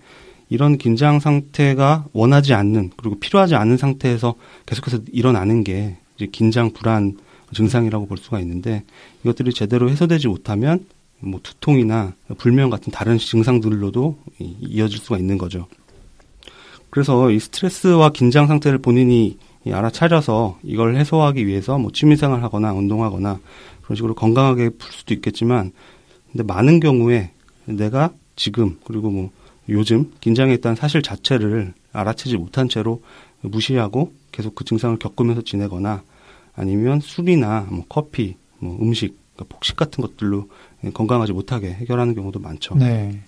이런 0.49 0.77
긴장 0.77 1.19
상태가 1.19 2.05
원하지 2.13 2.53
않는 2.53 2.91
그리고 2.97 3.17
필요하지 3.19 3.55
않은 3.55 3.77
상태에서 3.77 4.35
계속해서 4.65 4.99
일어나는 5.11 5.63
게 5.63 5.97
이제 6.15 6.27
긴장 6.31 6.71
불안 6.71 7.17
증상이라고 7.53 8.07
볼 8.07 8.17
수가 8.17 8.39
있는데 8.41 8.83
이것들이 9.23 9.53
제대로 9.53 9.89
해소되지 9.89 10.27
못하면 10.27 10.85
뭐 11.19 11.39
두통이나 11.41 12.13
불면 12.37 12.69
같은 12.69 12.91
다른 12.91 13.17
증상들로도 13.17 14.17
이- 14.39 14.55
이어질 14.61 14.99
수가 14.99 15.17
있는 15.17 15.37
거죠. 15.37 15.67
그래서 16.89 17.29
이 17.31 17.39
스트레스와 17.39 18.09
긴장 18.09 18.47
상태를 18.47 18.79
본인이 18.79 19.37
이 19.65 19.71
알아차려서 19.71 20.59
이걸 20.63 20.95
해소하기 20.95 21.45
위해서 21.47 21.77
뭐 21.77 21.91
취미생활 21.91 22.43
하거나 22.43 22.71
운동하거나 22.73 23.39
그런 23.81 23.95
식으로 23.95 24.13
건강하게 24.13 24.69
풀 24.69 24.91
수도 24.91 25.13
있겠지만 25.13 25.71
근데 26.31 26.43
많은 26.43 26.79
경우에 26.79 27.31
내가 27.65 28.11
지금 28.35 28.77
그리고 28.85 29.09
뭐 29.09 29.31
요즘 29.69 30.11
긴장에 30.21 30.53
있다는 30.53 30.75
사실 30.75 31.01
자체를 31.01 31.73
알아채지 31.93 32.37
못한 32.37 32.69
채로 32.69 33.01
무시하고 33.41 34.13
계속 34.31 34.53
그 34.53 34.63
증상을 34.65 34.97
겪으면서 34.99 35.41
지내거나 35.41 36.03
아니면 36.55 36.99
술이나 36.99 37.67
뭐 37.69 37.85
커피, 37.89 38.35
뭐 38.59 38.77
음식, 38.81 39.17
그러니까 39.33 39.55
폭식 39.55 39.75
같은 39.75 40.01
것들로 40.01 40.49
건강하지 40.93 41.33
못하게 41.33 41.69
해결하는 41.73 42.15
경우도 42.15 42.39
많죠. 42.39 42.75
네. 42.75 43.21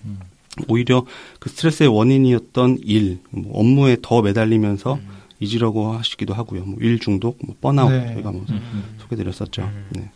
오히려 0.68 1.04
그 1.38 1.48
스트레스의 1.50 1.88
원인이었던 1.88 2.78
일, 2.82 3.20
뭐 3.30 3.58
업무에 3.58 3.96
더 4.02 4.22
매달리면서 4.22 4.98
잊으려고 5.40 5.92
하시기도 5.92 6.34
하고요. 6.34 6.64
뭐 6.64 6.76
일 6.80 6.98
중독, 6.98 7.38
뭐 7.44 7.54
번아웃 7.60 7.92
네. 7.92 8.12
저희가 8.14 8.32
뭐 8.32 8.44
음. 8.50 8.84
소개드렸었죠. 8.98 9.70
네. 9.90 10.10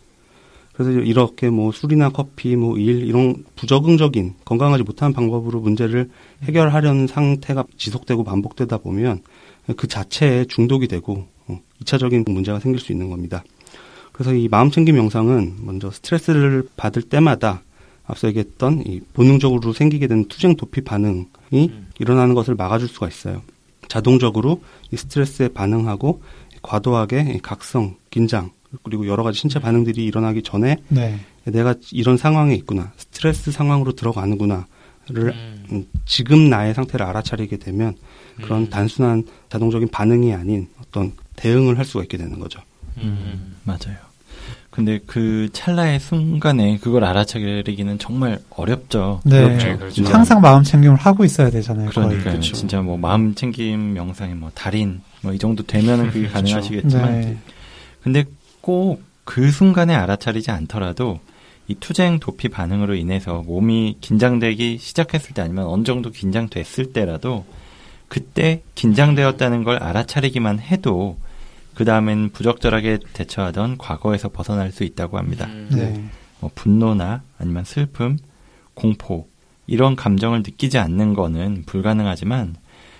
그래서 0.73 0.91
이렇게 0.99 1.49
뭐 1.49 1.71
술이나 1.71 2.09
커피, 2.09 2.55
뭐 2.55 2.77
일 2.77 3.05
이런 3.07 3.43
부적응적인 3.55 4.33
건강하지 4.43 4.83
못한 4.83 5.13
방법으로 5.13 5.61
문제를 5.61 6.09
해결하려는 6.43 7.07
상태가 7.07 7.63
지속되고 7.77 8.23
반복되다 8.23 8.79
보면 8.79 9.21
그 9.77 9.87
자체에 9.87 10.45
중독이 10.45 10.87
되고 10.87 11.27
어, 11.47 11.59
2차적인 11.83 12.29
문제가 12.29 12.59
생길 12.59 12.81
수 12.81 12.91
있는 12.91 13.09
겁니다. 13.09 13.43
그래서 14.11 14.33
이 14.33 14.47
마음 14.47 14.71
챙김 14.71 14.97
영상은 14.97 15.55
먼저 15.61 15.89
스트레스를 15.89 16.67
받을 16.75 17.01
때마다 17.01 17.61
앞서 18.05 18.27
얘기했던 18.27 18.83
이 18.85 19.01
본능적으로 19.13 19.73
생기게 19.73 20.07
되는 20.07 20.25
투쟁 20.27 20.55
도피 20.55 20.81
반응이 20.81 21.71
일어나는 21.99 22.35
것을 22.35 22.55
막아줄 22.55 22.87
수가 22.87 23.07
있어요. 23.07 23.41
자동적으로 23.87 24.61
이 24.91 24.97
스트레스에 24.97 25.49
반응하고 25.49 26.21
과도하게 26.61 27.33
이 27.35 27.39
각성, 27.39 27.95
긴장 28.09 28.51
그리고 28.81 29.07
여러 29.07 29.23
가지 29.23 29.39
신체 29.39 29.59
반응들이 29.59 30.03
일어나기 30.03 30.41
전에 30.41 30.77
네. 30.89 31.19
내가 31.45 31.75
이런 31.91 32.17
상황에 32.17 32.55
있구나, 32.55 32.91
스트레스 32.97 33.51
상황으로 33.51 33.93
들어가는구나를 33.93 34.65
음, 35.71 35.85
지금 36.05 36.49
나의 36.49 36.73
상태를 36.73 37.05
알아차리게 37.05 37.57
되면 37.57 37.95
그런 38.37 38.69
단순한 38.69 39.25
자동적인 39.49 39.89
반응이 39.89 40.33
아닌 40.33 40.67
어떤 40.81 41.13
대응을 41.35 41.77
할 41.77 41.85
수가 41.85 42.03
있게 42.03 42.17
되는 42.17 42.39
거죠. 42.39 42.61
음, 42.97 43.55
맞아요. 43.63 43.97
근데 44.73 44.99
그 45.05 45.49
찰나의 45.53 45.99
순간에 45.99 46.77
그걸 46.79 47.03
알아차리기는 47.03 47.99
정말 47.99 48.39
어렵죠. 48.49 49.21
네. 49.23 49.55
네, 49.55 49.77
그렇죠. 49.77 50.03
항상 50.05 50.41
마음 50.41 50.63
챙김을 50.63 50.97
하고 50.97 51.23
있어야 51.23 51.49
되잖아요. 51.49 51.89
그러니까 51.91 52.31
그렇죠. 52.31 52.53
진짜 52.53 52.81
뭐 52.81 52.97
마음 52.97 53.35
챙김 53.35 53.95
영상에 53.95 54.33
뭐 54.33 54.51
달인 54.55 55.01
뭐 55.21 55.33
이 55.33 55.37
정도 55.37 55.63
되면은 55.63 56.11
그게 56.11 56.27
가능하시겠지만 56.29 57.21
네. 57.21 57.37
근데 58.03 58.25
꼭 58.61 59.13
그 59.25 59.51
순간에 59.51 59.95
알아차리지 59.95 60.51
않더라도 60.51 61.19
이 61.67 61.75
투쟁 61.75 62.19
도피 62.19 62.49
반응으로 62.49 62.95
인해서 62.95 63.41
몸이 63.45 63.97
긴장되기 64.01 64.79
시작했을 64.79 65.33
때 65.33 65.41
아니면 65.41 65.65
어느 65.65 65.83
정도 65.83 66.09
긴장됐을 66.11 66.91
때라도 66.91 67.45
그때 68.09 68.61
긴장되었다는 68.75 69.63
걸 69.63 69.77
알아차리기만 69.77 70.59
해도 70.59 71.17
그 71.75 71.85
다음엔 71.85 72.29
부적절하게 72.29 72.99
대처하던 73.13 73.77
과거에서 73.77 74.29
벗어날 74.29 74.71
수 74.71 74.83
있다고 74.83 75.17
합니다. 75.17 75.47
네. 75.71 76.03
뭐 76.39 76.51
분노나 76.53 77.23
아니면 77.37 77.63
슬픔, 77.63 78.17
공포 78.73 79.27
이런 79.65 79.95
감정을 79.95 80.39
느끼지 80.39 80.77
않는 80.77 81.13
거는 81.13 81.63
불가능하지만 81.65 82.55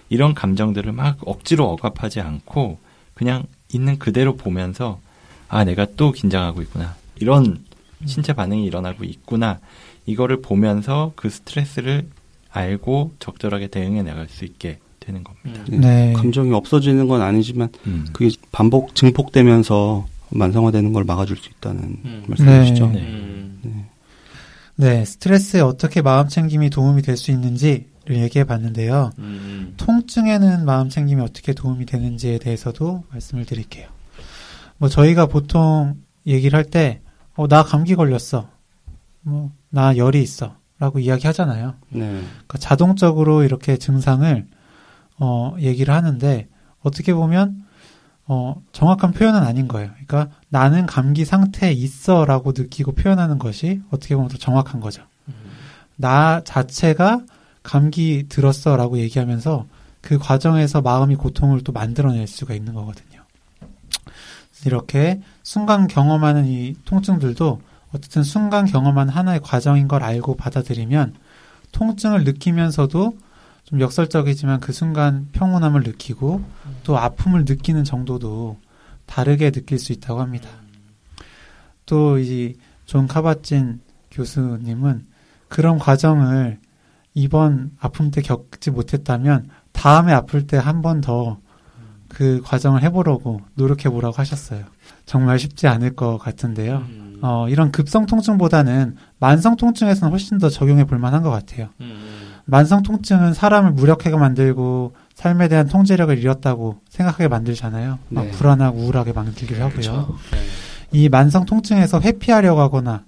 이런 0.09 0.33
감정들을 0.33 0.91
막 0.91 1.17
억지로 1.25 1.69
억압하지 1.71 2.21
않고 2.21 2.79
그냥 3.13 3.43
있는 3.73 3.99
그대로 3.99 4.35
보면서 4.35 4.99
아 5.47 5.63
내가 5.63 5.85
또 5.97 6.11
긴장하고 6.11 6.61
있구나 6.61 6.95
이런 7.15 7.63
신체 8.05 8.33
반응이 8.33 8.65
일어나고 8.65 9.03
있구나 9.03 9.59
이거를 10.05 10.41
보면서 10.41 11.13
그 11.15 11.29
스트레스를 11.29 12.07
알고 12.51 13.13
적절하게 13.19 13.67
대응해 13.67 14.03
나갈 14.03 14.29
수 14.29 14.45
있게 14.45 14.79
되는 15.03 15.23
겁니다. 15.23 15.63
네. 15.69 16.13
감정이 16.13 16.53
없어지는 16.53 17.07
건 17.07 17.21
아니지만 17.21 17.69
음. 17.87 18.05
그게 18.13 18.29
반복 18.51 18.95
증폭되면서 18.95 20.05
만성화되는 20.29 20.93
걸 20.93 21.03
막아줄 21.03 21.37
수 21.37 21.49
있다는 21.49 21.81
음. 22.05 22.23
말씀이시죠. 22.27 22.87
네. 22.87 22.99
음. 23.01 23.85
네. 24.75 25.05
스트레스에 25.05 25.61
어떻게 25.61 26.01
마음 26.01 26.27
챙김이 26.27 26.69
도움이 26.69 27.01
될 27.03 27.15
수 27.17 27.31
있는지를 27.31 27.85
얘기해 28.09 28.45
봤는데요. 28.45 29.11
음. 29.19 29.73
통증에는 29.77 30.65
마음 30.65 30.89
챙김이 30.89 31.21
어떻게 31.21 31.53
도움이 31.53 31.85
되는지에 31.85 32.39
대해서도 32.39 33.03
말씀을 33.11 33.45
드릴게요. 33.45 33.87
뭐 34.77 34.89
저희가 34.89 35.27
보통 35.27 35.95
얘기를 36.25 36.57
할 36.57 36.65
때, 36.65 37.01
어, 37.35 37.47
나 37.47 37.63
감기 37.63 37.95
걸렸어. 37.95 38.49
뭐, 39.21 39.51
나 39.69 39.95
열이 39.95 40.21
있어. 40.21 40.55
라고 40.79 40.99
이야기 40.99 41.27
하잖아요. 41.27 41.75
네. 41.89 41.99
그러니까 41.99 42.57
자동적으로 42.57 43.43
이렇게 43.43 43.77
증상을, 43.77 44.47
어, 45.23 45.55
얘기를 45.59 45.93
하는데, 45.93 46.47
어떻게 46.81 47.13
보면, 47.13 47.63
어, 48.25 48.61
정확한 48.73 49.13
표현은 49.13 49.41
아닌 49.41 49.69
거예요. 49.69 49.89
그러니까 49.91 50.35
나는 50.49 50.85
감기 50.85 51.23
상태에 51.23 51.71
있어 51.71 52.25
라고 52.25 52.51
느끼고 52.55 52.91
표현하는 52.93 53.39
것이 53.39 53.81
어떻게 53.89 54.15
보면 54.15 54.29
더 54.29 54.37
정확한 54.37 54.81
거죠. 54.81 55.03
나 55.95 56.41
자체가 56.43 57.21
감기 57.61 58.25
들었어 58.27 58.75
라고 58.75 58.97
얘기하면서 58.99 59.65
그 60.01 60.17
과정에서 60.17 60.81
마음이 60.81 61.15
고통을 61.15 61.61
또 61.61 61.71
만들어낼 61.71 62.27
수가 62.27 62.53
있는 62.53 62.73
거거든요. 62.73 63.21
이렇게 64.65 65.21
순간 65.43 65.87
경험하는 65.87 66.45
이 66.45 66.75
통증들도 66.85 67.61
어쨌든 67.93 68.23
순간 68.23 68.65
경험한 68.65 69.07
하나의 69.09 69.39
과정인 69.41 69.87
걸 69.87 70.03
알고 70.03 70.35
받아들이면 70.35 71.13
통증을 71.71 72.23
느끼면서도 72.23 73.17
좀 73.65 73.79
역설적이지만 73.79 74.59
그 74.59 74.71
순간 74.73 75.27
평온함을 75.31 75.81
느끼고 75.83 76.43
또 76.83 76.97
아픔을 76.97 77.45
느끼는 77.45 77.83
정도도 77.83 78.57
다르게 79.05 79.51
느낄 79.51 79.79
수 79.79 79.91
있다고 79.93 80.21
합니다. 80.21 80.49
또 81.85 82.17
이 82.19 82.55
존 82.85 83.07
카바찐 83.07 83.79
교수님은 84.11 85.05
그런 85.47 85.77
과정을 85.79 86.59
이번 87.13 87.71
아픔 87.79 88.11
때 88.11 88.21
겪지 88.21 88.71
못했다면 88.71 89.49
다음에 89.71 90.11
아플 90.13 90.47
때 90.47 90.57
한 90.57 90.81
번 90.81 91.01
더 91.01 91.37
그 92.09 92.41
과정을 92.43 92.83
해보려고 92.83 93.41
노력해보라고 93.55 94.15
하셨어요. 94.17 94.65
정말 95.07 95.39
쉽지 95.39 95.67
않을 95.67 95.95
것 95.95 96.19
같은데요. 96.19 96.85
음. 96.87 97.17
어, 97.23 97.47
이런 97.49 97.71
급성 97.71 98.05
통증보다는 98.05 98.97
만성 99.17 99.55
통증에서는 99.55 100.11
훨씬 100.11 100.37
더 100.37 100.47
적용해 100.49 100.83
볼 100.85 100.99
만한 100.99 101.23
것 101.23 101.31
같아요. 101.31 101.69
음. 102.45 102.51
만성 102.51 102.83
통증은 102.83 103.33
사람을 103.33 103.71
무력하게 103.71 104.15
만들고 104.15 104.93
삶에 105.15 105.47
대한 105.47 105.67
통제력을 105.67 106.17
잃었다고 106.17 106.81
생각하게 106.89 107.27
만들잖아요. 107.27 107.99
막 108.09 108.25
네. 108.25 108.31
불안하고 108.31 108.79
우울하게 108.79 109.13
만들기도 109.13 109.61
하고요. 109.61 109.71
그렇죠. 109.71 110.17
네. 110.31 110.39
이 110.91 111.09
만성 111.09 111.45
통증에서 111.45 112.01
회피하려고 112.01 112.61
하거나 112.61 113.03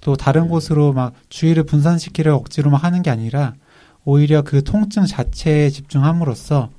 또 0.00 0.16
다른 0.16 0.48
곳으로 0.48 0.92
막 0.92 1.12
주의를 1.28 1.64
분산시키려 1.64 2.34
억지로 2.34 2.70
막 2.70 2.82
하는 2.84 3.02
게 3.02 3.10
아니라 3.10 3.54
오히려 4.04 4.42
그 4.42 4.64
통증 4.64 5.04
자체에 5.06 5.68
집중함으로써 5.70 6.70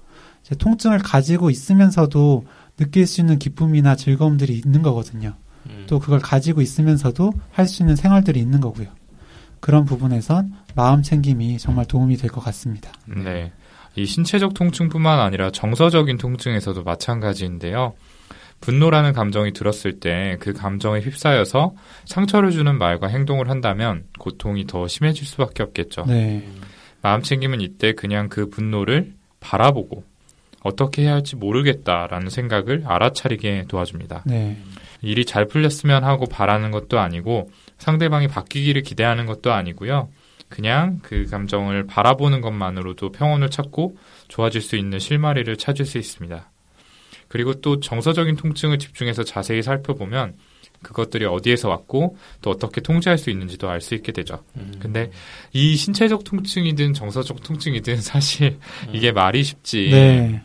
통증을 0.57 0.99
가지고 0.99 1.49
있으면서도 1.49 2.45
느낄 2.77 3.05
수 3.07 3.21
있는 3.21 3.37
기쁨이나 3.39 3.95
즐거움들이 3.95 4.59
있는 4.63 4.81
거거든요. 4.81 5.33
음. 5.67 5.85
또 5.87 5.99
그걸 5.99 6.19
가지고 6.19 6.61
있으면서도 6.61 7.31
할 7.51 7.67
수 7.67 7.83
있는 7.83 7.95
생활들이 7.95 8.39
있는 8.39 8.59
거고요. 8.59 8.87
그런 9.59 9.85
부분에선 9.85 10.53
마음 10.75 11.01
챙김이 11.01 11.57
정말 11.57 11.85
도움이 11.85 12.17
될 12.17 12.29
것 12.31 12.41
같습니다. 12.45 12.91
네. 13.05 13.51
이 13.95 14.05
신체적 14.05 14.53
통증뿐만 14.53 15.19
아니라 15.19 15.51
정서적인 15.51 16.17
통증에서도 16.17 16.83
마찬가지인데요. 16.83 17.93
분노라는 18.61 19.13
감정이 19.13 19.53
들었을 19.53 19.99
때 19.99 20.37
그 20.39 20.53
감정에 20.53 20.99
휩싸여서 21.01 21.73
상처를 22.05 22.51
주는 22.51 22.77
말과 22.77 23.07
행동을 23.07 23.49
한다면 23.49 24.03
고통이 24.19 24.67
더 24.67 24.87
심해질 24.87 25.25
수밖에 25.25 25.63
없겠죠. 25.63 26.05
네. 26.07 26.47
마음 27.01 27.21
챙김은 27.23 27.59
이때 27.61 27.93
그냥 27.93 28.29
그 28.29 28.49
분노를 28.49 29.13
바라보고 29.39 30.03
어떻게 30.63 31.01
해야 31.01 31.13
할지 31.13 31.35
모르겠다라는 31.35 32.29
생각을 32.29 32.83
알아차리게 32.85 33.65
도와줍니다. 33.67 34.23
네. 34.27 34.57
일이 35.01 35.25
잘 35.25 35.47
풀렸으면 35.47 36.03
하고 36.03 36.27
바라는 36.27 36.69
것도 36.69 36.99
아니고 36.99 37.49
상대방이 37.79 38.27
바뀌기를 38.27 38.83
기대하는 38.83 39.25
것도 39.25 39.51
아니고요. 39.51 40.09
그냥 40.51 40.99
그 41.01 41.25
감정을 41.25 41.87
바라보는 41.87 42.41
것만으로도 42.41 43.13
평온을 43.13 43.49
찾고 43.49 43.97
좋아질 44.27 44.61
수 44.61 44.75
있는 44.75 44.99
실마리를 44.99 45.55
찾을 45.57 45.85
수 45.85 45.97
있습니다. 45.97 46.51
그리고 47.29 47.53
또 47.55 47.79
정서적인 47.79 48.35
통증을 48.35 48.77
집중해서 48.77 49.23
자세히 49.23 49.63
살펴보면 49.63 50.33
그것들이 50.83 51.25
어디에서 51.25 51.69
왔고 51.69 52.17
또 52.41 52.49
어떻게 52.49 52.81
통제할 52.81 53.17
수 53.17 53.29
있는지도 53.29 53.69
알 53.69 53.79
수 53.79 53.95
있게 53.95 54.11
되죠. 54.11 54.43
음. 54.57 54.73
근데 54.79 55.09
이 55.53 55.75
신체적 55.75 56.25
통증이든 56.25 56.93
정서적 56.93 57.41
통증이든 57.41 58.01
사실 58.01 58.59
이게 58.91 59.11
말이 59.13 59.43
쉽지 59.43 59.89
네. 59.89 60.43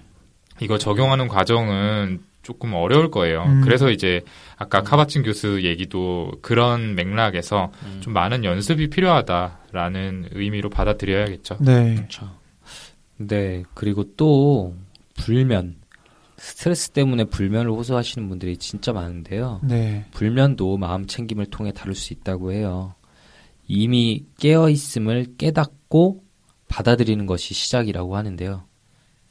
이거 0.60 0.78
적용하는 0.78 1.26
과정은 1.26 2.20
조금 2.46 2.74
어려울 2.74 3.10
거예요. 3.10 3.42
음. 3.42 3.60
그래서 3.62 3.90
이제 3.90 4.22
아까 4.56 4.82
카바친 4.82 5.24
교수 5.24 5.64
얘기도 5.64 6.30
그런 6.42 6.94
맥락에서 6.94 7.72
음. 7.84 8.00
좀 8.00 8.12
많은 8.12 8.44
연습이 8.44 8.88
필요하다라는 8.88 10.28
의미로 10.30 10.70
받아들여야겠죠. 10.70 11.56
네. 11.60 11.96
그렇죠. 11.96 12.30
네, 13.16 13.64
그리고 13.74 14.04
또 14.16 14.76
불면 15.16 15.74
스트레스 16.36 16.90
때문에 16.90 17.24
불면을 17.24 17.68
호소하시는 17.72 18.28
분들이 18.28 18.56
진짜 18.58 18.92
많은데요. 18.92 19.62
네. 19.64 20.04
불면도 20.12 20.76
마음 20.76 21.08
챙김을 21.08 21.46
통해 21.46 21.72
다룰 21.72 21.96
수 21.96 22.12
있다고 22.12 22.52
해요. 22.52 22.94
이미 23.66 24.24
깨어 24.38 24.70
있음을 24.70 25.34
깨닫고 25.36 26.22
받아들이는 26.68 27.26
것이 27.26 27.54
시작이라고 27.54 28.16
하는데요. 28.16 28.62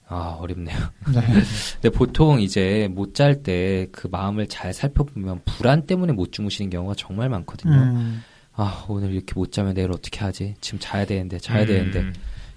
아, 0.08 0.38
어렵네요. 0.39 0.78
네. 1.14 1.22
근데 1.82 1.89
보통 1.89 2.39
이제 2.41 2.88
못 2.91 3.14
잘 3.14 3.41
때 3.41 3.88
그 3.91 4.08
마음을 4.08 4.47
잘 4.47 4.74
살펴보면 4.74 5.41
불안 5.45 5.86
때문에 5.86 6.14
못 6.14 6.32
주무시는 6.32 6.70
경우가 6.70 6.93
정말 6.97 7.30
많거든요. 7.30 7.74
음. 7.74 8.22
아, 8.53 8.86
오늘 8.88 9.12
이렇게 9.14 9.34
못 9.36 9.51
자면 9.51 9.74
내일 9.74 9.91
어떻게 9.91 10.20
하지? 10.20 10.56
지금 10.62 10.80
자야 10.80 11.06
되는데, 11.06 11.39
자야 11.39 11.64
음, 11.64 11.68
되는데. 11.68 12.06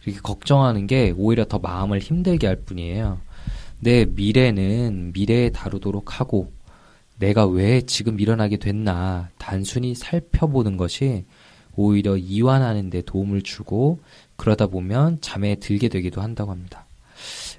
이렇게 0.05 0.21
걱정하는 0.21 0.87
게 0.87 1.13
오히려 1.17 1.45
더 1.45 1.59
마음을 1.59 1.99
힘들게 1.99 2.47
할 2.47 2.57
뿐이에요. 2.57 3.19
내 3.81 4.05
미래는 4.05 5.13
미래에 5.15 5.51
다루도록 5.51 6.21
하고 6.21 6.53
내가 7.19 7.47
왜 7.47 7.81
지금 7.83 8.21
일어나게 8.21 8.57
됐나 8.59 9.31
단순히 9.39 9.95
살펴보는 9.95 10.77
것이 10.77 11.25
오히려 11.75 12.17
이완하는 12.17 12.91
데 12.91 13.03
도움을 13.03 13.43
주고 13.43 14.01
그러다 14.37 14.67
보면 14.69 15.19
잠에 15.21 15.57
들게 15.57 15.89
되기도 15.89 16.21
한다고 16.23 16.51
합니다. 16.53 16.87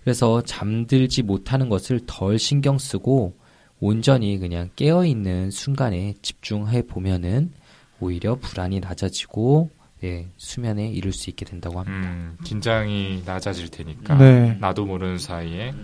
그래서 0.10 0.42
잠들지 0.42 1.22
못하는 1.22 1.70
것을 1.70 2.00
덜 2.08 2.40
신경 2.40 2.80
쓰고 2.80 3.36
온전히 3.80 4.40
그냥 4.40 4.72
깨어 4.76 5.06
있는 5.06 5.52
순간에 5.52 6.16
집중해 6.24 6.88
보면은 6.88 7.52
오히려 8.00 8.34
불안이 8.34 8.80
낮아지고 8.80 9.70
예, 10.04 10.28
수면에 10.36 10.88
이룰 10.88 11.14
수 11.14 11.30
있게 11.30 11.46
된다고 11.46 11.80
합니다. 11.80 12.10
음, 12.10 12.36
긴장이 12.44 13.22
낮아질 13.24 13.70
테니까 13.70 14.18
네. 14.18 14.58
나도 14.60 14.88
모르는 14.88 15.20
사이에 15.20 15.76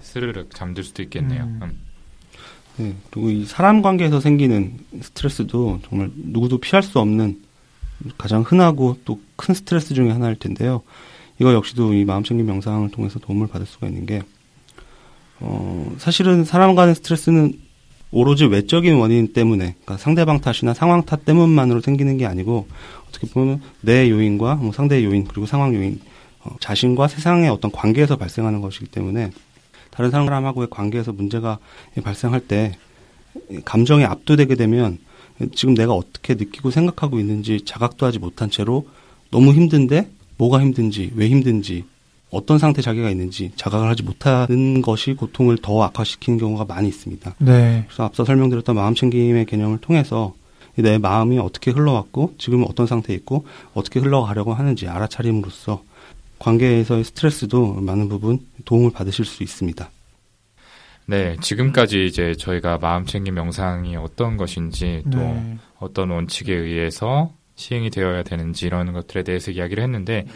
스르륵 0.00 0.54
잠들 0.54 0.82
수도 0.82 1.02
있겠네요. 1.02 1.44
음. 1.44 1.60
음. 1.60 1.80
네, 2.78 2.96
그리고 3.10 3.28
이 3.28 3.44
사람 3.44 3.82
관계에서 3.82 4.18
생기는 4.18 4.78
스트레스도 5.02 5.80
정말 5.86 6.10
누구도 6.14 6.56
피할 6.56 6.82
수 6.82 6.98
없는 6.98 7.42
가장 8.16 8.40
흔하고 8.40 8.96
또 9.04 9.18
큰 9.36 9.54
스트레스 9.54 9.94
중에 9.94 10.10
하나일 10.10 10.36
텐데요. 10.36 10.82
이거 11.40 11.52
역시도 11.52 11.94
이 11.94 12.04
마음챙김 12.04 12.46
명상을 12.46 12.90
통해서 12.90 13.18
도움을 13.18 13.48
받을 13.48 13.66
수가 13.66 13.88
있는 13.88 14.06
게, 14.06 14.22
어, 15.40 15.92
사실은 15.98 16.44
사람 16.44 16.74
간의 16.74 16.94
스트레스는 16.94 17.54
오로지 18.10 18.44
외적인 18.44 18.94
원인 18.94 19.32
때문에, 19.32 19.74
그러니까 19.82 19.96
상대방 19.96 20.40
탓이나 20.40 20.74
상황 20.74 21.04
탓 21.04 21.24
때문만으로 21.24 21.80
생기는 21.80 22.16
게 22.16 22.26
아니고, 22.26 22.68
어떻게 23.08 23.26
보면 23.26 23.60
내 23.80 24.08
요인과 24.08 24.56
뭐 24.56 24.72
상대의 24.72 25.04
요인, 25.04 25.24
그리고 25.24 25.46
상황 25.46 25.74
요인, 25.74 26.00
어, 26.44 26.54
자신과 26.60 27.08
세상의 27.08 27.50
어떤 27.50 27.72
관계에서 27.72 28.16
발생하는 28.16 28.60
것이기 28.60 28.86
때문에, 28.86 29.30
다른 29.90 30.10
사람하고의 30.10 30.68
관계에서 30.70 31.12
문제가 31.12 31.58
발생할 32.02 32.40
때 32.40 32.76
감정에 33.64 34.04
압도되게 34.04 34.56
되면 34.56 34.98
지금 35.54 35.74
내가 35.74 35.92
어떻게 35.92 36.34
느끼고 36.34 36.70
생각하고 36.70 37.20
있는지 37.20 37.60
자각도 37.64 38.04
하지 38.04 38.18
못한 38.18 38.50
채로 38.50 38.88
너무 39.30 39.52
힘든데 39.52 40.10
뭐가 40.36 40.60
힘든지 40.60 41.12
왜 41.14 41.28
힘든지 41.28 41.84
어떤 42.30 42.58
상태 42.58 42.82
자기가 42.82 43.10
있는지 43.10 43.52
자각을 43.54 43.88
하지 43.88 44.02
못하는 44.02 44.82
것이 44.82 45.14
고통을 45.14 45.58
더 45.58 45.82
악화시키는 45.84 46.38
경우가 46.38 46.64
많이 46.64 46.88
있습니다. 46.88 47.36
네. 47.38 47.84
그래서 47.86 48.04
앞서 48.04 48.24
설명드렸던 48.24 48.74
마음 48.74 48.94
챙김의 48.94 49.46
개념을 49.46 49.78
통해서 49.78 50.34
내 50.74 50.98
마음이 50.98 51.38
어떻게 51.38 51.70
흘러왔고 51.70 52.34
지금 52.38 52.64
어떤 52.66 52.86
상태에 52.86 53.14
있고 53.16 53.46
어떻게 53.74 54.00
흘러가려고 54.00 54.52
하는지 54.52 54.88
알아차림으로써 54.88 55.82
관계에서의 56.40 57.04
스트레스도 57.04 57.74
많은 57.74 58.08
부분 58.08 58.40
도움을 58.64 58.90
받으실 58.90 59.24
수 59.24 59.44
있습니다. 59.44 59.88
네, 61.06 61.36
지금까지 61.40 62.06
이제 62.06 62.34
저희가 62.34 62.78
마음 62.78 63.04
챙김 63.04 63.34
명상이 63.34 63.94
어떤 63.96 64.36
것인지 64.36 65.02
또 65.12 65.18
네. 65.18 65.58
어떤 65.78 66.10
원칙에 66.10 66.52
의해서 66.52 67.30
시행이 67.56 67.90
되어야 67.90 68.22
되는지 68.22 68.66
이런 68.66 68.92
것들에 68.92 69.22
대해서 69.22 69.50
이야기를 69.50 69.82
했는데 69.82 70.26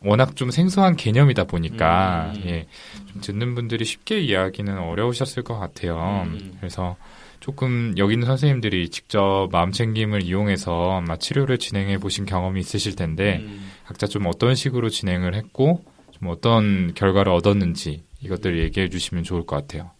워낙 0.00 0.36
좀 0.36 0.50
생소한 0.50 0.96
개념이다 0.96 1.44
보니까 1.44 2.32
음. 2.36 2.42
예, 2.46 2.66
좀 3.06 3.20
듣는 3.20 3.54
분들이 3.54 3.84
쉽게 3.84 4.20
이해하기는 4.20 4.78
어려우셨을 4.78 5.42
것 5.42 5.58
같아요. 5.58 6.26
음. 6.26 6.56
그래서 6.58 6.96
조금 7.40 7.94
여기 7.96 8.14
있는 8.14 8.26
선생님들이 8.26 8.88
직접 8.90 9.48
마음챙김을 9.52 10.22
이용해서 10.22 10.92
아마 10.92 11.16
치료를 11.16 11.58
진행해 11.58 11.98
보신 11.98 12.24
경험이 12.26 12.60
있으실 12.60 12.96
텐데 12.96 13.40
음. 13.42 13.70
각자 13.86 14.06
좀 14.06 14.26
어떤 14.26 14.54
식으로 14.54 14.88
진행을 14.88 15.34
했고 15.34 15.84
좀 16.10 16.28
어떤 16.28 16.94
결과를 16.94 17.32
얻었는지 17.32 18.04
이것들을 18.20 18.58
얘기해 18.60 18.88
주시면 18.88 19.24
좋을 19.24 19.44
것 19.46 19.56
같아요. 19.56 19.90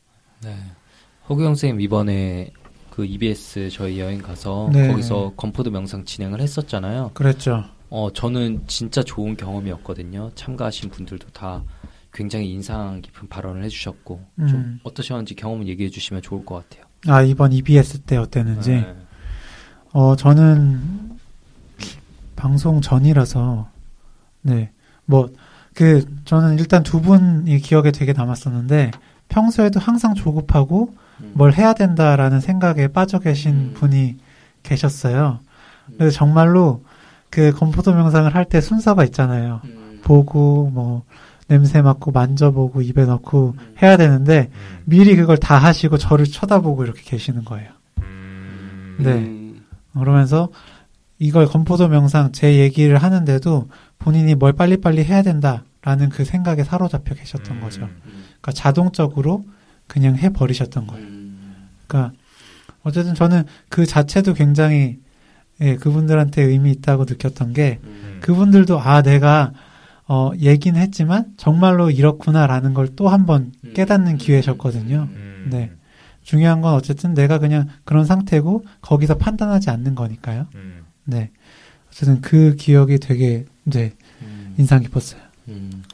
네. 0.42 0.54
허규영 1.28 1.50
선생님 1.50 1.80
이번에 1.80 2.50
그 2.94 3.04
EBS 3.04 3.70
저희 3.72 3.98
여행 3.98 4.22
가서 4.22 4.70
네. 4.72 4.86
거기서 4.86 5.32
건포도 5.36 5.72
명상 5.72 6.04
진행을 6.04 6.40
했었잖아요. 6.40 7.10
그랬죠. 7.14 7.64
어, 7.90 8.12
저는 8.12 8.62
진짜 8.68 9.02
좋은 9.02 9.36
경험이었거든요. 9.36 10.30
참가하신 10.36 10.90
분들도 10.90 11.26
다 11.30 11.64
굉장히 12.12 12.52
인상 12.52 13.02
깊은 13.02 13.28
발언을 13.28 13.64
해주셨고 13.64 14.24
좀 14.38 14.48
음. 14.48 14.80
어떠셨는지 14.84 15.34
경험을 15.34 15.66
얘기해 15.66 15.90
주시면 15.90 16.22
좋을 16.22 16.44
것 16.44 16.68
같아요. 16.68 16.84
아, 17.08 17.22
이번 17.22 17.52
EBS 17.52 18.02
때 18.02 18.16
어땠는지. 18.16 18.70
네. 18.70 18.94
어, 19.90 20.14
저는 20.14 21.18
방송 22.36 22.80
전이라서, 22.80 23.68
네. 24.42 24.70
뭐, 25.04 25.28
그, 25.74 26.04
저는 26.24 26.60
일단 26.60 26.84
두 26.84 27.00
분이 27.00 27.58
기억에 27.58 27.90
되게 27.90 28.12
남았었는데, 28.12 28.92
평소에도 29.28 29.80
항상 29.80 30.14
조급하고 30.14 30.90
음. 30.92 31.03
뭘 31.32 31.52
해야 31.54 31.72
된다라는 31.72 32.40
생각에 32.40 32.88
빠져 32.88 33.18
계신 33.18 33.52
음. 33.52 33.74
분이 33.74 34.16
계셨어요. 34.62 35.40
그래서 35.98 36.16
정말로 36.16 36.82
그 37.30 37.52
건포도 37.52 37.92
명상을 37.94 38.32
할 38.34 38.44
때 38.44 38.60
순서가 38.60 39.04
있잖아요. 39.06 39.60
음. 39.64 40.00
보고, 40.04 40.70
뭐, 40.72 41.02
냄새 41.48 41.82
맡고, 41.82 42.10
만져보고, 42.12 42.82
입에 42.82 43.04
넣고 43.06 43.54
음. 43.58 43.74
해야 43.82 43.96
되는데, 43.96 44.50
미리 44.84 45.16
그걸 45.16 45.36
다 45.36 45.56
하시고 45.58 45.98
저를 45.98 46.26
쳐다보고 46.26 46.84
이렇게 46.84 47.02
계시는 47.02 47.44
거예요. 47.44 47.70
음, 47.98 48.96
네. 49.00 49.12
음, 49.14 49.64
그러면서 49.98 50.48
이걸 51.18 51.46
건포도 51.46 51.88
명상 51.88 52.32
제 52.32 52.56
얘기를 52.56 52.98
하는데도 52.98 53.68
본인이 53.98 54.34
뭘 54.34 54.52
빨리빨리 54.52 55.04
해야 55.04 55.22
된다라는 55.22 56.08
그 56.10 56.24
생각에 56.24 56.64
사로잡혀 56.64 57.14
계셨던 57.14 57.56
음, 57.56 57.60
거죠. 57.62 57.88
그러니까 58.40 58.52
자동적으로 58.52 59.44
그냥 59.86 60.16
해버리셨던 60.16 60.86
거예요. 60.86 61.06
음. 61.06 61.68
그러니까 61.86 62.12
어쨌든 62.82 63.14
저는 63.14 63.44
그 63.68 63.86
자체도 63.86 64.34
굉장히 64.34 64.98
예, 65.60 65.76
그분들한테 65.76 66.42
의미 66.42 66.72
있다고 66.72 67.04
느꼈던 67.04 67.52
게 67.52 67.78
음. 67.84 68.18
그분들도 68.20 68.80
아 68.80 69.02
내가 69.02 69.52
어 70.06 70.32
얘기는 70.38 70.78
했지만 70.78 71.32
정말로 71.36 71.90
이렇구나라는 71.90 72.74
걸 72.74 72.88
또 72.96 73.08
한번 73.08 73.52
음. 73.64 73.72
깨닫는 73.74 74.18
기회셨거든요. 74.18 75.08
음, 75.10 75.48
네. 75.50 75.70
중요한 76.22 76.60
건 76.60 76.74
어쨌든 76.74 77.14
내가 77.14 77.38
그냥 77.38 77.68
그런 77.84 78.04
상태고 78.04 78.64
거기서 78.80 79.16
판단하지 79.16 79.70
않는 79.70 79.94
거니까요. 79.94 80.46
음, 80.54 80.84
네. 81.04 81.30
어쨌든 81.88 82.20
그 82.20 82.56
기억이 82.56 82.98
되게 82.98 83.44
네 83.64 83.92
음. 84.22 84.54
인상 84.58 84.80
깊었어요. 84.82 85.20
음. 85.48 85.84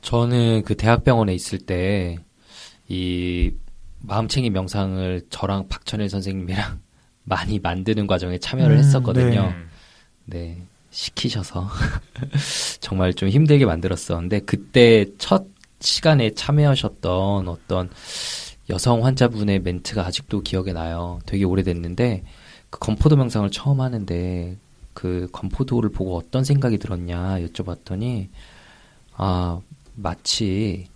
저는 0.00 0.62
그 0.64 0.74
대학병원에 0.76 1.32
있을 1.34 1.58
때, 1.60 2.18
이, 2.92 3.50
마음챙김 4.00 4.52
명상을 4.52 5.22
저랑 5.30 5.68
박천일 5.68 6.10
선생님이랑 6.10 6.78
많이 7.24 7.58
만드는 7.58 8.06
과정에 8.06 8.36
참여를 8.36 8.76
음, 8.76 8.78
했었거든요. 8.78 9.54
음. 9.56 9.68
네. 10.26 10.62
시키셔서 10.90 11.70
정말 12.80 13.14
좀 13.14 13.30
힘들게 13.30 13.64
만들었었는데 13.64 14.40
그때 14.40 15.06
첫 15.16 15.46
시간에 15.80 16.34
참여하셨던 16.34 17.48
어떤 17.48 17.88
여성 18.68 19.04
환자분의 19.06 19.60
멘트가 19.60 20.04
아직도 20.04 20.42
기억에 20.42 20.74
나요. 20.74 21.18
되게 21.24 21.44
오래됐는데 21.44 22.24
그 22.68 22.78
건포도 22.78 23.16
명상을 23.16 23.50
처음 23.52 23.80
하는데 23.80 24.58
그 24.92 25.28
건포도를 25.32 25.90
보고 25.90 26.16
어떤 26.18 26.44
생각이 26.44 26.76
들었냐 26.76 27.38
여쭤봤더니 27.40 28.28
아 29.14 29.60
마치 29.94 30.88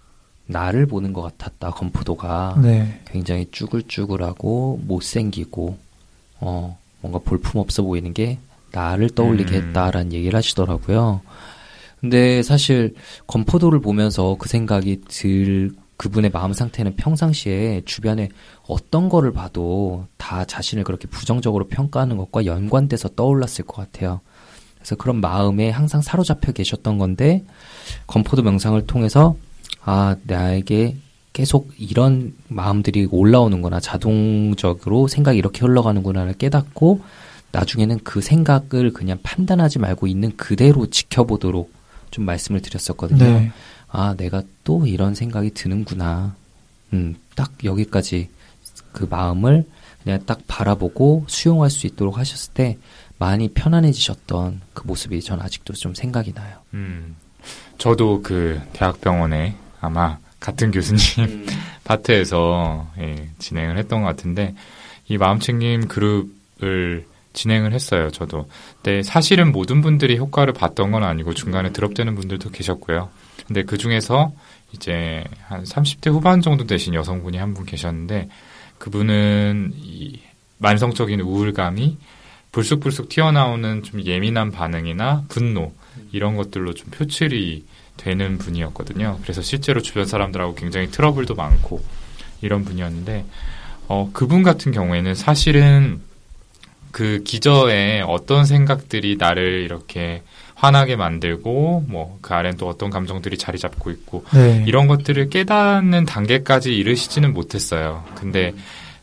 나를 0.46 0.86
보는 0.86 1.12
것 1.12 1.22
같았다 1.22 1.70
건포도가 1.70 2.58
네. 2.62 3.00
굉장히 3.06 3.48
쭈글쭈글하고 3.50 4.80
못생기고 4.86 5.76
어 6.40 6.78
뭔가 7.00 7.18
볼품 7.18 7.60
없어 7.60 7.82
보이는 7.82 8.12
게 8.14 8.38
나를 8.72 9.10
떠올리게 9.10 9.56
음. 9.56 9.68
했다라는 9.68 10.12
얘기를 10.12 10.36
하시더라고요. 10.36 11.20
근데 12.00 12.42
사실 12.42 12.94
건포도를 13.26 13.80
보면서 13.80 14.36
그 14.38 14.48
생각이 14.48 15.00
들 15.08 15.72
그분의 15.96 16.30
마음 16.30 16.52
상태는 16.52 16.96
평상시에 16.96 17.82
주변에 17.86 18.28
어떤 18.68 19.08
거를 19.08 19.32
봐도 19.32 20.06
다 20.18 20.44
자신을 20.44 20.84
그렇게 20.84 21.08
부정적으로 21.08 21.68
평가하는 21.68 22.18
것과 22.18 22.44
연관돼서 22.44 23.08
떠올랐을 23.10 23.64
것 23.66 23.76
같아요. 23.76 24.20
그래서 24.76 24.94
그런 24.96 25.20
마음에 25.20 25.70
항상 25.70 26.02
사로잡혀 26.02 26.52
계셨던 26.52 26.98
건데 26.98 27.44
건포도 28.06 28.42
명상을 28.42 28.86
통해서 28.86 29.36
아 29.82 30.16
나에게 30.22 30.96
계속 31.32 31.70
이런 31.76 32.34
마음들이 32.48 33.06
올라오는구나 33.10 33.78
자동적으로 33.80 35.06
생각이 35.06 35.38
이렇게 35.38 35.60
흘러가는구나를 35.60 36.34
깨닫고 36.34 37.02
나중에는 37.52 38.00
그 38.04 38.20
생각을 38.20 38.92
그냥 38.92 39.18
판단하지 39.22 39.78
말고 39.78 40.06
있는 40.06 40.36
그대로 40.36 40.86
지켜보도록 40.86 41.72
좀 42.10 42.24
말씀을 42.24 42.60
드렸었거든요. 42.60 43.24
네. 43.24 43.52
아, 43.88 44.14
내가 44.16 44.42
또 44.64 44.86
이런 44.86 45.14
생각이 45.14 45.50
드는구나. 45.50 46.34
음, 46.92 47.16
딱 47.34 47.52
여기까지 47.64 48.28
그 48.92 49.06
마음을 49.08 49.64
그냥 50.02 50.20
딱 50.26 50.40
바라보고 50.46 51.24
수용할 51.28 51.70
수 51.70 51.86
있도록 51.86 52.18
하셨을 52.18 52.52
때 52.54 52.78
많이 53.18 53.48
편안해지셨던 53.48 54.60
그 54.72 54.86
모습이 54.86 55.20
전 55.22 55.40
아직도 55.40 55.72
좀 55.72 55.94
생각이 55.94 56.32
나요. 56.32 56.58
음. 56.74 57.16
저도 57.78 58.22
그 58.22 58.60
대학병원에 58.72 59.56
아마 59.86 60.18
같은 60.40 60.70
교수님 60.70 61.46
파트에서 61.84 62.86
예, 62.98 63.28
진행을 63.38 63.78
했던 63.78 64.02
것 64.02 64.08
같은데 64.08 64.54
이 65.08 65.16
마음챙김 65.18 65.88
그룹을 65.88 67.06
진행을 67.32 67.72
했어요. 67.72 68.10
저도. 68.10 68.48
근데 68.82 69.02
사실은 69.02 69.52
모든 69.52 69.82
분들이 69.82 70.16
효과를 70.16 70.52
봤던 70.54 70.90
건 70.90 71.04
아니고 71.04 71.34
중간에 71.34 71.70
드롭되는 71.72 72.14
분들도 72.14 72.50
계셨고요. 72.50 73.10
근데 73.46 73.62
그 73.62 73.76
중에서 73.78 74.32
이제 74.72 75.22
한 75.46 75.62
30대 75.64 76.10
후반 76.10 76.40
정도 76.40 76.66
되신 76.66 76.94
여성분이 76.94 77.36
한 77.38 77.54
분 77.54 77.64
계셨는데 77.66 78.28
그분은 78.78 79.72
이 79.76 80.20
만성적인 80.58 81.20
우울감이 81.20 81.98
불쑥불쑥 82.52 83.08
튀어나오는 83.10 83.82
좀 83.82 84.02
예민한 84.04 84.50
반응이나 84.50 85.24
분노 85.28 85.72
이런 86.12 86.36
것들로 86.36 86.72
좀 86.74 86.90
표출이 86.90 87.64
되는 87.96 88.38
분이었거든요. 88.38 89.18
그래서 89.22 89.42
실제로 89.42 89.80
주변 89.80 90.06
사람들하고 90.06 90.54
굉장히 90.54 90.90
트러블도 90.90 91.34
많고 91.34 91.82
이런 92.42 92.64
분이었는데 92.64 93.24
어, 93.88 94.10
그분 94.12 94.42
같은 94.42 94.72
경우에는 94.72 95.14
사실은 95.14 96.00
그 96.90 97.22
기저에 97.24 98.02
어떤 98.06 98.46
생각들이 98.46 99.16
나를 99.16 99.62
이렇게 99.62 100.22
화나게 100.54 100.96
만들고 100.96 101.84
뭐 101.88 102.06
그 102.26 102.34
아래는 102.34 102.56
또 102.58 102.68
어떤 102.68 102.90
감정들이 102.90 103.38
자리 103.38 103.56
잡고 103.56 103.90
있고 103.92 104.24
네. 104.34 104.64
이런 104.66 104.88
것들을 104.88 105.30
깨닫는 105.30 106.06
단계까지 106.06 106.74
이르시지는 106.74 107.32
못했어요. 107.32 108.04
근데 108.16 108.52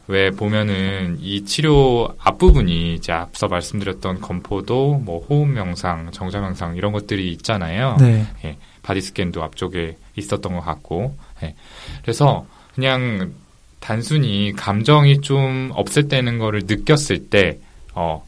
왜 0.07 0.29
보면은 0.31 1.17
이 1.21 1.45
치료 1.45 2.13
앞부분이 2.19 2.95
이제 2.95 3.13
앞서 3.13 3.47
말씀드렸던 3.47 4.19
건포도, 4.19 5.01
뭐 5.05 5.25
호흡 5.25 5.47
명상, 5.47 6.11
정자 6.11 6.41
명상 6.41 6.75
이런 6.75 6.91
것들이 6.91 7.31
있잖아요. 7.31 7.95
네. 8.01 8.25
예, 8.43 8.57
body 8.83 9.01
scan도 9.01 9.41
앞쪽에 9.41 9.97
있었던 10.15 10.53
것 10.53 10.61
같고. 10.61 11.17
예. 11.41 11.55
그래서 12.01 12.45
그냥 12.75 13.33
단순히 13.79 14.53
감정이 14.55 15.21
좀 15.21 15.71
up됐다는 15.73 16.37
거를 16.37 16.63
느꼈을 16.65 17.29
때, 17.29 17.59
어, 17.93 18.25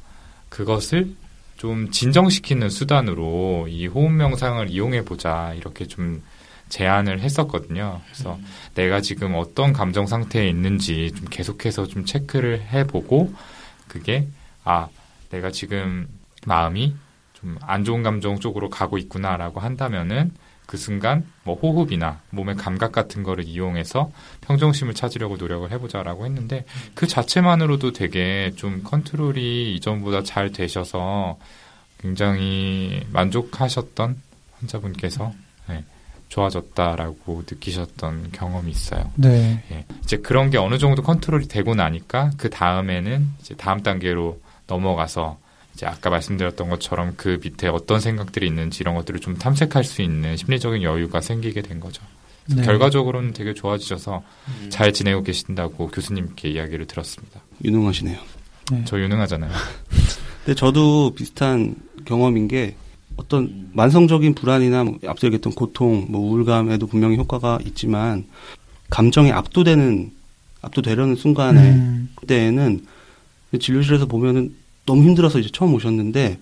그것을 0.50 1.16
좀 1.58 1.92
진정시키는 1.92 2.70
수단으로 2.70 3.68
이 3.70 3.88
호흡 3.88 4.12
명상을 4.12 4.70
이용해 4.70 5.06
보자 5.06 5.54
이렇게 5.56 5.86
좀 5.86 6.22
제안을 6.70 7.20
했었거든요. 7.22 8.02
그래서 8.06 8.38
내가 8.74 9.00
지금 9.00 9.36
어떤 9.36 9.72
감정 9.72 10.08
상태에 10.08 10.48
있는지 10.50 11.12
좀 11.16 11.28
계속해서 11.30 11.88
좀 11.88 12.06
체크를 12.06 12.62
해보고 12.62 13.34
그게 13.88 14.28
아 14.64 14.88
내가 15.30 15.52
지금 15.52 16.08
마음이 16.46 16.96
좀 17.34 17.58
안 17.62 17.84
좋은 17.84 18.04
감정 18.04 18.40
쪽으로 18.40 18.70
가고 18.70 18.98
있구나라고 18.98 19.60
한다면은 19.60 20.32
그 20.66 20.78
순간 20.78 21.26
뭐 21.44 21.56
호흡이나 21.56 22.20
몸의 22.32 22.56
감각 22.56 22.92
같은 22.92 23.24
거를 23.24 23.46
이용해서 23.46 24.12
평정심을 24.42 24.94
찾으려고 24.94 25.38
노력을 25.38 25.70
해보자라고 25.72 26.26
했는데 26.26 26.66
그 26.94 27.08
자체만으로도 27.08 27.94
되게 27.94 28.52
좀 28.56 28.82
컨트롤이 28.84 29.76
이전보다 29.76 30.24
잘 30.24 30.52
되셔서 30.52 31.38
굉장히 32.00 33.06
만족하셨던 33.12 34.22
환자분께서 34.60 35.34
네, 35.70 35.84
좋아졌다라고 36.30 37.44
느끼셨던 37.50 38.32
경험이 38.32 38.72
있어요. 38.72 39.12
네. 39.16 39.64
예. 39.72 39.86
이제 40.04 40.18
그런 40.18 40.50
게 40.50 40.58
어느 40.58 40.78
정도 40.78 41.02
컨트롤이 41.02 41.48
되고 41.48 41.76
나니까 41.76 42.32
그 42.38 42.50
다음에는 42.50 43.28
이제 43.40 43.56
다음 43.56 43.82
단계로 43.82 44.40
넘어가서 44.68 45.38
이제 45.76 45.86
아까 45.86 46.10
말씀드렸던 46.10 46.70
것처럼 46.70 47.14
그 47.18 47.38
밑에 47.44 47.68
어떤 47.68 48.00
생각들이 48.00 48.48
있는지 48.48 48.80
이런 48.80 48.96
것들을 48.96 49.20
좀 49.20 49.36
탐색할 49.36 49.84
수 49.84 50.02
있는 50.02 50.38
심리적인 50.38 50.82
여유가 50.84 51.20
생기게 51.20 51.62
된 51.62 51.82
거죠. 51.82 52.02
네. 52.48 52.62
결과적으로는 52.62 53.34
되게 53.34 53.54
좋아지셔서 53.54 54.24
잘 54.70 54.94
지내고 54.94 55.24
계신다고 55.24 55.88
교수님께 55.88 56.50
이야기를 56.50 56.86
들었습니다. 56.86 57.42
유능하시네요. 57.64 58.18
네. 58.72 58.84
저 58.86 59.00
유능하잖아요. 59.00 59.52
근데 60.46 60.56
저도 60.56 61.14
비슷한 61.14 61.76
경험인 62.06 62.48
게 62.48 62.76
어떤 63.18 63.70
만성적인 63.74 64.34
불안이나 64.34 64.86
뭐 64.86 64.98
앞서 65.08 65.28
얘기했던 65.28 65.54
고통, 65.54 66.08
뭐 66.10 66.22
우울감에도 66.22 66.88
분명히 66.88 67.18
효과가 67.18 67.60
있지만 67.66 68.26
감정에 68.90 69.32
압도되는 69.32 70.12
압도되려는 70.62 71.16
순간에 71.16 71.72
음, 71.72 72.10
그때에는 72.16 72.86
진료실에서 73.60 74.06
보면은 74.06 74.56
너무 74.86 75.04
힘들어서 75.04 75.40
이제 75.40 75.50
처음 75.52 75.74
오셨는데 75.74 76.38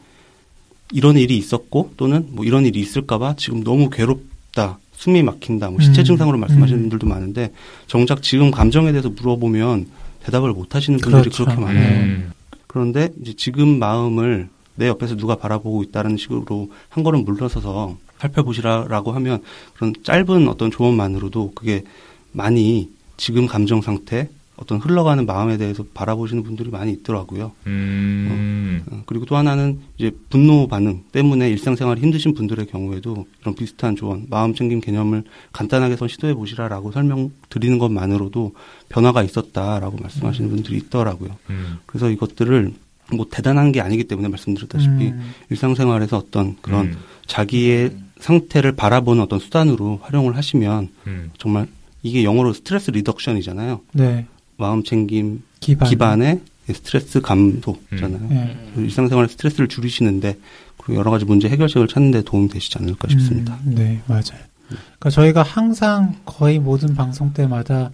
이런 0.91 1.17
일이 1.17 1.37
있었고 1.37 1.93
또는 1.97 2.27
뭐 2.31 2.45
이런 2.45 2.65
일이 2.65 2.79
있을까봐 2.79 3.35
지금 3.37 3.63
너무 3.63 3.89
괴롭다, 3.89 4.79
숨이 4.93 5.23
막힌다, 5.23 5.69
뭐 5.69 5.81
시체 5.81 6.01
음, 6.01 6.05
증상으로 6.05 6.37
말씀하시는 6.37 6.79
음. 6.79 6.83
분들도 6.83 7.07
많은데 7.07 7.51
정작 7.87 8.21
지금 8.21 8.51
감정에 8.51 8.91
대해서 8.91 9.09
물어보면 9.09 9.87
대답을 10.23 10.51
못 10.53 10.75
하시는 10.75 10.99
분들이 10.99 11.23
그렇죠. 11.23 11.45
그렇게 11.45 11.61
많아요. 11.61 12.03
음, 12.03 12.31
그런데 12.67 13.09
이제 13.21 13.33
지금 13.35 13.79
마음을 13.79 14.49
내 14.75 14.87
옆에서 14.87 15.15
누가 15.15 15.35
바라보고 15.35 15.83
있다는 15.83 16.17
식으로 16.17 16.71
한 16.89 17.03
걸음 17.03 17.25
물러서서 17.25 17.97
살펴보시라라고 18.19 19.11
하면 19.13 19.41
그런 19.75 19.93
짧은 20.03 20.47
어떤 20.47 20.71
조언만으로도 20.71 21.51
그게 21.53 21.83
많이 22.31 22.89
지금 23.17 23.47
감정 23.47 23.81
상태 23.81 24.29
어떤 24.55 24.79
흘러가는 24.79 25.25
마음에 25.25 25.57
대해서 25.57 25.83
바라보시는 25.93 26.43
분들이 26.43 26.69
많이 26.69 26.91
있더라고요. 26.91 27.53
음, 27.65 28.83
어, 28.87 29.03
그리고 29.07 29.25
또 29.25 29.35
하나는 29.35 29.79
이제 29.97 30.11
분노 30.29 30.67
반응 30.67 31.03
때문에 31.11 31.49
일상생활이 31.49 32.01
힘드신 32.01 32.35
분들의 32.35 32.67
경우에도 32.67 33.25
이런 33.41 33.55
비슷한 33.55 33.95
조언, 33.95 34.27
마음 34.29 34.53
챙김 34.53 34.79
개념을 34.79 35.23
간단하게 35.53 35.95
선 35.95 36.07
시도해 36.07 36.35
보시라라고 36.35 36.91
설명드리는 36.91 37.79
것만으로도 37.79 38.53
변화가 38.89 39.23
있었다라고 39.23 39.97
말씀하시는 39.97 40.49
분들이 40.49 40.77
있더라고요. 40.77 41.35
음, 41.49 41.79
그래서 41.87 42.09
이것들을 42.11 42.73
뭐 43.15 43.25
대단한 43.29 43.71
게 43.71 43.81
아니기 43.81 44.03
때문에 44.05 44.27
말씀드렸다시피 44.27 45.07
음, 45.07 45.31
일상생활에서 45.49 46.17
어떤 46.17 46.55
그런 46.61 46.87
음, 46.87 46.97
자기의 47.25 47.95
상태를 48.19 48.73
바라보는 48.73 49.21
어떤 49.23 49.39
수단으로 49.39 49.99
활용을 50.03 50.37
하시면 50.37 50.89
음, 51.07 51.31
정말 51.37 51.67
이게 52.03 52.23
영어로 52.23 52.53
stress 52.53 52.91
reduction이잖아요. 52.91 53.81
네. 53.93 54.27
마음 54.57 54.83
챙김 54.83 55.43
기반. 55.59 55.89
기반의 55.89 56.41
스트레스 56.67 57.19
감소잖아요. 57.21 58.27
네. 58.29 58.57
일상생활 58.77 59.27
스트레스를 59.29 59.67
줄이시는데 59.67 60.37
그리고 60.77 60.99
여러 60.99 61.11
가지 61.11 61.25
문제 61.25 61.49
해결책을 61.49 61.87
찾는 61.87 62.11
데 62.11 62.21
도움이 62.23 62.49
되시지 62.49 62.77
않을까 62.79 63.07
싶습니다. 63.09 63.57
음, 63.65 63.75
네, 63.75 64.01
맞아요. 64.07 64.41
그러니까 64.67 65.09
저희가 65.09 65.43
항상 65.43 66.15
거의 66.25 66.59
모든 66.59 66.95
방송 66.95 67.33
때마다 67.33 67.91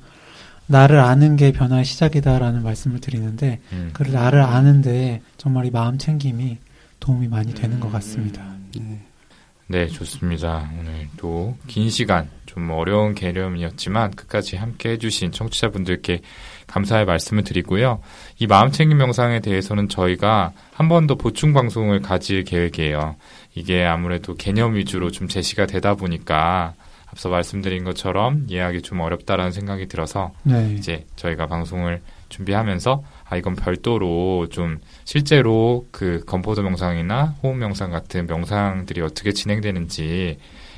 나를 0.67 0.99
아는 0.99 1.35
게 1.35 1.51
변화의 1.51 1.83
시작이다라는 1.83 2.61
말씀을 2.61 2.99
드리는데 3.01 3.59
음. 3.73 3.89
그 3.93 4.03
나를 4.03 4.41
아는데 4.41 5.21
정말 5.37 5.65
이 5.65 5.71
마음 5.71 5.97
챙김이 5.97 6.57
도움이 6.99 7.27
많이 7.27 7.53
되는 7.55 7.79
것 7.79 7.91
같습니다. 7.91 8.43
네. 8.75 8.99
네, 9.67 9.87
좋습니다. 9.87 10.69
오늘 10.79 11.07
또 11.17 11.55
긴 11.67 11.89
시간 11.89 12.27
좀 12.45 12.69
어려운 12.71 13.13
개념이었지만 13.15 14.11
끝까지 14.11 14.55
함께 14.57 14.89
해주신 14.91 15.31
청취자분들께 15.31 16.21
감사의 16.69 17.05
말씀을 17.05 17.43
드리고요. 17.43 17.99
이 18.37 18.47
마음 18.47 18.71
챙김 18.71 18.97
명상에 18.97 19.39
대해서는 19.41 19.89
저희가 19.89 20.51
한 20.73 20.87
번 20.87 21.07
더 21.07 21.15
보충 21.15 21.53
방송을 21.53 22.01
가질 22.01 22.43
계획이에요. 22.43 23.15
이게 23.55 23.83
아무래도 23.83 24.35
개념 24.35 24.75
위주로 24.75 25.11
좀 25.11 25.27
제시가 25.27 25.65
되다 25.65 25.95
보니까 25.95 26.73
앞서 27.07 27.29
말씀드린 27.29 27.83
것처럼 27.83 28.45
이해하기 28.47 28.83
좀 28.83 28.99
어렵다라는 28.99 29.51
생각이 29.51 29.87
들어서 29.87 30.31
네. 30.43 30.75
이제 30.77 31.05
저희가 31.15 31.47
방송을 31.47 32.01
준비하면서 32.29 33.03
아 33.27 33.35
이건 33.37 33.55
별도로 33.55 34.47
좀 34.51 34.77
실제로 35.05 35.87
그 35.91 36.23
건포도 36.25 36.61
명상이나 36.61 37.35
호흡 37.41 37.55
명상 37.57 37.89
같은 37.89 38.27
명상들이 38.27 39.01
어떻게 39.01 39.31
진행되는지 39.31 40.37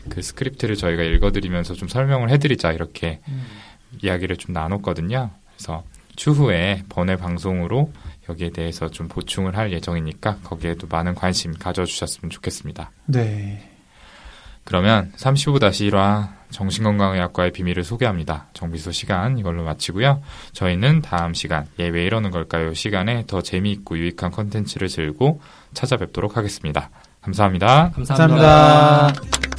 그 0.10 0.22
스크립트를 0.22 0.78
저희가 0.78 1.04
읽어드리면서 1.04 1.74
좀 1.74 1.90
설명을 1.90 2.30
해드리자 2.30 2.72
이렇게 2.72 3.20
이야기를 4.02 4.38
좀 4.38 4.54
나눴거든요. 4.54 5.30
그래서 5.62 5.84
추후에 6.16 6.84
번외 6.90 7.16
방송으로 7.16 7.92
여기에 8.30 8.50
대해서 8.50 8.90
좀 8.90 9.08
보충을 9.08 9.56
할 9.56 9.72
예정이니까 9.72 10.38
거기에도 10.44 10.88
많은 10.90 11.14
관심 11.14 11.54
가져주셨으면 11.54 12.32
좋겠습니다. 12.32 12.90
네. 13.06 13.70
그러면 14.64 15.12
35-1화 15.18 16.30
정신건강의학과의 16.50 17.52
비밀을 17.52 17.84
소개합니다. 17.84 18.48
정비소 18.54 18.92
시간 18.92 19.38
이걸로 19.38 19.64
마치고요. 19.64 20.22
저희는 20.54 21.02
다음 21.02 21.34
시간 21.36 21.68
예 21.80 21.90
왜 21.90 22.06
이러는 22.06 22.32
걸까요? 22.32 22.74
시간에 22.74 23.26
더 23.28 23.42
재미있고 23.42 23.98
유익한 23.98 24.32
컨텐츠를 24.32 24.90
들고 24.90 25.42
찾아뵙도록 25.74 26.38
하겠습니다. 26.38 26.90
감사합니다. 27.22 27.92
감사합니다. 27.92 28.48
감사합니다. 28.48 29.51